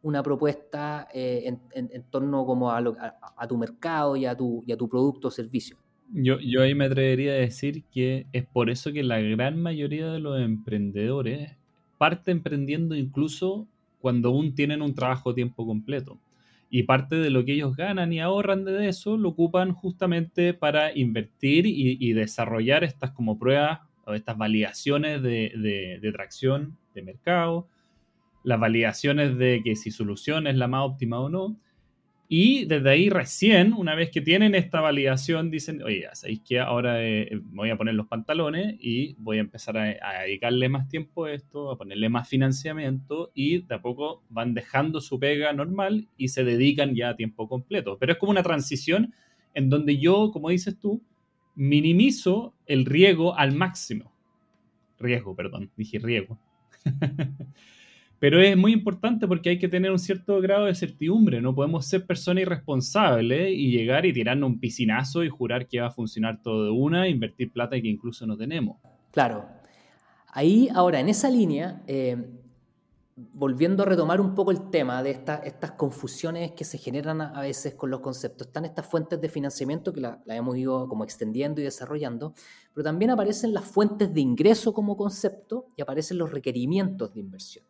una 0.03 0.23
propuesta 0.23 1.07
eh, 1.13 1.57
en, 1.73 2.03
torno 2.09 2.45
como 2.45 2.71
a, 2.71 3.47
tu 3.47 3.57
mercado 3.57 4.15
y 4.15 4.25
a 4.25 4.35
tu, 4.35 4.63
y 4.65 4.71
a 4.71 4.77
tu 4.77 4.89
producto 4.89 5.27
o 5.27 5.31
servicio. 5.31 5.77
Yo, 6.13 6.39
yo 6.39 6.61
ahí 6.61 6.73
me 6.73 6.85
atrevería 6.85 7.33
a 7.33 7.35
decir 7.35 7.83
que 7.91 8.25
es 8.33 8.45
por 8.45 8.69
eso 8.69 8.91
que 8.91 9.03
la 9.03 9.19
gran 9.19 9.61
mayoría 9.61 10.11
de 10.11 10.19
los 10.19 10.41
emprendedores 10.41 11.55
parte 11.97 12.31
emprendiendo 12.31 12.95
incluso 12.95 13.67
cuando 13.99 14.29
aún 14.29 14.55
tienen 14.55 14.81
un 14.81 14.95
trabajo 14.95 15.29
a 15.29 15.35
tiempo 15.35 15.67
completo. 15.67 16.17
Y 16.73 16.83
parte 16.83 17.17
de 17.17 17.29
lo 17.29 17.43
que 17.43 17.51
ellos 17.51 17.75
ganan 17.75 18.13
y 18.13 18.21
ahorran 18.21 18.63
de 18.63 18.87
eso 18.87 19.17
lo 19.17 19.29
ocupan 19.29 19.73
justamente 19.73 20.53
para 20.53 20.97
invertir 20.97 21.65
y, 21.67 22.13
desarrollar 22.13 22.85
estas 22.85 23.11
como 23.11 23.37
pruebas 23.37 23.81
o 24.05 24.13
estas 24.13 24.37
validaciones 24.37 25.21
de, 25.21 26.11
tracción 26.13 26.77
de 26.95 27.01
mercado 27.01 27.67
las 28.43 28.59
validaciones 28.59 29.37
de 29.37 29.61
que 29.63 29.75
si 29.75 29.91
solución 29.91 30.47
es 30.47 30.55
la 30.55 30.67
más 30.67 30.83
óptima 30.85 31.19
o 31.19 31.29
no. 31.29 31.57
Y 32.33 32.63
desde 32.63 32.89
ahí 32.89 33.09
recién, 33.09 33.73
una 33.73 33.93
vez 33.93 34.09
que 34.09 34.21
tienen 34.21 34.55
esta 34.55 34.79
validación, 34.79 35.51
dicen, 35.51 35.83
oye, 35.83 36.07
¿sabéis 36.13 36.39
que 36.39 36.61
ahora 36.61 37.03
eh, 37.03 37.29
me 37.51 37.57
voy 37.57 37.69
a 37.71 37.75
poner 37.75 37.93
los 37.93 38.07
pantalones 38.07 38.77
y 38.79 39.15
voy 39.15 39.35
a 39.35 39.41
empezar 39.41 39.77
a, 39.77 40.21
dedicarle 40.21 40.69
más 40.69 40.87
tiempo 40.87 41.25
a 41.25 41.33
esto, 41.33 41.71
a 41.71 41.77
ponerle 41.77 42.07
más 42.07 42.29
financiamiento 42.29 43.33
y 43.35 43.63
de 43.63 43.75
a 43.75 43.81
poco 43.81 44.23
van 44.29 44.53
dejando 44.53 45.01
su 45.01 45.19
pega 45.19 45.51
normal 45.51 46.07
y 46.15 46.29
se 46.29 46.45
dedican 46.45 46.95
ya 46.95 47.09
a 47.09 47.15
tiempo 47.17 47.49
completo. 47.49 47.97
Pero 47.99 48.13
es 48.13 48.17
como 48.17 48.31
una 48.31 48.43
transición 48.43 49.13
en 49.53 49.69
donde 49.69 49.97
yo, 49.97 50.31
como 50.31 50.51
dices 50.51 50.79
tú, 50.79 51.03
minimizo 51.55 52.55
el 52.65 52.85
riesgo 52.85 53.35
al 53.35 53.51
máximo. 53.51 54.09
Riesgo, 54.99 55.35
perdón, 55.35 55.69
dije 55.75 55.99
riesgo. 55.99 56.39
Pero 58.21 58.39
es 58.39 58.55
muy 58.55 58.71
importante 58.71 59.27
porque 59.27 59.49
hay 59.49 59.57
que 59.57 59.67
tener 59.67 59.89
un 59.89 59.97
cierto 59.97 60.39
grado 60.41 60.65
de 60.65 60.75
certidumbre. 60.75 61.41
No 61.41 61.55
podemos 61.55 61.87
ser 61.87 62.05
personas 62.05 62.43
irresponsables 62.43 63.49
y 63.49 63.71
llegar 63.71 64.05
y 64.05 64.13
tirarnos 64.13 64.47
un 64.47 64.59
piscinazo 64.59 65.23
y 65.23 65.29
jurar 65.29 65.67
que 65.67 65.81
va 65.81 65.87
a 65.87 65.91
funcionar 65.91 66.39
todo 66.39 66.65
de 66.65 66.69
una, 66.69 67.07
invertir 67.07 67.51
plata 67.51 67.81
que 67.81 67.87
incluso 67.87 68.27
no 68.27 68.37
tenemos. 68.37 68.77
Claro. 69.09 69.47
Ahí, 70.27 70.69
ahora, 70.71 70.99
en 70.99 71.09
esa 71.09 71.31
línea, 71.31 71.81
eh, 71.87 72.15
volviendo 73.15 73.81
a 73.81 73.87
retomar 73.87 74.21
un 74.21 74.35
poco 74.35 74.51
el 74.51 74.69
tema 74.69 75.01
de 75.01 75.19
estas 75.43 75.71
confusiones 75.71 76.51
que 76.51 76.63
se 76.63 76.77
generan 76.77 77.21
a, 77.21 77.41
veces 77.41 77.73
con 77.73 77.89
los 77.89 78.01
conceptos, 78.01 78.45
están 78.45 78.65
estas 78.65 78.85
fuentes 78.85 79.19
de 79.19 79.29
financiamiento 79.29 79.91
que 79.91 80.01
la, 80.01 80.21
la, 80.25 80.35
hemos 80.35 80.55
ido 80.57 80.87
como 80.87 81.03
extendiendo 81.03 81.59
y 81.59 81.63
desarrollando, 81.63 82.35
pero 82.71 82.83
también 82.83 83.09
aparecen 83.09 83.51
las 83.51 83.65
fuentes 83.65 84.13
de 84.13 84.21
ingreso 84.21 84.75
como 84.75 84.95
concepto 84.95 85.65
y 85.75 85.81
aparecen 85.81 86.19
los 86.19 86.31
requerimientos 86.31 87.15
de 87.15 87.19
inversión 87.19 87.65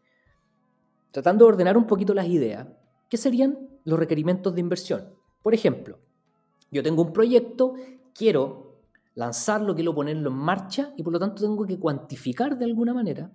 tratando 1.12 1.46
de 1.46 1.50
ordenar 1.50 1.78
un 1.78 1.88
poquito 1.88 2.14
las 2.14 2.28
ideas, 2.28 2.68
¿qué 3.10 3.18
serían 3.18 3.70
los 3.84 4.00
requerimientos 4.00 4.54
de 4.54 4.62
inversión? 4.62 5.14
Por 5.42 5.54
ejemplo, 5.54 6.00
yo 6.72 6.84
tengo 6.84 7.02
un 7.04 7.14
proyecto, 7.14 7.76
quiero 8.14 8.80
lanzarlo, 9.16 9.76
quiero 9.76 9.94
ponerlo 9.94 10.30
en 10.30 10.36
marcha 10.36 10.94
y 10.98 11.04
por 11.04 11.14
lo 11.14 11.20
tanto 11.20 11.42
tengo 11.42 11.66
que 11.66 11.80
cuantificar 11.80 12.58
de 12.58 12.66
alguna 12.66 12.94
manera 12.94 13.32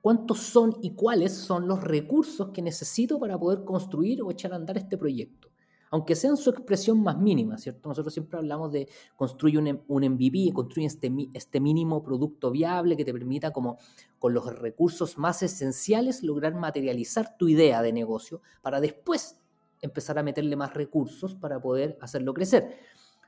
cuántos 0.00 0.38
son 0.38 0.76
y 0.82 0.94
cuáles 0.94 1.32
son 1.32 1.66
los 1.66 1.82
recursos 1.82 2.50
que 2.50 2.62
necesito 2.62 3.18
para 3.18 3.38
poder 3.38 3.64
construir 3.64 4.22
o 4.22 4.30
echar 4.30 4.52
a 4.52 4.56
andar 4.56 4.76
este 4.76 4.96
proyecto 4.96 5.53
aunque 5.94 6.16
sea 6.16 6.30
en 6.30 6.36
su 6.36 6.50
expresión 6.50 7.00
más 7.04 7.16
mínima, 7.18 7.56
¿cierto? 7.56 7.88
Nosotros 7.88 8.12
siempre 8.12 8.36
hablamos 8.36 8.72
de 8.72 8.88
construir 9.14 9.60
un, 9.60 9.80
un 9.86 10.04
MVP, 10.04 10.52
construir 10.52 10.88
este, 10.88 11.08
este 11.32 11.60
mínimo 11.60 12.02
producto 12.02 12.50
viable 12.50 12.96
que 12.96 13.04
te 13.04 13.12
permita 13.12 13.52
como 13.52 13.78
con 14.18 14.34
los 14.34 14.44
recursos 14.58 15.18
más 15.18 15.44
esenciales 15.44 16.24
lograr 16.24 16.56
materializar 16.56 17.36
tu 17.36 17.46
idea 17.46 17.80
de 17.80 17.92
negocio 17.92 18.42
para 18.60 18.80
después 18.80 19.38
empezar 19.82 20.18
a 20.18 20.24
meterle 20.24 20.56
más 20.56 20.74
recursos 20.74 21.36
para 21.36 21.60
poder 21.60 21.96
hacerlo 22.00 22.34
crecer. 22.34 22.76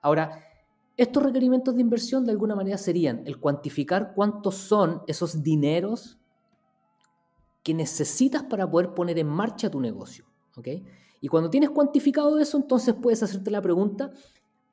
Ahora, 0.03 0.43
estos 0.97 1.23
requerimientos 1.23 1.73
de 1.77 1.83
inversión 1.83 2.27
de 2.27 2.33
alguna 2.33 2.57
manera 2.57 2.79
serían 2.79 3.23
el 3.27 3.39
cuantificar 3.39 4.13
cuántos 4.13 4.57
son 4.57 5.03
esos 5.07 5.41
dineros 5.45 6.19
que 7.63 7.75
necesitas 7.75 8.43
para 8.43 8.69
poder 8.69 8.93
poner 8.93 9.21
en 9.21 9.29
marcha 9.29 9.71
tu 9.71 9.81
negocio. 9.81 10.25
¿ok? 10.57 10.67
Y 11.21 11.29
cuando 11.29 11.51
tienes 11.51 11.71
cuantificado 11.71 12.39
eso, 12.39 12.57
entonces 12.57 12.95
puedes 12.95 13.23
hacerte 13.23 13.51
la 13.51 13.63
pregunta, 13.63 14.13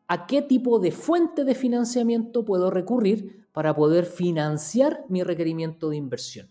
¿a 0.08 0.28
qué 0.28 0.42
tipo 0.42 0.80
de 0.80 0.92
fuente 0.92 1.44
de 1.44 1.56
financiamiento 1.56 2.46
puedo 2.46 2.70
recurrir 2.70 3.48
para 3.52 3.76
poder 3.76 4.06
financiar 4.06 5.06
mi 5.10 5.24
requerimiento 5.24 5.90
de 5.90 5.98
inversión? 5.98 6.50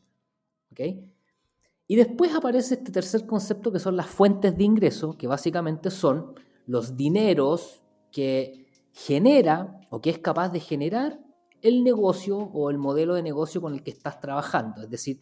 Y 1.87 1.97
después 1.97 2.35
aparece 2.35 2.75
este 2.75 2.93
tercer 2.93 3.27
concepto 3.27 3.73
que 3.73 3.79
son 3.79 3.97
las 3.97 4.07
fuentes 4.07 4.57
de 4.57 4.65
ingreso, 4.65 5.17
que 5.17 5.27
básicamente 5.27 5.91
son 5.91 6.35
los 6.67 6.97
dineros 6.97 7.83
que 8.11 8.67
genera 8.93 9.81
o 9.91 10.01
que 10.01 10.11
es 10.11 10.19
capaz 10.19 10.51
de 10.51 10.61
generar 10.61 11.21
el 11.61 11.85
negocio 11.85 12.39
o 12.39 12.71
el 12.71 12.79
modelo 12.79 13.15
de 13.15 13.23
negocio 13.23 13.61
con 13.61 13.75
el 13.75 13.83
que 13.83 13.91
estás 13.91 14.21
trabajando. 14.21 14.83
Es 14.83 14.91
decir, 14.91 15.21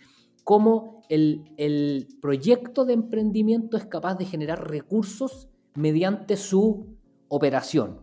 cómo 0.51 1.05
el, 1.09 2.09
proyecto 2.21 2.85
de 2.85 2.95
emprendimiento 2.95 3.77
es 3.77 3.87
capaz 3.87 4.17
de 4.17 4.25
generar 4.25 4.69
recursos 4.69 5.49
mediante 5.77 6.37
su 6.37 6.99
operación. 7.29 8.01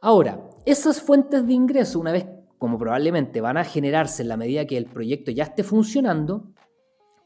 Ahora, 0.00 0.48
esas 0.64 1.02
fuentes 1.02 1.46
de 1.46 1.52
ingreso, 1.52 2.00
una 2.00 2.10
vez 2.10 2.26
como 2.56 2.78
probablemente 2.78 3.42
van 3.42 3.58
a 3.58 3.64
generarse 3.64 4.22
en 4.22 4.28
la 4.28 4.38
medida 4.38 4.64
que 4.64 4.78
el 4.78 4.86
proyecto 4.86 5.30
ya 5.30 5.44
esté 5.44 5.62
funcionando, 5.62 6.54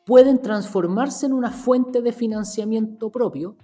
pueden 0.04 0.42
transformarse 0.42 1.26
en 1.26 1.32
una 1.32 1.52
fuente 1.52 2.02
de 2.02 2.10
financiamiento 2.10 3.12
propio 3.12 3.56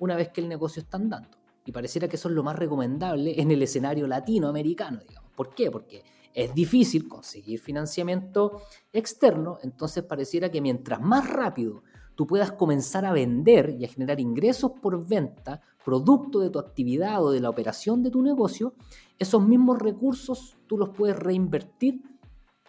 una 0.00 0.16
vez 0.16 0.30
que 0.30 0.40
el 0.40 0.48
negocio 0.48 0.82
está 0.82 0.96
andando. 0.96 1.38
Y 1.64 1.70
pareciera 1.70 2.08
que 2.08 2.16
eso 2.16 2.28
es 2.28 2.34
lo 2.34 2.42
más 2.42 2.56
recomendable 2.56 3.40
en 3.40 3.52
el 3.52 3.62
escenario 3.62 4.08
latinoamericano, 4.08 4.98
digamos. 5.06 5.30
¿Por 5.36 5.54
qué? 5.54 5.70
Porque 5.70 6.02
es 6.34 6.54
difícil 6.54 7.08
conseguir 7.08 7.60
financiamiento 7.60 8.62
externo, 8.92 9.58
entonces 9.62 10.04
pareciera 10.04 10.50
que 10.50 10.60
mientras 10.60 11.00
más 11.00 11.28
rápido 11.28 11.82
tú 12.14 12.26
puedas 12.26 12.52
comenzar 12.52 13.04
a 13.04 13.12
vender 13.12 13.76
y 13.78 13.84
a 13.84 13.88
generar 13.88 14.20
ingresos 14.20 14.72
por 14.82 15.06
venta, 15.06 15.60
producto 15.84 16.40
de 16.40 16.50
tu 16.50 16.58
actividad 16.58 17.24
o 17.24 17.30
de 17.30 17.40
la 17.40 17.50
operación 17.50 18.02
de 18.02 18.10
tu 18.10 18.22
negocio, 18.22 18.74
esos 19.18 19.46
mismos 19.46 19.78
recursos 19.78 20.58
tú 20.66 20.76
los 20.76 20.90
puedes 20.90 21.18
reinvertir 21.18 22.02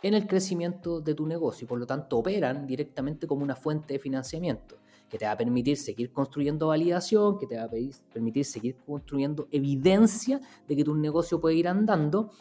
en 0.01 0.13
el 0.13 0.25
crecimiento 0.27 0.99
de 0.99 1.13
tu 1.13 1.27
negocio 1.27 1.67
por 1.67 1.77
lo 1.77 1.85
tanto 1.85 2.17
operan 2.17 2.65
directamente 2.65 3.27
como 3.27 3.43
una 3.43 3.55
fuente 3.55 3.93
de 3.93 3.99
financiamiento 3.99 4.77
que 5.11 5.17
te 5.17 5.25
va 5.25 5.33
a 5.33 5.37
permitir 5.37 5.75
seguir 5.75 6.13
construyendo 6.13 6.67
validación, 6.67 7.37
que 7.37 7.45
te 7.45 7.57
va 7.57 7.63
a 7.63 7.69
permitir 8.13 8.45
seguir 8.45 8.77
construyendo 8.77 9.49
evidencia 9.51 10.39
de 10.67 10.75
que 10.75 10.85
tu 10.85 10.95
negocio 10.95 11.41
puede 11.41 11.55
ir 11.55 11.67
andando 11.67 12.31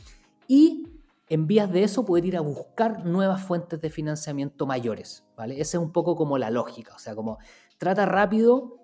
y 0.47 0.87
en 1.31 1.47
vías 1.47 1.73
de 1.73 1.85
eso 1.85 2.05
poder 2.05 2.27
ir 2.27 2.37
a 2.37 2.41
buscar 2.41 3.07
nuevas 3.07 3.43
fuentes 3.43 3.81
de 3.81 3.89
financiamiento 3.89 4.67
mayores, 4.67 5.25
¿vale? 5.37 5.61
Esa 5.61 5.79
es 5.79 5.83
un 5.83 5.93
poco 5.93 6.17
como 6.17 6.37
la 6.39 6.51
lógica, 6.51 6.93
o 6.95 6.99
sea, 6.99 7.15
como 7.15 7.39
trata 7.79 8.05
rápido 8.05 8.81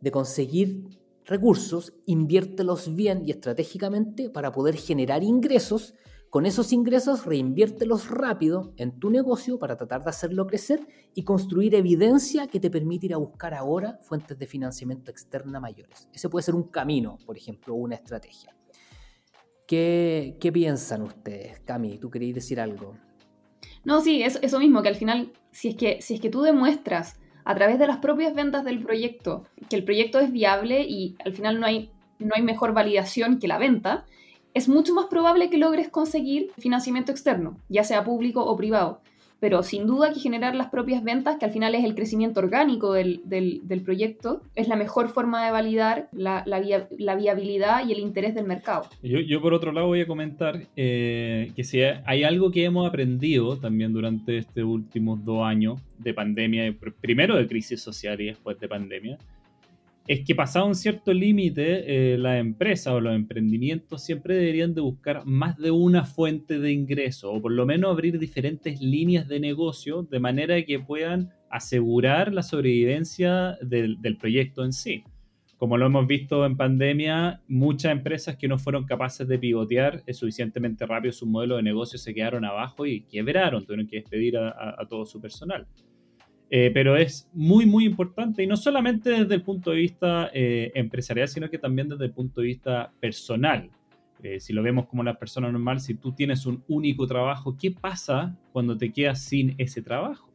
de 0.00 0.10
conseguir 0.10 0.88
recursos, 1.24 1.94
inviértelos 2.04 2.94
bien 2.96 3.22
y 3.24 3.30
estratégicamente 3.30 4.28
para 4.28 4.50
poder 4.50 4.74
generar 4.76 5.22
ingresos. 5.22 5.94
Con 6.30 6.46
esos 6.46 6.72
ingresos 6.72 7.26
reinviértelos 7.26 8.10
rápido 8.10 8.74
en 8.76 8.98
tu 8.98 9.08
negocio 9.08 9.60
para 9.60 9.76
tratar 9.76 10.02
de 10.02 10.10
hacerlo 10.10 10.48
crecer 10.48 10.84
y 11.14 11.22
construir 11.22 11.76
evidencia 11.76 12.48
que 12.48 12.58
te 12.58 12.70
permite 12.70 13.06
ir 13.06 13.14
a 13.14 13.18
buscar 13.18 13.54
ahora 13.54 14.00
fuentes 14.02 14.36
de 14.36 14.48
financiamiento 14.48 15.12
externa 15.12 15.60
mayores. 15.60 16.08
Ese 16.12 16.28
puede 16.28 16.42
ser 16.42 16.56
un 16.56 16.64
camino, 16.64 17.18
por 17.24 17.36
ejemplo, 17.36 17.74
una 17.76 17.94
estrategia. 17.94 18.52
¿Qué, 19.66 20.50
piensan 20.52 21.02
ustedes? 21.02 21.60
Cami, 21.60 21.98
¿tú 21.98 22.10
querías 22.10 22.34
decir 22.34 22.60
algo? 22.60 22.96
No, 23.84 24.00
sí, 24.00 24.22
eso, 24.22 24.38
eso 24.42 24.58
mismo, 24.58 24.82
que 24.82 24.88
al 24.88 24.96
final, 24.96 25.32
si 25.50 25.68
es 25.68 25.76
que, 25.76 26.02
si 26.02 26.14
es 26.14 26.20
que 26.20 26.30
tú 26.30 26.42
demuestras 26.42 27.18
a 27.44 27.54
través 27.54 27.78
de 27.78 27.86
las 27.86 27.98
propias 27.98 28.34
ventas 28.34 28.64
del 28.64 28.82
proyecto 28.82 29.44
que 29.68 29.76
el 29.76 29.84
proyecto 29.84 30.18
es 30.18 30.32
viable 30.32 30.82
y 30.82 31.16
al 31.24 31.34
final 31.34 31.60
no 31.60 31.66
hay, 31.66 31.90
no 32.18 32.32
hay 32.34 32.42
mejor 32.42 32.72
validación 32.72 33.38
que 33.38 33.48
la 33.48 33.58
venta, 33.58 34.04
es 34.54 34.68
mucho 34.68 34.94
más 34.94 35.06
probable 35.06 35.50
que 35.50 35.58
logres 35.58 35.88
conseguir 35.88 36.52
financiamiento 36.58 37.12
externo, 37.12 37.58
ya 37.68 37.84
sea 37.84 38.04
público 38.04 38.44
o 38.44 38.56
privado 38.56 39.00
pero 39.44 39.62
sin 39.62 39.86
duda 39.86 40.10
que 40.10 40.20
generar 40.20 40.54
las 40.54 40.70
propias 40.70 41.04
ventas, 41.04 41.36
que 41.36 41.44
al 41.44 41.50
final 41.50 41.74
es 41.74 41.84
el 41.84 41.94
crecimiento 41.94 42.40
orgánico 42.40 42.94
del, 42.94 43.20
proyecto, 43.84 44.40
es 44.54 44.68
la 44.68 44.74
mejor 44.74 45.10
forma 45.10 45.44
de 45.44 45.52
validar 45.52 46.08
la, 46.12 46.42
la, 46.46 47.14
viabilidad 47.14 47.86
y 47.86 47.92
el 47.92 47.98
interés 47.98 48.34
del 48.34 48.46
mercado. 48.46 48.88
Yo, 49.02 49.42
por 49.42 49.52
otro 49.52 49.70
lado 49.70 49.88
voy 49.88 50.00
a 50.00 50.06
comentar 50.06 50.62
eh, 50.76 51.52
que 51.54 51.62
si 51.62 51.82
hay 51.82 52.24
algo 52.24 52.50
que 52.50 52.64
hemos 52.64 52.88
aprendido 52.88 53.58
también 53.58 53.92
durante 53.92 54.38
estos 54.38 54.64
últimos 54.64 55.22
dos 55.22 55.44
años 55.44 55.78
de 55.98 56.14
pandemia, 56.14 56.74
primero 57.02 57.36
de 57.36 57.46
crisis 57.46 57.82
social 57.82 58.18
y 58.22 58.28
después 58.28 58.58
de 58.58 58.66
pandemia, 58.66 59.18
es 60.06 60.24
que 60.26 60.34
pasado 60.34 60.66
un 60.66 60.74
cierto 60.74 61.14
límite, 61.14 62.12
eh, 62.12 62.18
las 62.18 62.38
empresas 62.38 62.92
o 62.92 63.00
los 63.00 63.14
emprendimientos 63.14 64.04
siempre 64.04 64.36
deberían 64.36 64.74
de 64.74 64.82
buscar 64.82 65.24
más 65.24 65.56
de 65.56 65.70
una 65.70 66.04
fuente 66.04 66.58
de 66.58 66.72
ingreso 66.72 67.32
o 67.32 67.40
por 67.40 67.52
lo 67.52 67.64
menos 67.64 67.90
abrir 67.90 68.18
diferentes 68.18 68.80
líneas 68.82 69.26
de 69.28 69.40
negocio 69.40 70.02
de 70.02 70.20
manera 70.20 70.62
que 70.62 70.78
puedan 70.78 71.30
asegurar 71.50 72.34
la 72.34 72.42
sobrevivencia 72.42 73.56
del, 73.62 74.00
del 74.02 74.18
proyecto 74.18 74.64
en 74.64 74.74
sí. 74.74 75.04
Como 75.56 75.78
lo 75.78 75.86
hemos 75.86 76.06
visto 76.06 76.44
en 76.44 76.58
pandemia, 76.58 77.40
muchas 77.48 77.92
empresas 77.92 78.36
que 78.36 78.48
no 78.48 78.58
fueron 78.58 78.84
capaces 78.84 79.26
de 79.26 79.38
pivotear 79.38 80.02
suficientemente 80.12 80.84
rápido 80.84 81.12
su 81.12 81.26
modelo 81.26 81.56
de 81.56 81.62
negocio 81.62 81.98
se 81.98 82.12
quedaron 82.12 82.44
abajo 82.44 82.84
y 82.84 83.02
quebraron, 83.06 83.64
tuvieron 83.64 83.86
que 83.86 83.96
despedir 83.96 84.36
a 84.36 84.86
todo 84.86 85.06
su 85.06 85.18
personal. 85.20 85.66
Eh, 86.56 86.70
pero 86.72 86.96
es 86.96 87.28
muy, 87.32 87.66
muy 87.66 87.84
importante 87.84 88.40
y 88.40 88.46
no 88.46 88.56
solamente 88.56 89.10
desde 89.10 89.34
el 89.34 89.42
punto 89.42 89.72
de 89.72 89.78
vista 89.78 90.30
eh, 90.32 90.70
empresarial, 90.76 91.26
sino 91.26 91.50
que 91.50 91.58
también 91.58 91.88
desde 91.88 92.04
el 92.04 92.12
punto 92.12 92.40
de 92.40 92.46
vista 92.46 92.92
personal. 93.00 93.70
Eh, 94.22 94.38
si 94.38 94.52
lo 94.52 94.62
vemos 94.62 94.86
como 94.86 95.02
la 95.02 95.18
persona 95.18 95.50
normal, 95.50 95.80
si 95.80 95.94
tú 95.94 96.12
tienes 96.12 96.46
un 96.46 96.62
único 96.68 97.08
trabajo, 97.08 97.56
¿qué 97.60 97.72
pasa 97.72 98.36
cuando 98.52 98.78
te 98.78 98.92
quedas 98.92 99.20
sin 99.20 99.56
ese 99.58 99.82
trabajo? 99.82 100.30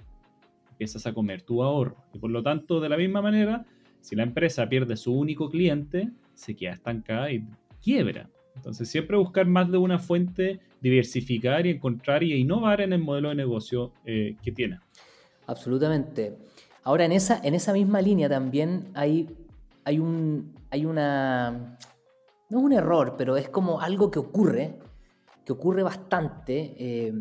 empiezas 0.72 1.08
a 1.08 1.14
comer 1.14 1.42
tu 1.42 1.64
ahorro. 1.64 1.96
Y 2.14 2.20
por 2.20 2.32
lo 2.32 2.44
tanto, 2.44 2.82
de 2.82 2.90
la 2.90 2.98
misma 2.98 3.22
manera, 3.22 3.66
si 4.02 4.18
la 4.18 4.24
empresa 4.24 4.68
pierde 4.68 4.98
su 4.98 5.14
único 5.14 5.50
cliente, 5.50 6.10
se 6.34 6.54
queda 6.54 6.74
estancada 6.74 7.32
y 7.32 7.46
quiebra. 7.82 8.30
Entonces, 8.58 8.90
siempre 8.90 9.16
buscar 9.16 9.46
más 9.46 9.72
de 9.72 9.78
una 9.78 10.00
fuente, 10.00 10.60
diversificar 10.82 11.66
y 11.66 11.70
encontrar 11.70 12.24
y 12.24 12.34
innovar 12.34 12.82
en 12.82 12.92
el 12.92 13.00
modelo 13.00 13.30
de 13.30 13.36
negocio 13.36 13.94
que 14.04 14.52
tiene. 14.54 14.80
Absolutamente. 15.50 16.38
Ahora, 16.84 17.06
en 17.06 17.12
esa, 17.12 17.42
en 17.44 17.56
esa 17.56 17.74
misma 17.74 18.02
línea 18.02 18.30
también 18.30 18.92
hay, 18.94 19.36
hay, 19.84 19.98
un, 19.98 20.54
hay 20.70 20.86
una... 20.86 21.80
No 22.52 22.60
es 22.60 22.64
un 22.64 22.74
error, 22.74 23.16
pero 23.18 23.36
es 23.36 23.50
como 23.50 23.82
algo 23.82 24.12
que 24.12 24.20
ocurre, 24.20 24.78
que 25.44 25.52
ocurre 25.52 25.82
bastante, 25.82 26.76
eh, 26.78 27.14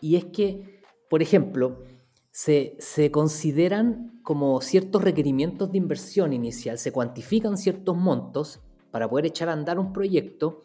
y 0.00 0.16
es 0.16 0.24
que, 0.26 0.82
por 1.08 1.22
ejemplo, 1.22 1.84
se, 2.32 2.74
se, 2.80 3.12
consideran 3.12 4.20
como 4.24 4.60
ciertos 4.60 5.02
requerimientos 5.02 5.70
de 5.70 5.78
inversión 5.78 6.32
inicial, 6.32 6.78
se 6.78 6.90
cuantifican 6.90 7.56
ciertos 7.56 7.96
montos 7.96 8.60
para 8.90 9.08
poder 9.08 9.26
echar 9.26 9.48
a 9.48 9.52
andar 9.52 9.78
un 9.78 9.92
proyecto 9.92 10.64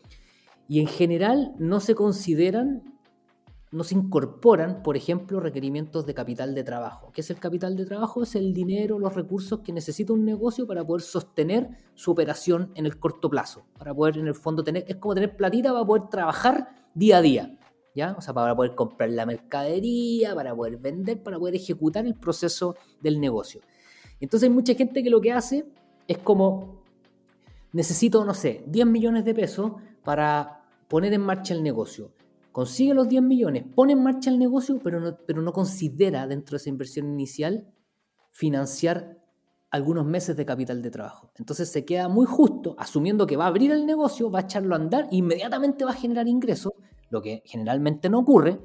y 0.68 0.80
en 0.80 0.88
general 0.88 1.54
no 1.60 1.80
se 1.80 1.94
consideran, 1.94 2.97
no 3.72 3.84
se 3.84 3.96
incorporan, 3.96 4.82
por 4.82 4.96
ejemplo, 4.96 5.40
requerimientos 5.40 6.06
de 6.06 6.14
capital 6.14 6.56
de 6.56 6.64
trabajo. 6.64 7.12
¿Qué 7.12 7.22
es 7.22 7.30
el 7.30 7.38
capital 7.38 7.76
de 7.76 7.86
trabajo? 7.86 8.24
Es 8.24 8.36
el 8.36 8.54
dinero, 8.54 8.98
los 8.98 9.14
recursos 9.14 9.60
que 9.60 9.74
necesita 9.74 10.14
un 10.14 10.24
negocio 10.24 10.66
para 10.66 10.86
poder 10.86 11.02
sostener 11.02 11.70
su 11.94 12.12
operación 12.12 12.72
en 12.76 12.86
el 12.86 12.98
corto 12.98 13.30
plazo, 13.30 13.66
para 13.78 13.94
poder 13.94 14.18
en 14.18 14.28
el 14.28 14.36
fondo 14.36 14.64
tener, 14.64 14.86
es 14.88 14.96
como 14.96 15.16
tener 15.16 15.36
platita 15.36 15.74
para 15.74 15.86
poder 15.86 16.08
trabajar 16.10 16.70
día 16.94 17.18
a 17.18 17.22
día. 17.22 17.60
¿Ya? 17.94 18.14
O 18.16 18.22
sea, 18.22 18.32
para 18.32 18.56
poder 18.56 18.76
comprar 18.76 19.10
la 19.10 19.26
mercadería, 19.26 20.36
para 20.36 20.56
poder 20.56 20.78
vender, 20.78 21.24
para 21.24 21.40
poder 21.40 21.56
ejecutar 21.56 22.06
el 22.06 22.14
proceso 22.14 22.76
del 23.02 23.20
negocio. 23.20 23.62
Entonces 24.20 24.48
hay 24.48 24.54
mucha 24.54 24.76
gente 24.76 25.04
que 25.04 25.10
lo 25.10 25.20
que 25.20 25.32
hace 25.32 25.66
es 26.08 26.20
como, 26.20 26.84
necesito, 27.74 28.24
no 28.24 28.36
sé, 28.36 28.64
10 28.68 28.86
millones 28.86 29.26
de 29.26 29.34
pesos 29.34 29.72
para 30.04 30.64
poner 30.88 31.12
en 31.14 31.22
marcha 31.22 31.56
el 31.56 31.64
negocio. 31.64 32.12
Consigue 32.58 32.96
los 32.96 33.08
10 33.08 33.22
millones, 33.22 33.66
pone 33.76 33.94
en 33.94 34.02
marcha 34.02 34.32
el 34.32 34.40
negocio, 34.40 34.80
pero 34.84 35.00
no, 35.00 35.16
pero 35.28 35.44
no 35.44 35.54
considera 35.54 36.26
dentro 36.26 36.54
de 36.54 36.58
esa 36.58 36.70
inversión 36.70 37.06
inicial 37.06 37.72
financiar 38.32 39.24
algunos 39.70 40.08
meses 40.08 40.36
de 40.36 40.44
capital 40.44 40.82
de 40.82 40.90
trabajo. 40.90 41.30
Entonces 41.38 41.72
se 41.72 41.86
queda 41.86 42.08
muy 42.08 42.26
justo, 42.26 42.76
asumiendo 42.80 43.28
que 43.28 43.38
va 43.38 43.44
a 43.44 43.50
abrir 43.50 43.70
el 43.70 43.86
negocio, 43.86 44.32
va 44.32 44.40
a 44.40 44.42
echarlo 44.42 44.74
a 44.74 44.80
andar, 44.80 45.08
inmediatamente 45.12 45.86
va 45.86 45.92
a 45.92 45.94
generar 45.94 46.28
ingresos, 46.28 46.74
lo 47.12 47.22
que 47.22 47.44
generalmente 47.46 48.10
no 48.10 48.18
ocurre, 48.18 48.60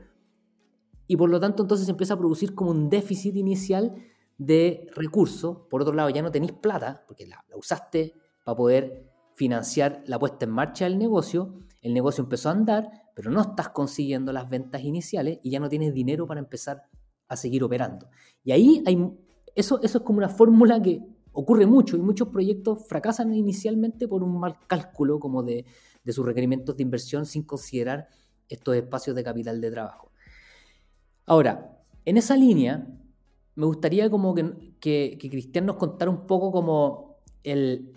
y 1.07 1.19
por 1.19 1.29
lo 1.29 1.39
tanto 1.39 1.61
entonces 1.61 1.87
empieza 1.87 2.15
a 2.15 2.19
producir 2.19 2.55
como 2.55 2.71
un 2.71 2.89
déficit 2.89 3.37
inicial 3.37 3.95
de 4.39 4.87
recursos. 4.97 5.67
Por 5.69 5.83
otro 5.83 5.93
lado, 5.93 6.09
ya 6.09 6.23
no 6.23 6.33
tenéis 6.33 6.53
plata, 6.53 7.05
porque 7.07 7.27
la 7.27 7.45
usaste 7.55 8.15
para 8.43 8.57
poder 8.57 9.13
financiar 9.35 10.03
la 10.07 10.19
puesta 10.19 10.47
en 10.47 10.53
marcha 10.53 10.87
del 10.87 10.97
negocio, 10.97 11.59
el 11.83 11.93
negocio 11.93 12.25
empezó 12.25 12.49
a 12.49 12.53
andar, 12.53 13.02
pero 13.15 13.31
no 13.31 13.41
estás 13.41 13.71
consiguiendo 13.71 14.33
las 14.33 14.49
ventas 14.49 14.83
iniciales 14.83 15.39
y 15.43 15.51
ya 15.51 15.61
no 15.61 15.69
tienes 15.69 15.93
dinero 15.95 16.27
para 16.27 16.41
empezar 16.41 16.83
a 17.29 17.37
seguir 17.37 17.65
operando. 17.65 18.09
Y 18.45 18.53
ahí 18.53 18.83
hay, 18.87 18.99
eso, 19.55 19.81
eso 19.83 19.99
es 19.99 20.05
como 20.05 20.19
una 20.19 20.29
fórmula 20.29 20.81
que 20.81 21.03
ocurre 21.33 21.67
mucho 21.67 21.97
y 21.97 22.01
muchos 22.01 22.29
proyectos 22.29 22.87
fracasan 22.87 23.35
inicialmente 23.35 24.07
por 24.07 24.23
un 24.23 24.39
mal 24.39 24.57
cálculo 24.67 25.19
como 25.19 25.43
de, 25.43 25.65
sus 26.07 26.25
requerimientos 26.25 26.77
de 26.77 26.83
inversión 26.83 27.27
sin 27.27 27.43
considerar 27.43 28.09
estos 28.49 28.77
espacios 28.77 29.17
de 29.17 29.25
capital 29.25 29.61
de 29.61 29.71
trabajo. 29.71 30.13
Ahora, 31.27 31.81
en 32.05 32.17
esa 32.17 32.37
línea, 32.37 32.87
me 33.55 33.67
gustaría 33.67 34.11
como 34.11 34.35
que, 34.35 34.77
que, 34.81 35.29
Cristian 35.31 35.67
nos 35.67 35.77
contara 35.77 36.11
un 36.11 36.27
poco 36.27 36.51
como 36.51 37.17
el, 37.45 37.93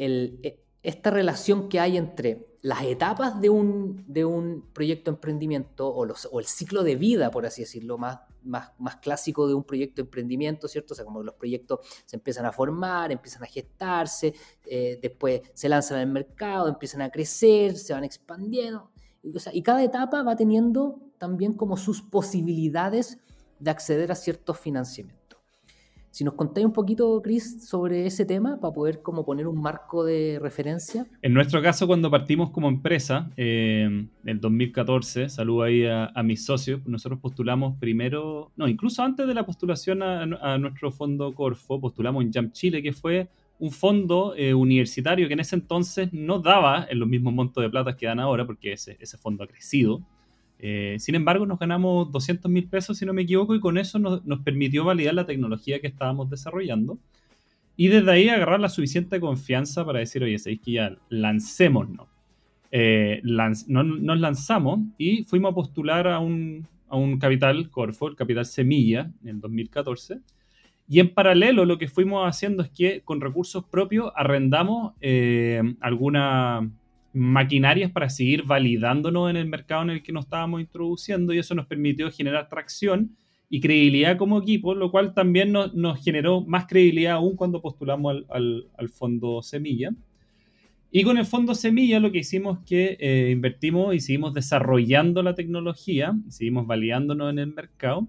esta 0.83 1.09
relación 1.09 1.67
que 1.67 1.79
hay 1.79 1.97
entre 1.97 2.54
las 2.65 2.81
etapas 2.81 3.39
de 3.39 3.51
un, 3.51 4.03
de 4.07 4.25
un 4.25 4.65
proyecto 4.73 5.11
de 5.11 5.17
emprendimiento 5.17 5.87
o, 5.87 6.03
los, 6.03 6.27
o, 6.31 6.39
el 6.39 6.47
ciclo 6.47 6.81
de 6.81 6.95
vida, 6.95 7.29
por 7.29 7.45
así 7.45 7.61
decirlo, 7.61 7.99
más, 7.99 8.21
más, 8.41 8.71
más, 8.79 8.95
clásico 8.95 9.47
de 9.47 9.53
un 9.53 9.63
proyecto 9.63 10.01
de 10.01 10.07
emprendimiento, 10.07 10.67
¿cierto? 10.67 10.95
O 10.95 10.95
sea, 10.95 11.05
como 11.05 11.21
los 11.21 11.35
proyectos 11.35 11.81
se 12.05 12.15
empiezan 12.15 12.47
a 12.47 12.51
formar, 12.51 13.11
empiezan 13.11 13.43
a 13.43 13.45
gestarse, 13.45 14.33
eh, 14.65 14.97
después 14.99 15.41
se 15.53 15.69
lanzan 15.69 15.99
al 15.99 16.07
mercado, 16.07 16.67
empiezan 16.67 17.03
a 17.03 17.11
crecer, 17.11 17.77
se 17.77 17.93
van 17.93 18.03
expandiendo. 18.03 18.89
Y, 19.21 19.61
cada 19.61 19.83
etapa 19.83 20.23
va 20.23 20.35
teniendo 20.35 20.99
también 21.19 21.53
como 21.53 21.77
sus 21.77 22.01
posibilidades 22.01 23.19
de 23.59 23.69
acceder 23.69 24.11
a 24.11 24.15
ciertos 24.15 24.57
financiamientos. 24.57 25.14
Si 26.15 26.23
nos 26.23 26.35
contáis 26.35 26.65
un 26.65 26.71
poquito, 26.71 27.21
Chris, 27.21 27.67
sobre 27.67 28.05
ese 28.05 28.23
tema 28.23 28.57
para 28.61 28.73
poder 28.73 29.01
como 29.01 29.25
poner 29.25 29.47
un 29.47 29.61
marco 29.61 30.05
de 30.05 30.39
referencia. 30.41 31.05
En 31.21 31.33
nuestro 31.33 31.61
caso, 31.61 31.87
cuando 31.87 32.09
partimos 32.09 32.51
como 32.51 32.69
empresa, 32.69 33.29
eh, 33.35 34.07
en 34.23 34.39
2014, 34.39 35.27
saludo 35.27 35.63
ahí 35.63 35.85
a, 35.85 36.13
mis 36.23 36.45
socios, 36.45 36.79
nosotros 36.85 37.19
postulamos 37.19 37.77
primero, 37.81 38.53
no, 38.55 38.69
incluso 38.69 39.03
antes 39.03 39.27
de 39.27 39.33
la 39.33 39.45
postulación 39.45 40.01
a, 40.03 40.57
nuestro 40.57 40.89
fondo 40.89 41.35
Corfo, 41.35 41.81
postulamos 41.81 42.23
en 42.23 42.31
Jam 42.31 42.51
Chile, 42.53 42.81
que 42.81 42.93
fue 42.93 43.27
un 43.59 43.71
fondo 43.71 44.35
eh, 44.37 44.53
universitario 44.53 45.27
que 45.27 45.33
en 45.33 45.41
ese 45.41 45.57
entonces 45.57 46.13
no 46.13 46.39
daba 46.39 46.87
en 46.89 46.97
los 46.97 47.09
mismos 47.09 47.33
montos 47.33 47.61
de 47.61 47.69
plata 47.69 47.97
que 47.97 48.05
dan 48.05 48.21
ahora, 48.21 48.45
porque 48.45 48.71
ese, 48.71 48.95
ese 49.01 49.17
fondo 49.17 49.43
ha 49.43 49.47
crecido. 49.47 50.01
Eh, 50.67 50.95
sin 50.97 51.13
embargo, 51.13 51.45
nos 51.45 51.59
ganamos 51.59 52.11
200 52.11 52.49
mil 52.49 52.67
pesos, 52.67 52.97
si 52.97 53.05
no 53.05 53.13
me 53.13 53.21
equivoco, 53.21 53.53
y 53.53 53.59
con 53.59 53.77
eso 53.77 53.99
nos, 53.99 54.39
permitió 54.43 54.83
validar 54.83 55.13
la 55.13 55.27
tecnología 55.27 55.79
que 55.79 55.85
estábamos 55.85 56.27
desarrollando. 56.27 56.97
Y 57.77 57.89
desde 57.89 58.11
ahí 58.11 58.29
agarrar 58.29 58.59
la 58.59 58.69
suficiente 58.69 59.19
confianza 59.19 59.85
para 59.85 59.99
decir, 59.99 60.23
oye, 60.23 60.39
sabéis 60.39 60.61
que 60.61 60.71
ya 60.71 60.97
lancémonos. 61.09 62.07
Eh, 62.71 63.21
nos 63.23 64.19
lanzamos 64.19 64.79
y 64.97 65.23
fuimos 65.25 65.51
a 65.51 65.55
postular 65.55 66.07
a 66.07 66.17
un, 66.17 66.67
a 66.89 66.97
un 66.97 67.19
capital 67.19 67.69
Corfo, 67.69 68.07
el 68.07 68.15
capital 68.15 68.47
Semilla, 68.47 69.11
en 69.23 69.41
2014. 69.41 70.17
Y 70.89 70.99
en 70.99 71.13
paralelo 71.13 71.65
lo 71.65 71.77
que 71.77 71.87
fuimos 71.87 72.27
haciendo 72.27 72.63
es 72.63 72.71
que 72.71 73.01
con 73.01 73.21
recursos 73.21 73.65
propios 73.65 74.11
arrendamos 74.15 74.93
eh, 74.99 75.61
alguna 75.79 76.71
maquinarias 77.15 77.91
para 77.91 78.09
seguir 78.09 78.43
validándonos 78.43 79.29
en 79.29 79.37
el 79.37 79.47
mercado 79.47 79.83
en 79.83 79.89
el 79.91 80.03
que 80.03 80.11
nos 80.11 80.25
estábamos 80.25 80.59
introduciendo 80.59 81.33
y 81.33 81.39
eso 81.39 81.55
nos 81.55 81.65
permitió 81.65 82.11
generar 82.11 82.49
tracción 82.49 83.15
y 83.49 83.61
credibilidad 83.61 84.17
como 84.17 84.39
equipo, 84.39 84.75
lo 84.75 84.91
cual 84.91 85.13
también 85.13 85.53
nos, 85.53 86.03
generó 86.03 86.41
más 86.41 86.65
credibilidad 86.67 87.13
aún 87.13 87.37
cuando 87.37 87.61
postulamos 87.61 88.25
al, 88.29 88.89
fondo 88.89 89.41
Semilla. 89.41 89.91
Y 90.91 91.03
con 91.03 91.17
el 91.17 91.25
fondo 91.25 91.55
Semilla 91.55 91.99
lo 91.99 92.11
que 92.11 92.19
hicimos 92.19 92.59
es 92.59 92.65
que 92.65 92.97
eh, 92.99 93.31
invertimos 93.31 93.95
y 93.95 94.01
seguimos 94.01 94.33
desarrollando 94.33 95.23
la 95.23 95.35
tecnología, 95.35 96.13
seguimos 96.27 96.67
validándonos 96.67 97.31
en 97.31 97.39
el 97.39 97.53
mercado, 97.53 98.07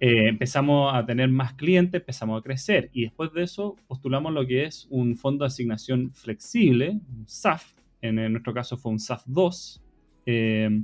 eh, 0.00 0.28
empezamos 0.28 0.94
a 0.94 1.04
tener 1.06 1.28
más 1.28 1.54
clientes, 1.54 2.00
empezamos 2.00 2.38
a 2.38 2.42
crecer 2.42 2.90
y 2.92 3.02
después 3.02 3.32
de 3.32 3.42
eso 3.42 3.76
postulamos 3.86 4.32
lo 4.32 4.46
que 4.46 4.64
es 4.64 4.86
un 4.90 5.16
fondo 5.16 5.44
de 5.44 5.48
asignación 5.48 6.12
flexible, 6.12 6.90
un 6.90 7.24
SAF, 7.26 7.77
en, 8.00 8.16
nuestro 8.32 8.54
caso 8.54 8.76
fue 8.76 8.92
un 8.92 8.98
SAF 8.98 9.22
2. 9.26 9.82
Eh, 10.26 10.82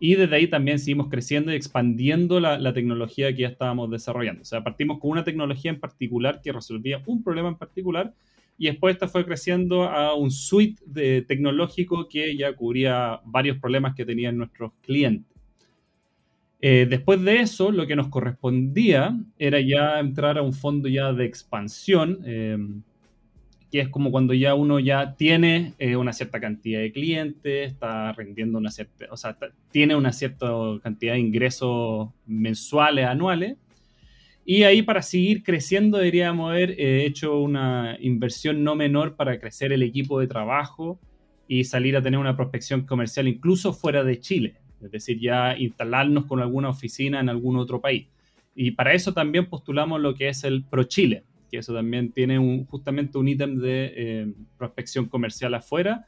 y 0.00 0.14
desde 0.14 0.36
ahí 0.36 0.46
también 0.46 0.78
seguimos 0.78 1.08
creciendo 1.08 1.52
y 1.52 1.56
expandiendo 1.56 2.38
la, 2.38 2.72
tecnología 2.72 3.34
que 3.34 3.42
ya 3.42 3.48
estábamos 3.48 3.90
desarrollando. 3.90 4.42
O 4.42 4.44
sea, 4.44 4.62
partimos 4.62 4.98
con 5.00 5.10
una 5.10 5.24
tecnología 5.24 5.70
en 5.70 5.80
particular 5.80 6.40
que 6.40 6.52
resolvía 6.52 7.02
un 7.06 7.22
problema 7.22 7.48
en 7.48 7.56
particular 7.56 8.14
y 8.56 8.66
después 8.66 8.94
esta 8.94 9.08
fue 9.08 9.24
creciendo 9.24 9.84
a 9.84 10.14
un 10.14 10.30
suite 10.30 11.22
tecnológico 11.22 12.08
que 12.08 12.36
ya 12.36 12.54
cubría 12.54 13.20
varios 13.24 13.58
problemas 13.58 13.94
que 13.94 14.04
tenían 14.04 14.36
nuestros 14.36 14.72
clientes. 14.82 15.38
Eh, 16.60 16.86
después 16.88 17.22
de 17.22 17.40
eso, 17.40 17.70
lo 17.70 17.86
que 17.86 17.94
nos 17.94 18.08
correspondía 18.08 19.16
era 19.38 19.60
ya 19.60 20.00
entrar 20.00 20.38
a 20.38 20.42
un 20.42 20.52
fondo 20.52 20.88
ya 20.88 21.12
de 21.12 21.24
expansión. 21.24 22.20
Eh, 22.24 22.58
que 23.70 23.80
es 23.80 23.88
como 23.88 24.10
cuando 24.10 24.34
ya 24.34 24.54
uno 24.54 24.78
ya 24.78 25.14
tiene 25.16 25.74
eh, 25.78 25.96
una 25.96 26.12
cierta 26.12 26.40
cantidad 26.40 26.80
de 26.80 26.92
clientes, 26.92 27.72
está 27.72 28.12
rendiendo 28.12 28.58
una 28.58 28.70
cierta, 28.70 29.06
o 29.10 29.16
sea, 29.16 29.36
tiene 29.70 29.94
una 29.94 30.12
cierta 30.12 30.48
cantidad 30.82 31.14
de 31.14 31.20
ingresos 31.20 32.08
mensuales, 32.26 33.06
anuales, 33.06 33.56
y 34.44 34.62
ahí 34.62 34.80
para 34.80 35.02
seguir 35.02 35.42
creciendo 35.42 35.98
deberíamos 35.98 36.50
haber 36.50 36.70
eh, 36.80 37.04
hecho 37.04 37.38
una 37.38 37.98
inversión 38.00 38.64
no 38.64 38.74
menor 38.74 39.14
para 39.14 39.38
crecer 39.38 39.72
el 39.72 39.82
equipo 39.82 40.18
de 40.20 40.26
trabajo 40.26 40.98
y 41.46 41.64
salir 41.64 41.96
a 41.96 42.02
tener 42.02 42.18
una 42.18 42.36
prospección 42.36 42.86
comercial 42.86 43.28
incluso 43.28 43.74
fuera 43.74 44.04
de 44.04 44.20
Chile, 44.20 44.56
es 44.82 44.90
decir, 44.90 45.20
ya 45.20 45.54
instalarnos 45.58 46.24
con 46.24 46.40
alguna 46.40 46.70
oficina 46.70 47.20
en 47.20 47.28
algún 47.28 47.58
otro 47.58 47.82
país. 47.82 48.06
Y 48.54 48.70
para 48.70 48.94
eso 48.94 49.12
también 49.12 49.46
postulamos 49.46 50.00
lo 50.00 50.14
que 50.14 50.28
es 50.28 50.42
el 50.44 50.64
Pro 50.64 50.84
Chile, 50.84 51.24
que 51.48 51.58
eso 51.58 51.74
también 51.74 52.12
tiene 52.12 52.38
un, 52.38 52.66
justamente 52.66 53.18
un 53.18 53.28
ítem 53.28 53.58
de 53.58 53.92
eh, 53.96 54.32
prospección 54.56 55.06
comercial 55.06 55.54
afuera, 55.54 56.06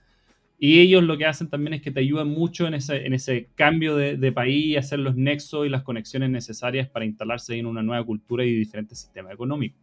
Y 0.63 0.79
ellos 0.81 1.03
lo 1.03 1.17
que 1.17 1.25
hacen 1.25 1.49
también 1.49 1.73
es 1.73 1.81
que 1.81 1.91
te 1.91 2.01
ayudan 2.01 2.29
mucho 2.29 2.67
en 2.67 2.75
ese, 2.75 3.07
en 3.07 3.15
ese 3.15 3.49
cambio 3.55 3.97
de, 3.97 4.19
de 4.19 4.31
país, 4.31 4.77
hacer 4.77 4.99
los 4.99 5.17
nexos 5.17 5.67
y 5.67 5.71
las 5.71 5.83
conexiones 5.83 6.29
necesarias 6.29 6.87
para 6.87 7.07
instalarse 7.07 7.57
en 7.57 7.65
una 7.65 7.83
nueva 7.83 8.05
cultura 8.05 8.45
y 8.45 8.55
diferentes 8.55 9.01
sistemas 9.01 9.33
económicos. 9.33 9.81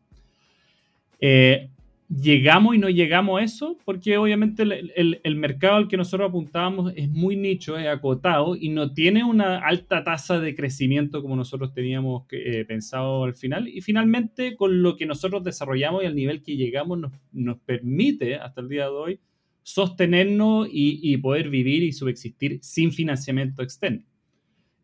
Eh, 1.19 1.69
llegamos 2.09 2.75
y 2.75 2.77
no 2.77 2.89
llegamos 2.89 3.39
a 3.39 3.43
eso 3.43 3.77
porque 3.83 4.17
obviamente 4.17 4.63
el, 4.63 5.35
mercado 5.35 5.75
al 5.75 5.87
que 5.87 5.97
nosotros 5.97 6.29
apuntábamos 6.29 6.93
es 6.95 7.09
muy 7.09 7.35
nicho, 7.35 7.77
es 7.77 7.87
acotado 7.87 8.55
y 8.55 8.69
no 8.69 8.93
tiene 8.93 9.23
una 9.23 9.59
alta 9.59 10.03
tasa 10.03 10.39
de 10.39 10.55
crecimiento 10.55 11.21
como 11.21 11.35
nosotros 11.35 11.73
teníamos 11.73 12.23
eh, 12.31 12.65
pensado 12.65 13.23
al 13.25 13.35
final. 13.35 13.67
Y 13.67 13.81
finalmente 13.81 14.55
con 14.55 14.81
lo 14.81 14.95
que 14.95 15.05
nosotros 15.05 15.43
desarrollamos 15.43 16.03
y 16.03 16.05
al 16.07 16.15
nivel 16.15 16.41
que 16.41 16.55
llegamos 16.55 16.99
nos, 17.31 17.57
permite 17.65 18.35
hasta 18.35 18.61
el 18.61 18.69
día 18.69 18.85
de 18.85 18.91
hoy 18.91 19.19
sostenernos 19.63 20.67
y, 20.71 20.99
y 21.01 21.17
poder 21.17 21.49
vivir 21.49 21.83
y 21.83 21.91
subsistir 21.91 22.59
sin 22.61 22.93
financiamiento 22.93 23.61
externo. 23.61 24.06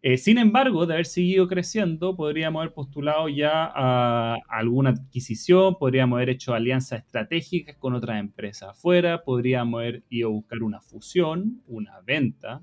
Eh, 0.06 0.18
sin 0.18 0.38
embargo, 0.38 0.86
de 0.86 0.96
haber 0.96 1.06
seguido 1.06 1.48
creciendo, 1.48 2.14
podríamos 2.18 2.60
haber 2.60 2.74
postulado 2.74 3.30
ya 3.30 3.72
a 3.74 4.36
alguna 4.50 4.90
adquisición, 4.90 5.78
podríamos 5.80 6.18
haber 6.18 6.32
hecho 6.32 6.54
alianzas 6.54 7.06
estratégicas 7.06 7.78
con 7.78 7.94
otras 7.94 8.20
empresas 8.20 8.72
afuera, 8.72 9.24
podríamos 9.24 9.80
haber 9.80 10.04
ido 10.10 10.28
a 10.28 10.32
buscar 10.34 10.62
una 10.62 10.82
fusión, 10.82 11.62
una 11.68 12.02
venta, 12.02 12.62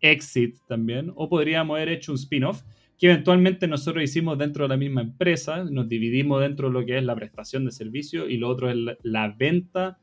exit 0.00 0.56
también, 0.66 1.12
o 1.14 1.28
podríamos 1.28 1.76
haber 1.76 1.90
hecho 1.90 2.10
un 2.10 2.18
spin-off 2.18 2.64
que 2.98 3.06
eventualmente 3.06 3.68
nosotros 3.68 4.02
hicimos 4.02 4.36
dentro 4.36 4.64
de 4.64 4.70
la 4.70 4.76
misma 4.76 5.02
empresa, 5.02 5.62
nos 5.62 5.88
dividimos 5.88 6.40
dentro 6.40 6.66
de 6.66 6.74
lo 6.74 6.84
que 6.84 6.98
es 6.98 7.04
la 7.04 7.14
prestación 7.14 7.66
de 7.66 7.70
servicio 7.70 8.28
y 8.28 8.36
lo 8.36 8.48
otro 8.48 8.68
es 8.68 8.76
la, 9.04 9.28
venta 9.28 10.00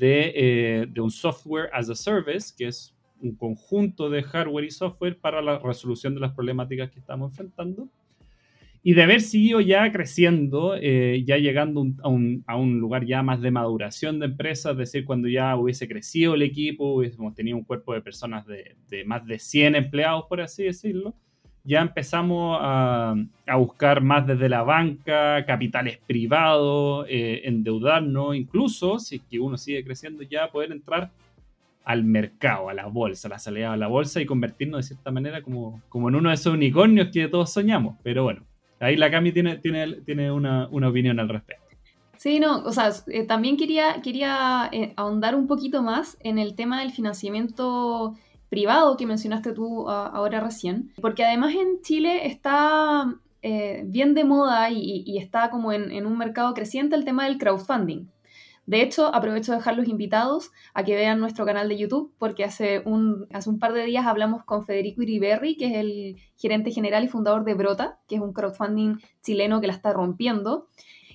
eh, 0.00 0.86
de 0.90 1.00
un 1.00 1.12
software 1.12 1.70
as 1.72 1.88
a 1.90 1.94
service, 1.94 2.52
que 2.58 2.66
es 2.66 2.95
un 3.20 3.34
conjunto 3.34 4.10
de 4.10 4.22
hardware 4.22 4.64
y 4.64 4.70
software 4.70 5.18
para 5.18 5.42
la 5.42 5.58
resolución 5.58 6.14
de 6.14 6.20
las 6.20 6.32
problemáticas 6.32 6.90
que 6.90 7.00
estamos 7.00 7.32
enfrentando. 7.32 7.88
Y 8.82 8.94
de 8.94 9.02
haber 9.02 9.20
seguido 9.20 9.60
ya 9.60 9.90
creciendo, 9.90 10.76
eh, 10.80 11.24
ya 11.26 11.38
llegando 11.38 11.84
a, 12.04 12.08
un, 12.56 12.78
lugar 12.78 13.04
ya 13.04 13.20
más 13.20 13.40
de 13.40 13.50
maduración 13.50 14.20
de 14.20 14.26
empresas, 14.26 14.72
es 14.72 14.78
decir, 14.78 15.04
cuando 15.04 15.26
ya 15.26 15.56
hubiese 15.56 15.88
crecido 15.88 16.34
el 16.34 16.42
equipo, 16.42 16.94
hubiésemos 16.94 17.34
tenido 17.34 17.56
un 17.56 17.64
cuerpo 17.64 17.94
de 17.94 18.00
personas 18.00 18.46
de, 18.46 19.04
más 19.04 19.26
de 19.26 19.40
100 19.40 19.74
empleados, 19.74 20.26
por 20.28 20.40
así 20.40 20.62
decirlo, 20.62 21.14
ya 21.64 21.80
empezamos 21.80 22.58
a, 22.60 23.16
a 23.48 23.56
buscar 23.56 24.00
más 24.00 24.24
desde 24.24 24.48
la 24.48 24.62
banca, 24.62 25.44
capitales 25.46 25.98
privados, 26.06 27.06
eh, 27.08 27.40
endeudarnos, 27.42 28.36
incluso 28.36 29.00
si 29.00 29.16
es 29.16 29.22
que 29.22 29.40
uno 29.40 29.56
sigue 29.56 29.82
creciendo, 29.84 30.22
ya 30.22 30.48
poder 30.48 30.70
entrar 30.70 31.10
al 31.86 32.02
mercado, 32.02 32.68
a 32.68 32.74
la 32.74 32.86
bolsa, 32.86 33.28
la 33.28 33.38
salida 33.38 33.72
a 33.72 33.76
la 33.76 33.86
bolsa 33.86 34.20
y 34.20 34.26
convertirnos 34.26 34.78
de 34.78 34.82
cierta 34.82 35.12
manera 35.12 35.40
como, 35.40 35.80
como 35.88 36.08
en 36.08 36.16
uno 36.16 36.30
de 36.30 36.34
esos 36.34 36.52
unicornios 36.52 37.10
que 37.12 37.28
todos 37.28 37.52
soñamos. 37.52 37.96
Pero 38.02 38.24
bueno, 38.24 38.42
ahí 38.80 38.96
la 38.96 39.08
Cami 39.08 39.30
tiene, 39.30 39.58
tiene, 39.58 40.00
tiene 40.02 40.32
una, 40.32 40.66
una 40.72 40.88
opinión 40.88 41.20
al 41.20 41.28
respecto. 41.28 41.64
Sí, 42.16 42.40
no, 42.40 42.64
o 42.64 42.72
sea, 42.72 42.90
eh, 43.06 43.24
también 43.24 43.56
quería, 43.56 44.02
quería 44.02 44.68
eh, 44.72 44.94
ahondar 44.96 45.36
un 45.36 45.46
poquito 45.46 45.80
más 45.82 46.16
en 46.20 46.38
el 46.38 46.56
tema 46.56 46.80
del 46.80 46.90
financiamiento 46.90 48.14
privado 48.48 48.96
que 48.96 49.06
mencionaste 49.06 49.52
tú 49.52 49.88
ahora 49.88 50.40
recién, 50.40 50.92
porque 51.00 51.24
además 51.24 51.54
en 51.54 51.82
Chile 51.82 52.26
está 52.26 53.14
eh, 53.42 53.84
bien 53.86 54.14
de 54.14 54.24
moda 54.24 54.70
y, 54.70 55.04
y 55.06 55.18
está 55.18 55.50
como 55.50 55.72
en, 55.72 55.92
en, 55.92 56.04
un 56.04 56.18
mercado 56.18 56.52
creciente 56.52 56.96
el 56.96 57.04
tema 57.04 57.26
del 57.26 57.38
crowdfunding. 57.38 58.06
De 58.66 58.82
hecho, 58.82 59.14
aprovecho 59.14 59.52
de 59.52 59.58
dejar 59.58 59.76
los 59.76 59.86
invitados 59.88 60.50
a 60.74 60.82
que 60.82 60.96
vean 60.96 61.20
nuestro 61.20 61.46
canal 61.46 61.68
de 61.68 61.78
YouTube, 61.78 62.12
porque 62.18 62.44
hace 62.44 62.82
un, 62.84 63.26
hace 63.32 63.48
un 63.48 63.60
par 63.60 63.72
de 63.72 63.84
días 63.84 64.06
hablamos 64.06 64.44
con 64.44 64.64
Federico 64.64 65.02
Iriberri, 65.02 65.56
que 65.56 65.66
es 65.66 65.74
el 65.76 66.16
gerente 66.36 66.72
general 66.72 67.04
y 67.04 67.08
fundador 67.08 67.44
de 67.44 67.54
Brota, 67.54 68.00
que 68.08 68.16
es 68.16 68.20
un 68.20 68.32
crowdfunding 68.32 68.98
chileno 69.22 69.60
que 69.60 69.68
la 69.68 69.72
está 69.72 69.92
rompiendo. 69.92 70.66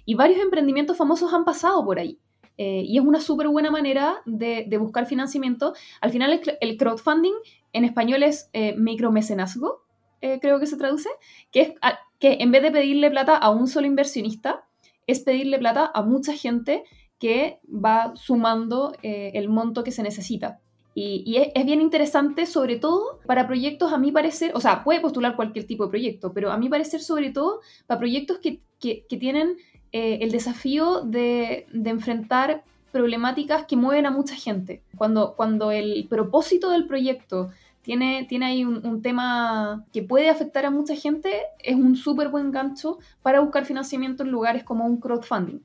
Y 0.05 0.15
varios 0.15 0.39
emprendimientos 0.39 0.97
famosos 0.97 1.33
han 1.33 1.43
pasado 1.43 1.83
por 1.83 1.99
ahí. 1.99 2.19
Eh, 2.57 2.83
y 2.85 2.97
es 2.97 3.03
una 3.03 3.19
súper 3.19 3.49
buena 3.49 3.69
manera 3.69 4.21
de, 4.25 4.65
buscar 4.79 5.05
financiamiento. 5.05 5.73
Al 5.99 6.11
final, 6.11 6.41
el, 6.61 6.77
crowdfunding 6.77 7.33
en 7.73 7.85
español 7.85 8.23
es 8.23 8.49
eh, 8.53 8.75
micromecenazgo, 8.77 9.83
eh, 10.21 10.39
creo 10.39 10.59
que 10.59 10.67
se 10.67 10.77
traduce, 10.77 11.09
que 11.51 11.61
es 11.61 11.73
que 12.19 12.37
en 12.39 12.51
vez 12.51 12.61
de 12.61 12.71
pedirle 12.71 13.09
plata 13.09 13.35
a 13.35 13.49
un 13.49 13.67
solo 13.67 13.87
inversionista, 13.87 14.63
es 15.07 15.21
pedirle 15.21 15.57
plata 15.57 15.91
a 15.93 16.03
mucha 16.03 16.33
gente 16.33 16.83
que 17.21 17.59
va 17.69 18.13
sumando 18.15 18.93
eh, 19.03 19.31
el 19.35 19.47
monto 19.47 19.83
que 19.83 19.91
se 19.91 20.01
necesita. 20.01 20.59
Y, 20.95 21.37
es, 21.37 21.65
bien 21.65 21.79
interesante, 21.79 22.45
sobre 22.47 22.75
todo 22.77 23.19
para 23.25 23.47
proyectos, 23.47 23.93
a 23.93 23.97
mi 23.97 24.11
parecer, 24.11 24.51
o 24.55 24.59
sea, 24.59 24.83
puede 24.83 24.99
postular 24.99 25.37
cualquier 25.37 25.65
tipo 25.65 25.85
de 25.85 25.91
proyecto, 25.91 26.33
pero 26.33 26.51
a 26.51 26.57
mi 26.57 26.67
parecer, 26.67 26.99
sobre 26.99 27.29
todo, 27.29 27.61
para 27.85 27.99
proyectos 27.99 28.39
que, 28.39 28.59
tienen 29.07 29.55
eh, 29.93 30.17
el 30.21 30.31
desafío 30.31 31.01
de, 31.01 31.67
enfrentar 31.85 32.63
problemáticas 32.91 33.65
que 33.67 33.77
mueven 33.77 34.07
a 34.07 34.11
mucha 34.11 34.35
gente. 34.35 34.81
Cuando, 34.97 35.35
cuando 35.35 35.71
el 35.71 36.07
propósito 36.09 36.71
del 36.71 36.87
proyecto 36.87 37.51
tiene, 37.83 38.25
tiene 38.27 38.47
ahí 38.47 38.65
un, 38.65 38.85
un, 38.85 39.01
tema 39.01 39.85
que 39.93 40.01
puede 40.01 40.29
afectar 40.29 40.65
a 40.65 40.71
mucha 40.71 40.95
gente, 40.95 41.29
es 41.59 41.75
un 41.75 41.95
súper 41.95 42.29
buen 42.29 42.51
gancho 42.51 42.97
para 43.21 43.39
buscar 43.39 43.65
financiamiento 43.65 44.23
en 44.23 44.31
lugares 44.31 44.63
como 44.63 44.85
un 44.85 44.99
crowdfunding. 44.99 45.59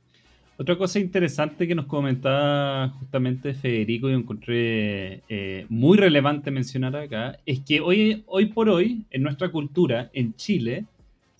Otra 0.58 0.78
cosa 0.78 0.98
interesante 0.98 1.68
que 1.68 1.74
nos 1.74 1.84
comentaba 1.84 2.88
justamente 2.88 3.52
Federico 3.52 4.08
y 4.08 4.14
encontré 4.14 5.22
eh, 5.28 5.66
muy 5.68 5.98
relevante 5.98 6.50
mencionar 6.50 6.96
acá 6.96 7.38
es 7.44 7.60
que 7.60 7.82
hoy, 7.82 8.24
hoy 8.26 8.46
por 8.46 8.70
hoy, 8.70 9.04
en 9.10 9.22
nuestra 9.22 9.50
cultura, 9.50 10.08
en 10.14 10.34
Chile, 10.34 10.86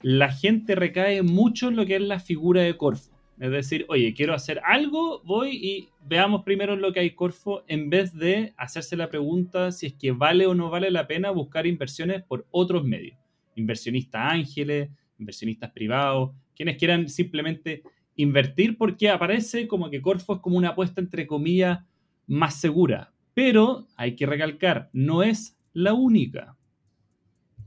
la 0.02 0.30
gente 0.30 0.74
recae 0.74 1.22
mucho 1.22 1.68
en 1.68 1.76
lo 1.76 1.86
que 1.86 1.96
es 1.96 2.02
la 2.02 2.20
figura 2.20 2.60
de 2.60 2.76
Corfo. 2.76 3.10
Es 3.40 3.50
decir, 3.50 3.86
oye, 3.88 4.12
quiero 4.12 4.34
hacer 4.34 4.60
algo, 4.64 5.22
voy 5.24 5.56
y 5.56 5.88
veamos 6.06 6.42
primero 6.42 6.76
lo 6.76 6.92
que 6.92 7.00
hay 7.00 7.12
Corfo, 7.12 7.64
en 7.68 7.88
vez 7.88 8.14
de 8.14 8.52
hacerse 8.58 8.96
la 8.96 9.08
pregunta 9.08 9.72
si 9.72 9.86
es 9.86 9.94
que 9.94 10.12
vale 10.12 10.46
o 10.46 10.54
no 10.54 10.68
vale 10.68 10.90
la 10.90 11.06
pena 11.06 11.30
buscar 11.30 11.66
inversiones 11.66 12.22
por 12.22 12.46
otros 12.50 12.84
medios. 12.84 13.16
Inversionistas 13.54 14.30
ángeles, 14.30 14.90
inversionistas 15.18 15.70
privados, 15.70 16.32
quienes 16.54 16.76
quieran 16.76 17.08
simplemente 17.08 17.82
invertir 18.16 18.76
porque 18.76 19.10
aparece 19.10 19.68
como 19.68 19.90
que 19.90 20.02
Corfo 20.02 20.34
es 20.34 20.40
como 20.40 20.56
una 20.56 20.70
apuesta 20.70 21.00
entre 21.00 21.26
comillas 21.26 21.84
más 22.26 22.54
segura. 22.60 23.12
Pero 23.34 23.86
hay 23.96 24.16
que 24.16 24.26
recalcar, 24.26 24.90
no 24.92 25.22
es 25.22 25.58
la 25.72 25.92
única. 25.92 26.56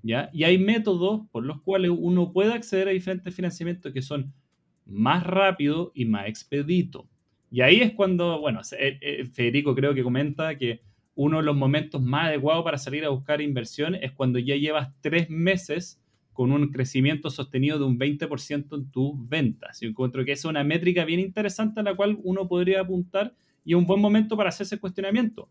¿ya? 0.02 0.30
Y 0.34 0.44
hay 0.44 0.58
métodos 0.58 1.28
por 1.32 1.46
los 1.46 1.62
cuales 1.62 1.92
uno 1.96 2.32
puede 2.34 2.54
acceder 2.54 2.88
a 2.88 2.92
diferentes 2.92 3.34
financiamientos 3.36 3.94
que 3.94 4.02
son 4.02 4.34
más 4.86 5.24
rápido 5.24 5.92
y 5.94 6.06
más 6.06 6.28
expedito. 6.28 7.08
Y 7.52 7.62
ahí 7.62 7.82
es 7.82 7.94
cuando, 7.94 8.40
bueno, 8.40 8.62
eh, 8.78 8.98
eh, 9.02 9.26
Federico 9.26 9.76
creo 9.76 9.94
que 9.94 10.04
comenta 10.04 10.58
que 10.58 10.82
uno 11.16 11.38
de 11.38 11.44
los 11.44 11.56
momentos 11.56 12.02
más 12.02 12.28
adecuados 12.28 12.64
para 12.64 12.78
salir 12.78 13.04
a 13.06 13.10
buscar 13.10 13.42
inversión 13.42 13.96
es 13.96 14.12
cuando 14.12 14.40
ya 14.40 14.56
llevas 14.56 14.90
tres 15.02 15.30
meses 15.30 16.02
con 16.40 16.54
un 16.54 16.72
crecimiento 16.72 17.30
sostenido 17.30 17.78
de 17.78 17.84
un 17.84 18.00
20% 18.00 18.74
en 18.74 18.90
tus 18.92 19.28
ventas. 19.28 19.82
Yo 19.82 19.90
encuentro 19.90 20.24
que 20.24 20.32
es 20.32 20.46
una 20.46 20.64
métrica 20.64 21.04
bien 21.04 21.20
interesante 21.20 21.82
a 21.82 21.84
la 21.84 21.94
cual 21.94 22.18
uno 22.24 22.48
podría 22.48 22.80
apuntar 22.80 23.36
y 23.66 23.74
un 23.74 23.86
buen 23.86 24.00
momento 24.00 24.38
para 24.38 24.48
hacerse 24.48 24.80
cuestionamiento. 24.80 25.50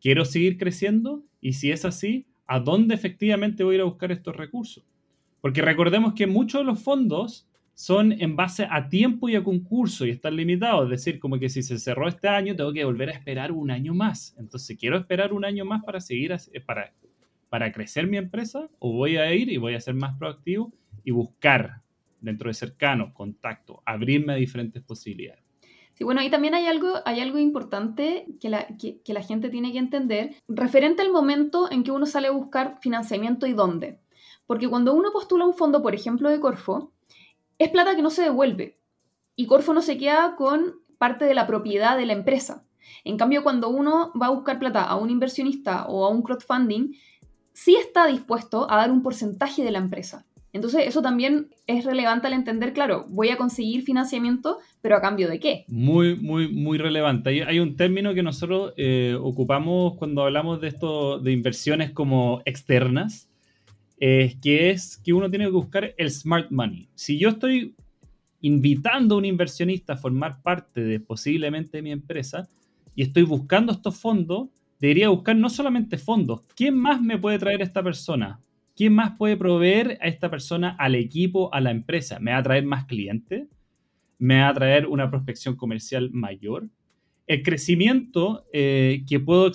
¿Quiero 0.00 0.24
seguir 0.24 0.56
creciendo? 0.56 1.24
Y 1.40 1.54
si 1.54 1.72
es 1.72 1.84
así, 1.84 2.28
¿a 2.46 2.60
dónde 2.60 2.94
efectivamente 2.94 3.64
voy 3.64 3.74
a 3.74 3.78
ir 3.78 3.80
a 3.80 3.86
buscar 3.86 4.12
estos 4.12 4.36
recursos? 4.36 4.84
Porque 5.40 5.60
recordemos 5.60 6.14
que 6.14 6.28
muchos 6.28 6.60
de 6.60 6.66
los 6.66 6.80
fondos 6.80 7.48
son 7.74 8.12
en 8.12 8.36
base 8.36 8.68
a 8.70 8.88
tiempo 8.88 9.28
y 9.28 9.34
a 9.34 9.42
concurso 9.42 10.06
y 10.06 10.10
están 10.10 10.36
limitados. 10.36 10.84
Es 10.84 11.04
decir, 11.04 11.18
como 11.18 11.40
que 11.40 11.48
si 11.48 11.64
se 11.64 11.80
cerró 11.80 12.06
este 12.06 12.28
año, 12.28 12.54
tengo 12.54 12.72
que 12.72 12.84
volver 12.84 13.08
a 13.08 13.12
esperar 13.14 13.50
un 13.50 13.72
año 13.72 13.92
más. 13.92 14.36
Entonces, 14.38 14.78
quiero 14.78 14.98
esperar 14.98 15.32
un 15.32 15.44
año 15.44 15.64
más 15.64 15.82
para 15.82 16.00
seguir, 16.00 16.32
para 16.64 16.92
para 17.48 17.72
crecer 17.72 18.06
mi 18.06 18.16
empresa 18.16 18.68
o 18.78 18.92
voy 18.92 19.16
a 19.16 19.32
ir 19.34 19.50
y 19.50 19.56
voy 19.56 19.74
a 19.74 19.80
ser 19.80 19.94
más 19.94 20.16
proactivo 20.18 20.72
y 21.04 21.10
buscar 21.10 21.82
dentro 22.20 22.48
de 22.48 22.54
cercano, 22.54 23.14
contacto, 23.14 23.82
abrirme 23.86 24.32
a 24.32 24.36
diferentes 24.36 24.82
posibilidades. 24.82 25.42
Sí, 25.94 26.04
bueno, 26.04 26.22
y 26.22 26.30
también 26.30 26.54
hay 26.54 26.66
algo, 26.66 26.94
hay 27.04 27.20
algo 27.20 27.38
importante 27.38 28.26
que 28.40 28.48
la, 28.48 28.68
que, 28.78 29.00
la 29.12 29.22
gente 29.22 29.50
tiene 29.50 29.72
que 29.72 29.78
entender 29.78 30.36
referente 30.46 31.02
al 31.02 31.10
momento 31.10 31.70
en 31.72 31.82
que 31.82 31.90
uno 31.90 32.06
sale 32.06 32.28
a 32.28 32.32
buscar 32.32 32.78
financiamiento 32.80 33.46
y 33.46 33.52
dónde. 33.52 33.98
Porque 34.46 34.68
cuando 34.68 34.94
uno 34.94 35.10
postula 35.12 35.44
un 35.44 35.54
fondo, 35.54 35.82
por 35.82 35.94
ejemplo, 35.94 36.30
de 36.30 36.38
Corfo, 36.38 36.92
es 37.58 37.70
plata 37.70 37.96
que 37.96 38.02
no 38.02 38.10
se 38.10 38.22
devuelve. 38.22 38.78
Y 39.34 39.46
Corfo 39.46 39.74
no 39.74 39.82
se 39.82 39.98
queda 39.98 40.36
con 40.36 40.76
parte 40.98 41.24
de 41.24 41.34
la 41.34 41.46
propiedad 41.46 41.96
de 41.96 42.06
la 42.06 42.12
empresa. 42.12 42.64
En 43.04 43.16
cambio, 43.16 43.42
cuando 43.42 43.68
uno 43.68 44.12
va 44.20 44.26
a 44.26 44.30
buscar 44.30 44.58
plata 44.58 44.84
a 44.84 44.96
un 44.96 45.10
inversionista 45.10 45.86
o 45.86 46.04
a 46.04 46.10
un 46.10 46.22
crowdfunding, 46.22 46.92
sí 47.58 47.74
está 47.74 48.06
dispuesto 48.06 48.70
a 48.70 48.76
dar 48.76 48.92
un 48.92 49.02
porcentaje 49.02 49.64
de 49.64 49.72
la 49.72 49.80
empresa. 49.80 50.24
Entonces, 50.52 50.86
eso 50.86 51.02
también 51.02 51.48
es 51.66 51.84
relevante 51.84 52.28
al 52.28 52.32
entender, 52.32 52.72
claro, 52.72 53.06
voy 53.08 53.30
a 53.30 53.36
conseguir 53.36 53.82
financiamiento, 53.82 54.58
pero 54.80 54.96
a 54.96 55.00
cambio 55.00 55.28
de 55.28 55.40
qué. 55.40 55.64
Muy, 55.66 56.14
muy, 56.14 56.46
muy 56.46 56.78
relevante. 56.78 57.44
Hay, 57.44 57.58
un 57.58 57.76
término 57.76 58.14
que 58.14 58.22
nosotros 58.22 58.74
eh, 58.76 59.16
ocupamos 59.20 59.94
cuando 59.96 60.22
hablamos 60.22 60.60
de 60.60 60.68
esto, 60.68 61.18
de 61.18 61.32
inversiones 61.32 61.90
como 61.90 62.42
externas, 62.44 63.28
que 63.98 64.70
es 64.70 64.96
que 64.98 65.12
uno 65.12 65.28
tiene 65.28 65.46
que 65.46 65.50
buscar 65.50 65.92
el 65.98 66.10
smart 66.12 66.52
money. 66.52 66.88
Si 66.94 67.18
yo 67.18 67.30
estoy 67.30 67.74
invitando 68.40 69.16
a 69.16 69.18
un 69.18 69.24
inversionista 69.24 69.94
a 69.94 69.96
formar 69.96 70.42
parte 70.42 70.80
de 70.80 71.00
posiblemente 71.00 71.82
mi 71.82 71.90
empresa 71.90 72.48
y 72.94 73.02
estoy 73.02 73.24
buscando 73.24 73.72
estos 73.72 73.96
fondos, 73.96 74.48
debería 74.78 75.08
buscar 75.08 75.36
no 75.36 75.48
solamente 75.48 75.98
fondos, 75.98 76.42
¿quién 76.54 76.76
más 76.76 77.00
me 77.00 77.18
puede 77.18 77.38
traer 77.38 77.62
esta 77.62 77.82
persona? 77.82 78.40
¿Quién 78.76 78.94
más 78.94 79.16
puede 79.18 79.36
proveer 79.36 79.98
a 80.00 80.06
esta 80.06 80.30
persona, 80.30 80.76
al 80.78 80.94
equipo, 80.94 81.52
a 81.52 81.60
la 81.60 81.72
empresa? 81.72 82.20
¿Me 82.20 82.30
va 82.30 82.38
a 82.38 82.42
traer 82.44 82.64
más 82.64 82.84
clientes? 82.84 83.48
¿Me 84.18 84.40
va 84.40 84.50
a 84.50 84.54
traer 84.54 84.86
una 84.86 85.10
prospección 85.10 85.56
comercial 85.56 86.10
mayor? 86.12 86.68
El 87.26 87.42
crecimiento 87.42 88.46
eh, 88.52 89.04
que 89.08 89.18
puedo 89.18 89.50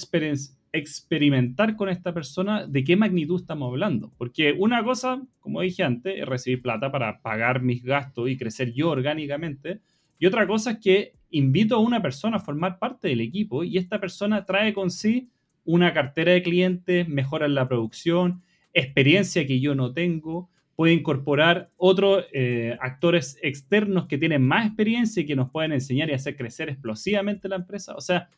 experimentar 0.74 1.78
con 1.78 1.88
esta 1.88 2.14
persona, 2.14 2.68
¿de 2.68 2.84
qué 2.84 2.98
magnitud 2.98 3.40
estamos 3.40 3.70
hablando? 3.70 4.12
Porque 4.18 4.52
una 4.52 4.84
cosa, 4.84 5.22
como 5.40 5.62
dije 5.62 5.84
antes, 5.84 6.20
es 6.20 6.26
recibir 6.26 6.62
plata 6.62 6.92
para 6.92 7.22
pagar 7.22 7.62
mis 7.62 7.82
gastos 7.82 8.30
y 8.30 8.36
crecer 8.36 8.74
yo 8.74 8.90
orgánicamente. 8.90 9.80
Y 10.20 10.26
otra 10.26 10.46
cosa 10.46 10.72
es 10.72 10.80
que 10.80 11.14
invito 11.34 11.76
a 11.76 11.80
una 11.80 12.02
persona 12.02 12.38
a 12.38 12.40
formar 12.40 12.80
parte 12.80 13.08
del 13.08 13.20
equipo 13.20 13.64
y 13.64 13.78
esta 13.78 14.00
persona 14.00 14.46
trae 14.46 14.74
con 14.74 14.92
sí 14.92 15.30
una 15.66 15.94
cartera 15.94 16.32
de 16.32 16.44
clientes, 16.44 17.08
mejora 17.10 17.48
la 17.48 17.68
producción, 17.68 18.44
experiencia 18.72 19.46
que 19.48 19.60
yo 19.60 19.74
no 19.74 19.94
tengo, 19.94 20.50
puede 20.76 20.94
incorporar 20.94 21.72
otros 21.78 22.26
eh, 22.34 22.78
actores 22.80 23.38
externos 23.42 24.06
que 24.06 24.18
tienen 24.18 24.44
más 24.44 24.68
experiencia 24.68 25.22
y 25.22 25.26
que 25.26 25.36
nos 25.36 25.50
pueden 25.50 25.72
enseñar 25.72 26.10
y 26.10 26.14
hacer 26.14 26.36
crecer 26.36 26.70
explosivamente 26.70 27.50
la 27.50 27.56
empresa. 27.56 27.96
O 27.96 28.02
sea, 28.02 28.30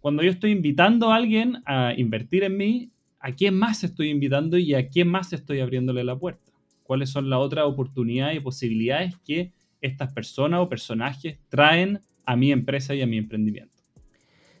cuando 0.00 0.22
yo 0.22 0.30
estoy 0.30 0.52
invitando 0.52 1.10
a 1.10 1.16
alguien 1.16 1.62
a 1.64 1.94
invertir 1.96 2.44
en 2.44 2.56
mí, 2.56 2.90
¿a 3.18 3.32
quién 3.32 3.58
más 3.58 3.82
estoy 3.82 4.10
invitando 4.10 4.56
y 4.56 4.74
a 4.74 4.88
quién 4.88 5.08
más 5.08 5.32
estoy 5.32 5.60
abriéndole 5.60 6.04
la 6.04 6.16
puerta? 6.16 6.52
¿Cuáles 6.84 7.10
son 7.10 7.28
las 7.28 7.40
otras 7.40 7.64
oportunidades 7.64 8.36
y 8.36 8.40
posibilidades 8.40 9.16
que 9.24 9.52
estas 9.80 10.12
personas 10.12 10.60
o 10.60 10.68
personajes 10.68 11.38
traen 11.48 12.00
a 12.26 12.36
mi 12.36 12.52
empresa 12.52 12.94
y 12.94 13.02
a 13.02 13.06
mi 13.06 13.16
emprendimiento? 13.16 13.76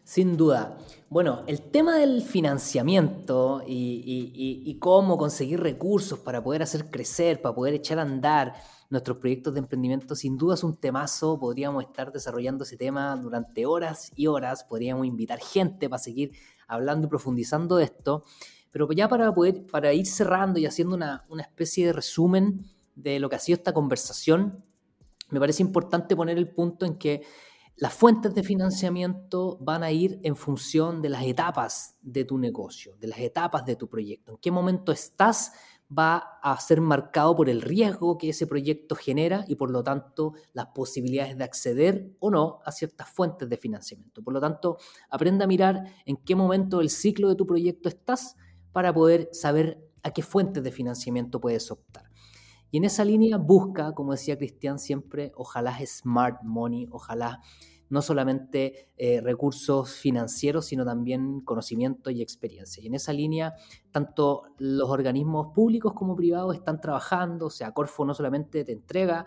Sin 0.06 0.36
duda. 0.36 0.78
Bueno, 1.10 1.42
el 1.48 1.60
tema 1.60 1.98
del 1.98 2.22
financiamiento 2.22 3.60
y, 3.66 4.76
cómo 4.78 5.18
conseguir 5.18 5.58
recursos 5.58 6.20
para 6.20 6.42
poder 6.42 6.62
hacer 6.62 6.90
crecer, 6.90 7.42
para 7.42 7.56
poder 7.56 7.74
echar 7.74 7.98
a 7.98 8.02
andar 8.02 8.54
nuestros 8.88 9.16
proyectos 9.16 9.52
de 9.54 9.58
emprendimiento, 9.58 10.14
sin 10.14 10.36
duda 10.36 10.54
es 10.54 10.62
un 10.62 10.76
temazo. 10.76 11.40
Podríamos 11.40 11.82
estar 11.82 12.12
desarrollando 12.12 12.62
ese 12.62 12.76
tema 12.76 13.16
durante 13.16 13.66
horas 13.66 14.12
y 14.14 14.28
horas. 14.28 14.62
Podríamos 14.62 15.06
invitar 15.06 15.40
gente 15.40 15.88
para 15.88 15.98
seguir 15.98 16.30
hablando 16.68 17.08
y 17.08 17.10
profundizando 17.10 17.76
de 17.76 17.84
esto. 17.84 18.22
Pero 18.70 18.88
ya 18.92 19.08
para, 19.08 19.34
poder, 19.34 19.66
para 19.66 19.92
ir 19.92 20.06
cerrando 20.06 20.60
y 20.60 20.66
haciendo 20.66 20.94
una, 20.94 21.24
una 21.28 21.42
especie 21.42 21.86
de 21.86 21.92
resumen 21.92 22.64
de 22.94 23.18
lo 23.18 23.28
que 23.28 23.34
ha 23.34 23.40
sido 23.40 23.56
esta 23.56 23.72
conversación, 23.72 24.64
me 25.30 25.40
parece 25.40 25.62
importante 25.64 26.14
poner 26.14 26.38
el 26.38 26.48
punto 26.48 26.86
en 26.86 26.96
que 26.96 27.22
las 27.78 27.92
fuentes 27.92 28.34
de 28.34 28.42
financiamiento 28.42 29.58
van 29.60 29.82
a 29.82 29.90
ir 29.90 30.18
en 30.22 30.34
función 30.34 31.02
de 31.02 31.10
las 31.10 31.24
etapas 31.24 31.96
de 32.00 32.24
tu 32.24 32.38
negocio, 32.38 32.96
de 32.96 33.08
las 33.08 33.18
etapas 33.18 33.66
de 33.66 33.76
tu 33.76 33.86
proyecto. 33.86 34.32
En 34.32 34.38
qué 34.38 34.50
momento 34.50 34.92
estás 34.92 35.52
va 35.86 36.38
a 36.42 36.58
ser 36.58 36.80
marcado 36.80 37.36
por 37.36 37.50
el 37.50 37.60
riesgo 37.60 38.16
que 38.16 38.30
ese 38.30 38.46
proyecto 38.46 38.96
genera 38.96 39.44
y 39.46 39.56
por 39.56 39.70
lo 39.70 39.84
tanto 39.84 40.32
las 40.54 40.68
posibilidades 40.68 41.36
de 41.36 41.44
acceder 41.44 42.16
o 42.18 42.30
no 42.30 42.60
a 42.64 42.72
ciertas 42.72 43.10
fuentes 43.10 43.48
de 43.48 43.58
financiamiento. 43.58 44.22
Por 44.22 44.32
lo 44.32 44.40
tanto, 44.40 44.78
aprenda 45.10 45.44
a 45.44 45.48
mirar 45.48 45.84
en 46.06 46.16
qué 46.16 46.34
momento 46.34 46.78
del 46.78 46.88
ciclo 46.88 47.28
de 47.28 47.36
tu 47.36 47.46
proyecto 47.46 47.90
estás 47.90 48.36
para 48.72 48.92
poder 48.92 49.28
saber 49.32 49.86
a 50.02 50.12
qué 50.12 50.22
fuentes 50.22 50.62
de 50.64 50.72
financiamiento 50.72 51.40
puedes 51.40 51.70
optar. 51.70 52.05
Y 52.70 52.78
en 52.78 52.84
esa 52.84 53.04
línea 53.04 53.36
busca, 53.38 53.92
como 53.92 54.12
decía 54.12 54.36
Cristian 54.36 54.78
siempre, 54.78 55.32
ojalá 55.36 55.78
smart 55.86 56.42
money, 56.42 56.88
ojalá 56.90 57.40
no 57.88 58.02
solamente 58.02 58.90
eh, 58.96 59.20
recursos 59.20 59.92
financieros, 59.92 60.66
sino 60.66 60.84
también 60.84 61.40
conocimiento 61.42 62.10
y 62.10 62.20
experiencia. 62.20 62.82
Y 62.82 62.88
en 62.88 62.94
esa 62.94 63.12
línea, 63.12 63.54
tanto 63.92 64.42
los 64.58 64.90
organismos 64.90 65.48
públicos 65.54 65.92
como 65.94 66.16
privados 66.16 66.54
están 66.54 66.80
trabajando, 66.80 67.46
o 67.46 67.50
sea, 67.50 67.72
Corfo 67.72 68.04
no 68.04 68.14
solamente 68.14 68.64
te 68.64 68.72
entrega 68.72 69.26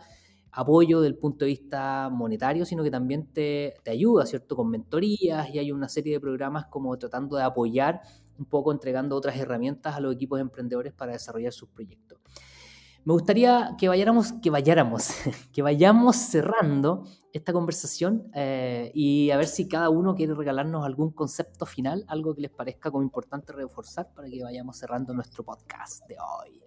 apoyo 0.51 0.99
del 0.99 1.15
punto 1.15 1.45
de 1.45 1.49
vista 1.51 2.09
monetario, 2.11 2.65
sino 2.65 2.83
que 2.83 2.91
también 2.91 3.31
te, 3.31 3.75
te 3.83 3.91
ayuda, 3.91 4.25
¿cierto? 4.25 4.55
Con 4.55 4.69
mentorías 4.69 5.49
y 5.53 5.59
hay 5.59 5.71
una 5.71 5.87
serie 5.87 6.13
de 6.13 6.19
programas 6.19 6.65
como 6.65 6.97
tratando 6.97 7.37
de 7.37 7.43
apoyar 7.43 8.01
un 8.37 8.45
poco, 8.45 8.71
entregando 8.71 9.15
otras 9.15 9.37
herramientas 9.37 9.95
a 9.95 9.99
los 9.99 10.13
equipos 10.13 10.39
emprendedores 10.39 10.93
para 10.93 11.13
desarrollar 11.13 11.53
sus 11.53 11.69
proyectos. 11.69 12.19
Me 13.05 13.13
gustaría 13.13 13.75
que 13.77 13.87
vayáramos, 13.87 14.33
que 14.33 14.49
vayáramos, 14.49 15.09
que 15.53 15.61
vayamos 15.61 16.15
cerrando 16.15 17.05
esta 17.31 17.53
conversación 17.53 18.29
eh, 18.33 18.91
y 18.93 19.29
a 19.31 19.37
ver 19.37 19.47
si 19.47 19.67
cada 19.67 19.89
uno 19.89 20.15
quiere 20.15 20.33
regalarnos 20.33 20.85
algún 20.85 21.11
concepto 21.11 21.65
final, 21.65 22.03
algo 22.07 22.35
que 22.35 22.41
les 22.41 22.51
parezca 22.51 22.91
como 22.91 23.03
importante 23.03 23.53
reforzar 23.53 24.11
para 24.13 24.29
que 24.29 24.43
vayamos 24.43 24.77
cerrando 24.77 25.13
nuestro 25.13 25.43
podcast 25.43 26.07
de 26.07 26.15
hoy. 26.15 26.61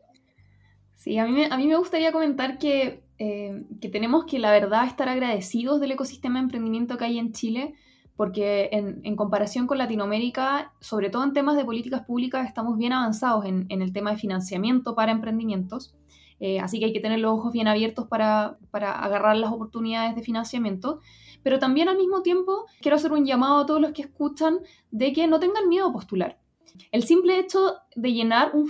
Sí, 0.95 1.19
a 1.19 1.27
mí 1.27 1.45
a 1.45 1.57
mí 1.57 1.67
me 1.67 1.77
gustaría 1.77 2.13
comentar 2.13 2.59
que, 2.59 3.03
eh, 3.19 3.65
que 3.81 3.89
tenemos 3.89 4.25
que, 4.25 4.39
la 4.39 4.53
verdad, 4.53 4.87
estar 4.87 5.09
agradecidos 5.09 5.81
del 5.81 5.91
ecosistema 5.91 6.39
de 6.39 6.45
emprendimiento 6.45 6.97
que 6.97 7.05
hay 7.05 7.19
en 7.19 7.33
Chile, 7.33 7.75
porque 8.15 8.69
en, 8.71 9.01
en, 9.03 9.17
comparación 9.17 9.67
con 9.67 9.79
Latinoamérica, 9.79 10.73
sobre 10.81 11.11
todo 11.11 11.25
en 11.25 11.33
temas 11.33 11.57
de 11.57 11.65
políticas 11.65 12.03
públicas, 12.03 12.47
estamos 12.47 12.79
bien 12.79 12.93
avanzados 12.93 13.47
en, 13.47 13.67
en 13.69 13.83
el 13.83 13.93
tema 13.93 14.13
de 14.13 14.17
financiamiento 14.17 14.95
para 14.95 15.11
emprendimientos. 15.11 15.97
Eh, 16.41 16.61
así 16.61 16.79
que 16.79 16.87
hay 16.87 16.93
que 16.93 17.01
tener 17.01 17.21
los 17.21 17.33
ojos 17.33 17.53
bien 17.53 17.69
abiertos 17.69 18.07
para, 18.09 18.59
agarrar 18.73 19.37
las 19.37 19.53
oportunidades 19.53 20.15
de 20.15 20.23
financiamiento. 20.23 21.01
Pero 21.43 21.59
también 21.59 21.89
al 21.89 21.97
mismo 21.97 22.23
tiempo 22.23 22.67
quiero 22.81 22.97
hacer 22.97 23.13
un 23.13 23.25
llamado 23.25 23.61
a 23.61 23.67
todos 23.67 23.81
los 23.81 23.93
que 23.93 24.03
escuchan 24.03 24.61
de 24.91 25.13
que 25.13 25.27
no 25.27 25.41
tengan 25.41 25.69
miedo 25.69 25.89
a 25.89 25.93
postular. 25.93 26.39
El 26.91 27.03
simple 27.03 27.39
hecho 27.39 27.77
de 27.95 28.13
llenar 28.13 28.53
un, 28.55 28.67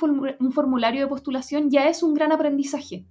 formulario 0.52 1.02
de 1.02 1.06
postulación 1.06 1.70
ya 1.70 1.88
es 1.88 2.02
un 2.02 2.14
gran 2.14 2.32
aprendizaje. 2.32 3.06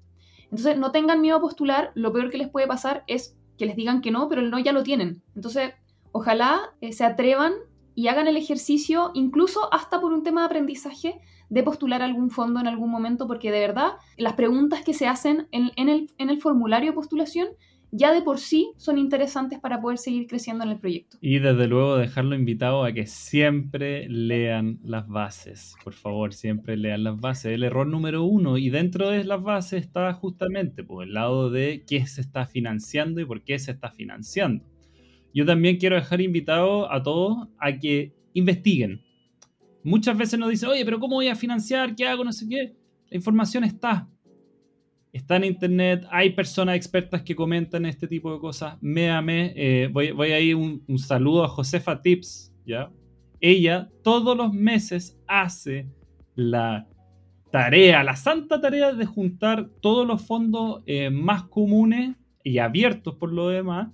Entonces, 0.46 0.78
no 0.78 0.92
tengan 0.92 1.22
miedo 1.22 1.38
a 1.38 1.42
postular. 1.42 1.92
Lo 1.96 2.12
peor 2.12 2.30
que 2.30 2.38
les 2.38 2.50
puede 2.50 2.68
pasar 2.68 3.04
es 3.08 3.38
que 3.58 3.66
les 3.66 3.76
digan 3.76 4.02
que 4.02 4.12
no, 4.12 4.28
pero 4.28 4.42
el 4.42 4.52
no 4.52 4.60
ya 4.60 4.74
lo 4.74 4.84
tienen. 4.84 5.22
Entonces, 5.36 5.74
ojalá 6.12 6.74
eh, 6.82 6.92
se 6.92 7.06
atrevan 7.06 7.54
y 7.96 8.08
hagan 8.08 8.28
el 8.28 8.38
ejercicio, 8.38 9.12
incluso 9.14 9.74
hasta 9.74 10.00
por 10.02 10.14
un 10.14 10.24
tema 10.24 10.42
de 10.42 10.46
aprendizaje, 10.48 11.22
de 11.52 11.64
postular 11.64 12.02
algún 12.02 12.32
fondo 12.32 12.62
en 12.62 12.68
algún 12.68 12.90
momento, 12.90 13.28
porque 13.28 13.52
de 13.52 13.60
verdad 13.60 13.92
las 14.18 14.34
preguntas 14.34 14.84
que 14.84 14.94
se 14.94 15.06
hacen 15.06 15.48
en, 15.52 15.70
el, 15.90 16.10
en 16.18 16.30
el 16.30 16.42
formulario 16.42 16.92
de 16.92 16.96
postulación 16.96 17.50
ya 17.92 18.14
de 18.14 18.22
por 18.22 18.40
sí 18.40 18.72
son 18.78 18.98
interesantes 18.98 19.60
para 19.60 19.82
poder 19.82 19.98
seguir 19.98 20.26
creciendo 20.26 20.64
en 20.64 20.70
el 20.70 20.80
proyecto. 20.80 21.18
Y 21.20 21.40
desde 21.40 21.68
luego 21.68 21.98
dejarlo 21.98 22.36
invitado 22.36 22.86
a 22.86 22.94
que 22.94 23.06
siempre 23.06 24.08
lean 24.08 24.80
las 24.82 25.10
bases. 25.10 25.76
Por 25.84 25.94
favor, 25.94 26.34
siempre 26.34 26.78
lean 26.78 27.04
las 27.04 27.20
bases. 27.20 27.52
El 27.52 27.64
error 27.64 27.86
número 27.86 28.24
uno. 28.24 28.58
Y 28.58 28.70
dentro 28.70 29.10
de 29.10 29.26
las 29.26 29.44
bases 29.44 29.84
está 29.84 30.14
justamente 30.14 30.86
por 30.86 31.00
pues, 31.00 31.10
el 31.10 31.16
lado 31.16 31.50
de 31.50 31.84
qué 31.86 32.08
se 32.08 32.22
está 32.22 32.46
financiando 32.46 33.20
y 33.20 33.26
por 33.26 33.44
qué 33.44 33.60
se 33.60 33.72
está 33.72 33.92
financiando. 33.92 34.64
Yo 35.34 35.46
también 35.46 35.76
quiero 35.76 35.98
dejar 35.98 36.22
invitado 36.22 36.90
a 36.90 37.04
todos 37.04 37.50
a 37.60 37.78
que 37.78 38.14
investiguen, 38.34 39.02
Muchas 39.84 40.18
veces 40.18 40.40
nos 40.40 40.50
dicen, 40.50 40.70
oye, 40.70 40.86
pero 40.86 41.00
¿cómo 41.00 41.16
voy 41.16 41.28
a 41.28 41.36
financiar? 41.36 41.96
¿Qué 41.96 42.06
hago? 42.06 42.24
No 42.24 42.32
sé 42.32 42.48
qué. 42.48 42.76
La 43.10 43.18
información 43.18 43.64
está. 43.64 44.08
Está 45.12 45.36
en 45.36 45.44
internet, 45.44 46.06
hay 46.10 46.30
personas 46.30 46.78
expertas 46.78 47.22
que 47.22 47.36
comentan 47.36 47.86
este 47.86 48.08
tipo 48.08 48.32
de 48.34 48.40
cosas. 48.40 48.78
Méame, 48.80 49.54
eh, 49.56 49.90
voy, 49.92 50.12
voy 50.12 50.32
a 50.32 50.40
ir 50.40 50.56
un, 50.56 50.84
un, 50.88 51.00
saludo 51.00 51.44
a 51.44 51.50
Josefa 51.50 52.02
Tips, 52.02 52.54
¿ya? 52.66 52.90
Ella 53.42 53.90
todos 54.04 54.38
los 54.38 54.54
meses 54.54 55.20
hace 55.28 55.90
la 56.36 56.88
tarea, 57.52 58.04
la 58.04 58.16
santa 58.16 58.62
tarea 58.62 58.94
de 58.94 59.06
juntar 59.06 59.70
todos 59.82 60.08
los 60.08 60.22
fondos 60.22 60.82
eh, 60.86 61.10
más 61.10 61.44
comunes 61.44 62.16
y 62.44 62.58
abiertos 62.60 63.16
por 63.16 63.34
lo 63.34 63.50
demás 63.50 63.90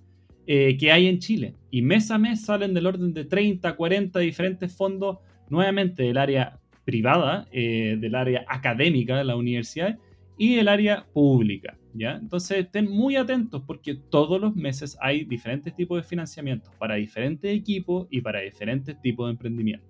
eh, 0.45 0.77
que 0.77 0.91
hay 0.91 1.07
en 1.07 1.19
Chile. 1.19 1.55
Y 1.71 1.81
mes 1.81 2.11
a 2.11 2.17
mes 2.17 2.45
salen 2.45 2.73
del 2.73 2.85
orden 2.85 3.13
de 3.13 3.25
30, 3.25 3.75
40 3.75 4.19
diferentes 4.19 4.75
fondos 4.75 5.17
nuevamente 5.49 6.03
del 6.03 6.17
área 6.17 6.59
privada, 6.85 7.47
eh, 7.51 7.97
del 7.99 8.15
área 8.15 8.45
académica 8.47 9.17
de 9.17 9.23
la 9.25 9.35
universidad 9.35 9.97
y 10.37 10.55
del 10.55 10.67
área 10.67 11.05
pública. 11.13 11.77
¿ya? 11.93 12.11
Entonces 12.11 12.59
estén 12.59 12.89
muy 12.89 13.15
atentos 13.15 13.63
porque 13.65 13.95
todos 13.95 14.39
los 14.39 14.55
meses 14.55 14.97
hay 15.01 15.25
diferentes 15.25 15.75
tipos 15.75 16.01
de 16.01 16.07
financiamiento 16.07 16.71
para 16.79 16.95
diferentes 16.95 17.53
equipos 17.53 18.07
y 18.09 18.21
para 18.21 18.39
diferentes 18.39 18.99
tipos 19.01 19.27
de 19.27 19.31
emprendimiento. 19.31 19.85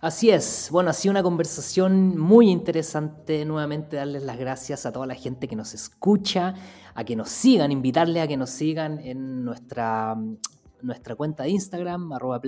Así 0.00 0.30
es, 0.30 0.70
bueno, 0.72 0.88
ha 0.88 0.92
sido 0.94 1.12
una 1.12 1.22
conversación 1.22 2.18
muy 2.18 2.50
interesante. 2.50 3.44
Nuevamente 3.44 3.96
darles 3.96 4.22
las 4.22 4.38
gracias 4.38 4.86
a 4.86 4.92
toda 4.92 5.06
la 5.06 5.14
gente 5.14 5.46
que 5.46 5.56
nos 5.56 5.74
escucha, 5.74 6.54
a 6.94 7.04
que 7.04 7.16
nos 7.16 7.28
sigan, 7.28 7.70
invitarles 7.70 8.22
a 8.22 8.26
que 8.26 8.38
nos 8.38 8.48
sigan 8.48 8.98
en 9.00 9.44
nuestra, 9.44 10.16
nuestra 10.80 11.14
cuenta 11.16 11.42
de 11.42 11.50
Instagram, 11.50 12.12
arroba 12.12 12.40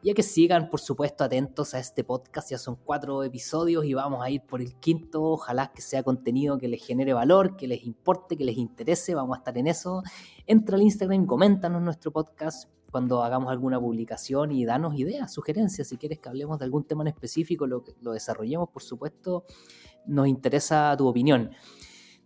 y 0.00 0.10
a 0.10 0.14
que 0.14 0.22
sigan, 0.22 0.70
por 0.70 0.80
supuesto, 0.80 1.24
atentos 1.24 1.74
a 1.74 1.80
este 1.80 2.04
podcast. 2.04 2.50
Ya 2.50 2.58
son 2.58 2.76
cuatro 2.76 3.24
episodios 3.24 3.84
y 3.84 3.94
vamos 3.94 4.22
a 4.22 4.30
ir 4.30 4.42
por 4.42 4.60
el 4.60 4.76
quinto. 4.76 5.22
Ojalá 5.22 5.72
que 5.72 5.82
sea 5.82 6.04
contenido 6.04 6.56
que 6.56 6.68
les 6.68 6.84
genere 6.84 7.12
valor, 7.12 7.56
que 7.56 7.66
les 7.66 7.84
importe, 7.84 8.36
que 8.36 8.44
les 8.44 8.56
interese. 8.56 9.14
Vamos 9.16 9.36
a 9.36 9.38
estar 9.38 9.58
en 9.58 9.66
eso. 9.66 10.02
Entra 10.46 10.76
al 10.76 10.82
Instagram, 10.82 11.26
coméntanos 11.26 11.82
nuestro 11.82 12.12
podcast 12.12 12.70
cuando 12.92 13.22
hagamos 13.22 13.50
alguna 13.50 13.80
publicación 13.80 14.52
y 14.52 14.64
danos 14.64 14.94
ideas, 14.94 15.32
sugerencias. 15.32 15.88
Si 15.88 15.96
quieres 15.96 16.20
que 16.20 16.28
hablemos 16.28 16.58
de 16.60 16.64
algún 16.64 16.84
tema 16.84 17.02
en 17.02 17.08
específico, 17.08 17.66
lo, 17.66 17.84
lo 18.00 18.12
desarrollemos, 18.12 18.68
por 18.70 18.82
supuesto. 18.82 19.44
Nos 20.06 20.28
interesa 20.28 20.94
tu 20.96 21.08
opinión. 21.08 21.50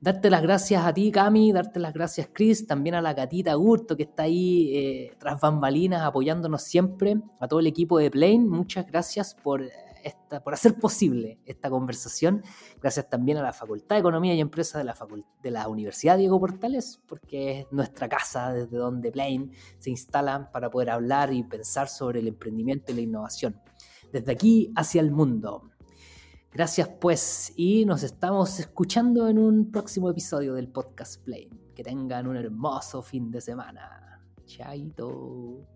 Darte 0.02 0.30
las 0.30 0.42
gracias 0.42 0.84
a 0.84 0.92
ti, 0.92 1.12
Cami, 1.12 1.52
darte 1.52 1.78
las 1.78 1.94
gracias, 1.94 2.28
Chris, 2.32 2.66
también 2.66 2.96
a 2.96 3.00
la 3.00 3.14
gatita 3.14 3.54
Gurto 3.54 3.96
que 3.96 4.02
está 4.02 4.24
ahí 4.24 4.76
eh, 4.76 5.16
tras 5.16 5.40
bambalinas 5.40 6.02
apoyándonos 6.02 6.64
siempre, 6.64 7.20
a 7.38 7.46
todo 7.46 7.60
el 7.60 7.68
equipo 7.68 8.00
de 8.00 8.10
Plane, 8.10 8.40
muchas 8.40 8.84
gracias 8.84 9.36
por, 9.36 9.62
esta, 10.02 10.42
por 10.42 10.54
hacer 10.54 10.74
posible 10.74 11.38
esta 11.46 11.70
conversación. 11.70 12.42
Gracias 12.80 13.08
también 13.08 13.38
a 13.38 13.42
la 13.42 13.52
Facultad 13.52 13.94
de 13.94 14.00
Economía 14.00 14.34
y 14.34 14.40
Empresa 14.40 14.76
de 14.76 14.82
la, 14.82 14.96
de 15.40 15.50
la 15.52 15.68
Universidad 15.68 16.18
Diego 16.18 16.40
Portales, 16.40 17.00
porque 17.06 17.60
es 17.60 17.66
nuestra 17.70 18.08
casa 18.08 18.52
desde 18.52 18.76
donde 18.76 19.12
Plane 19.12 19.50
se 19.78 19.90
instalan 19.90 20.50
para 20.50 20.68
poder 20.68 20.90
hablar 20.90 21.32
y 21.32 21.44
pensar 21.44 21.88
sobre 21.88 22.18
el 22.18 22.26
emprendimiento 22.26 22.90
y 22.90 22.96
la 22.96 23.00
innovación. 23.02 23.60
Desde 24.12 24.32
aquí 24.32 24.72
hacia 24.74 25.00
el 25.00 25.12
mundo. 25.12 25.70
Gracias 26.52 26.86
pues 27.00 27.50
y 27.56 27.86
nos 27.86 28.02
estamos 28.02 28.60
escuchando 28.60 29.26
en 29.26 29.38
un 29.38 29.70
próximo 29.70 30.10
episodio 30.10 30.52
del 30.52 30.68
podcast 30.68 31.24
Plane. 31.24 31.48
Que 31.74 31.82
tengan 31.82 32.26
un 32.26 32.36
hermoso 32.36 33.00
fin 33.00 33.30
de 33.30 33.40
semana. 33.40 34.20
Chaito. 34.44 35.66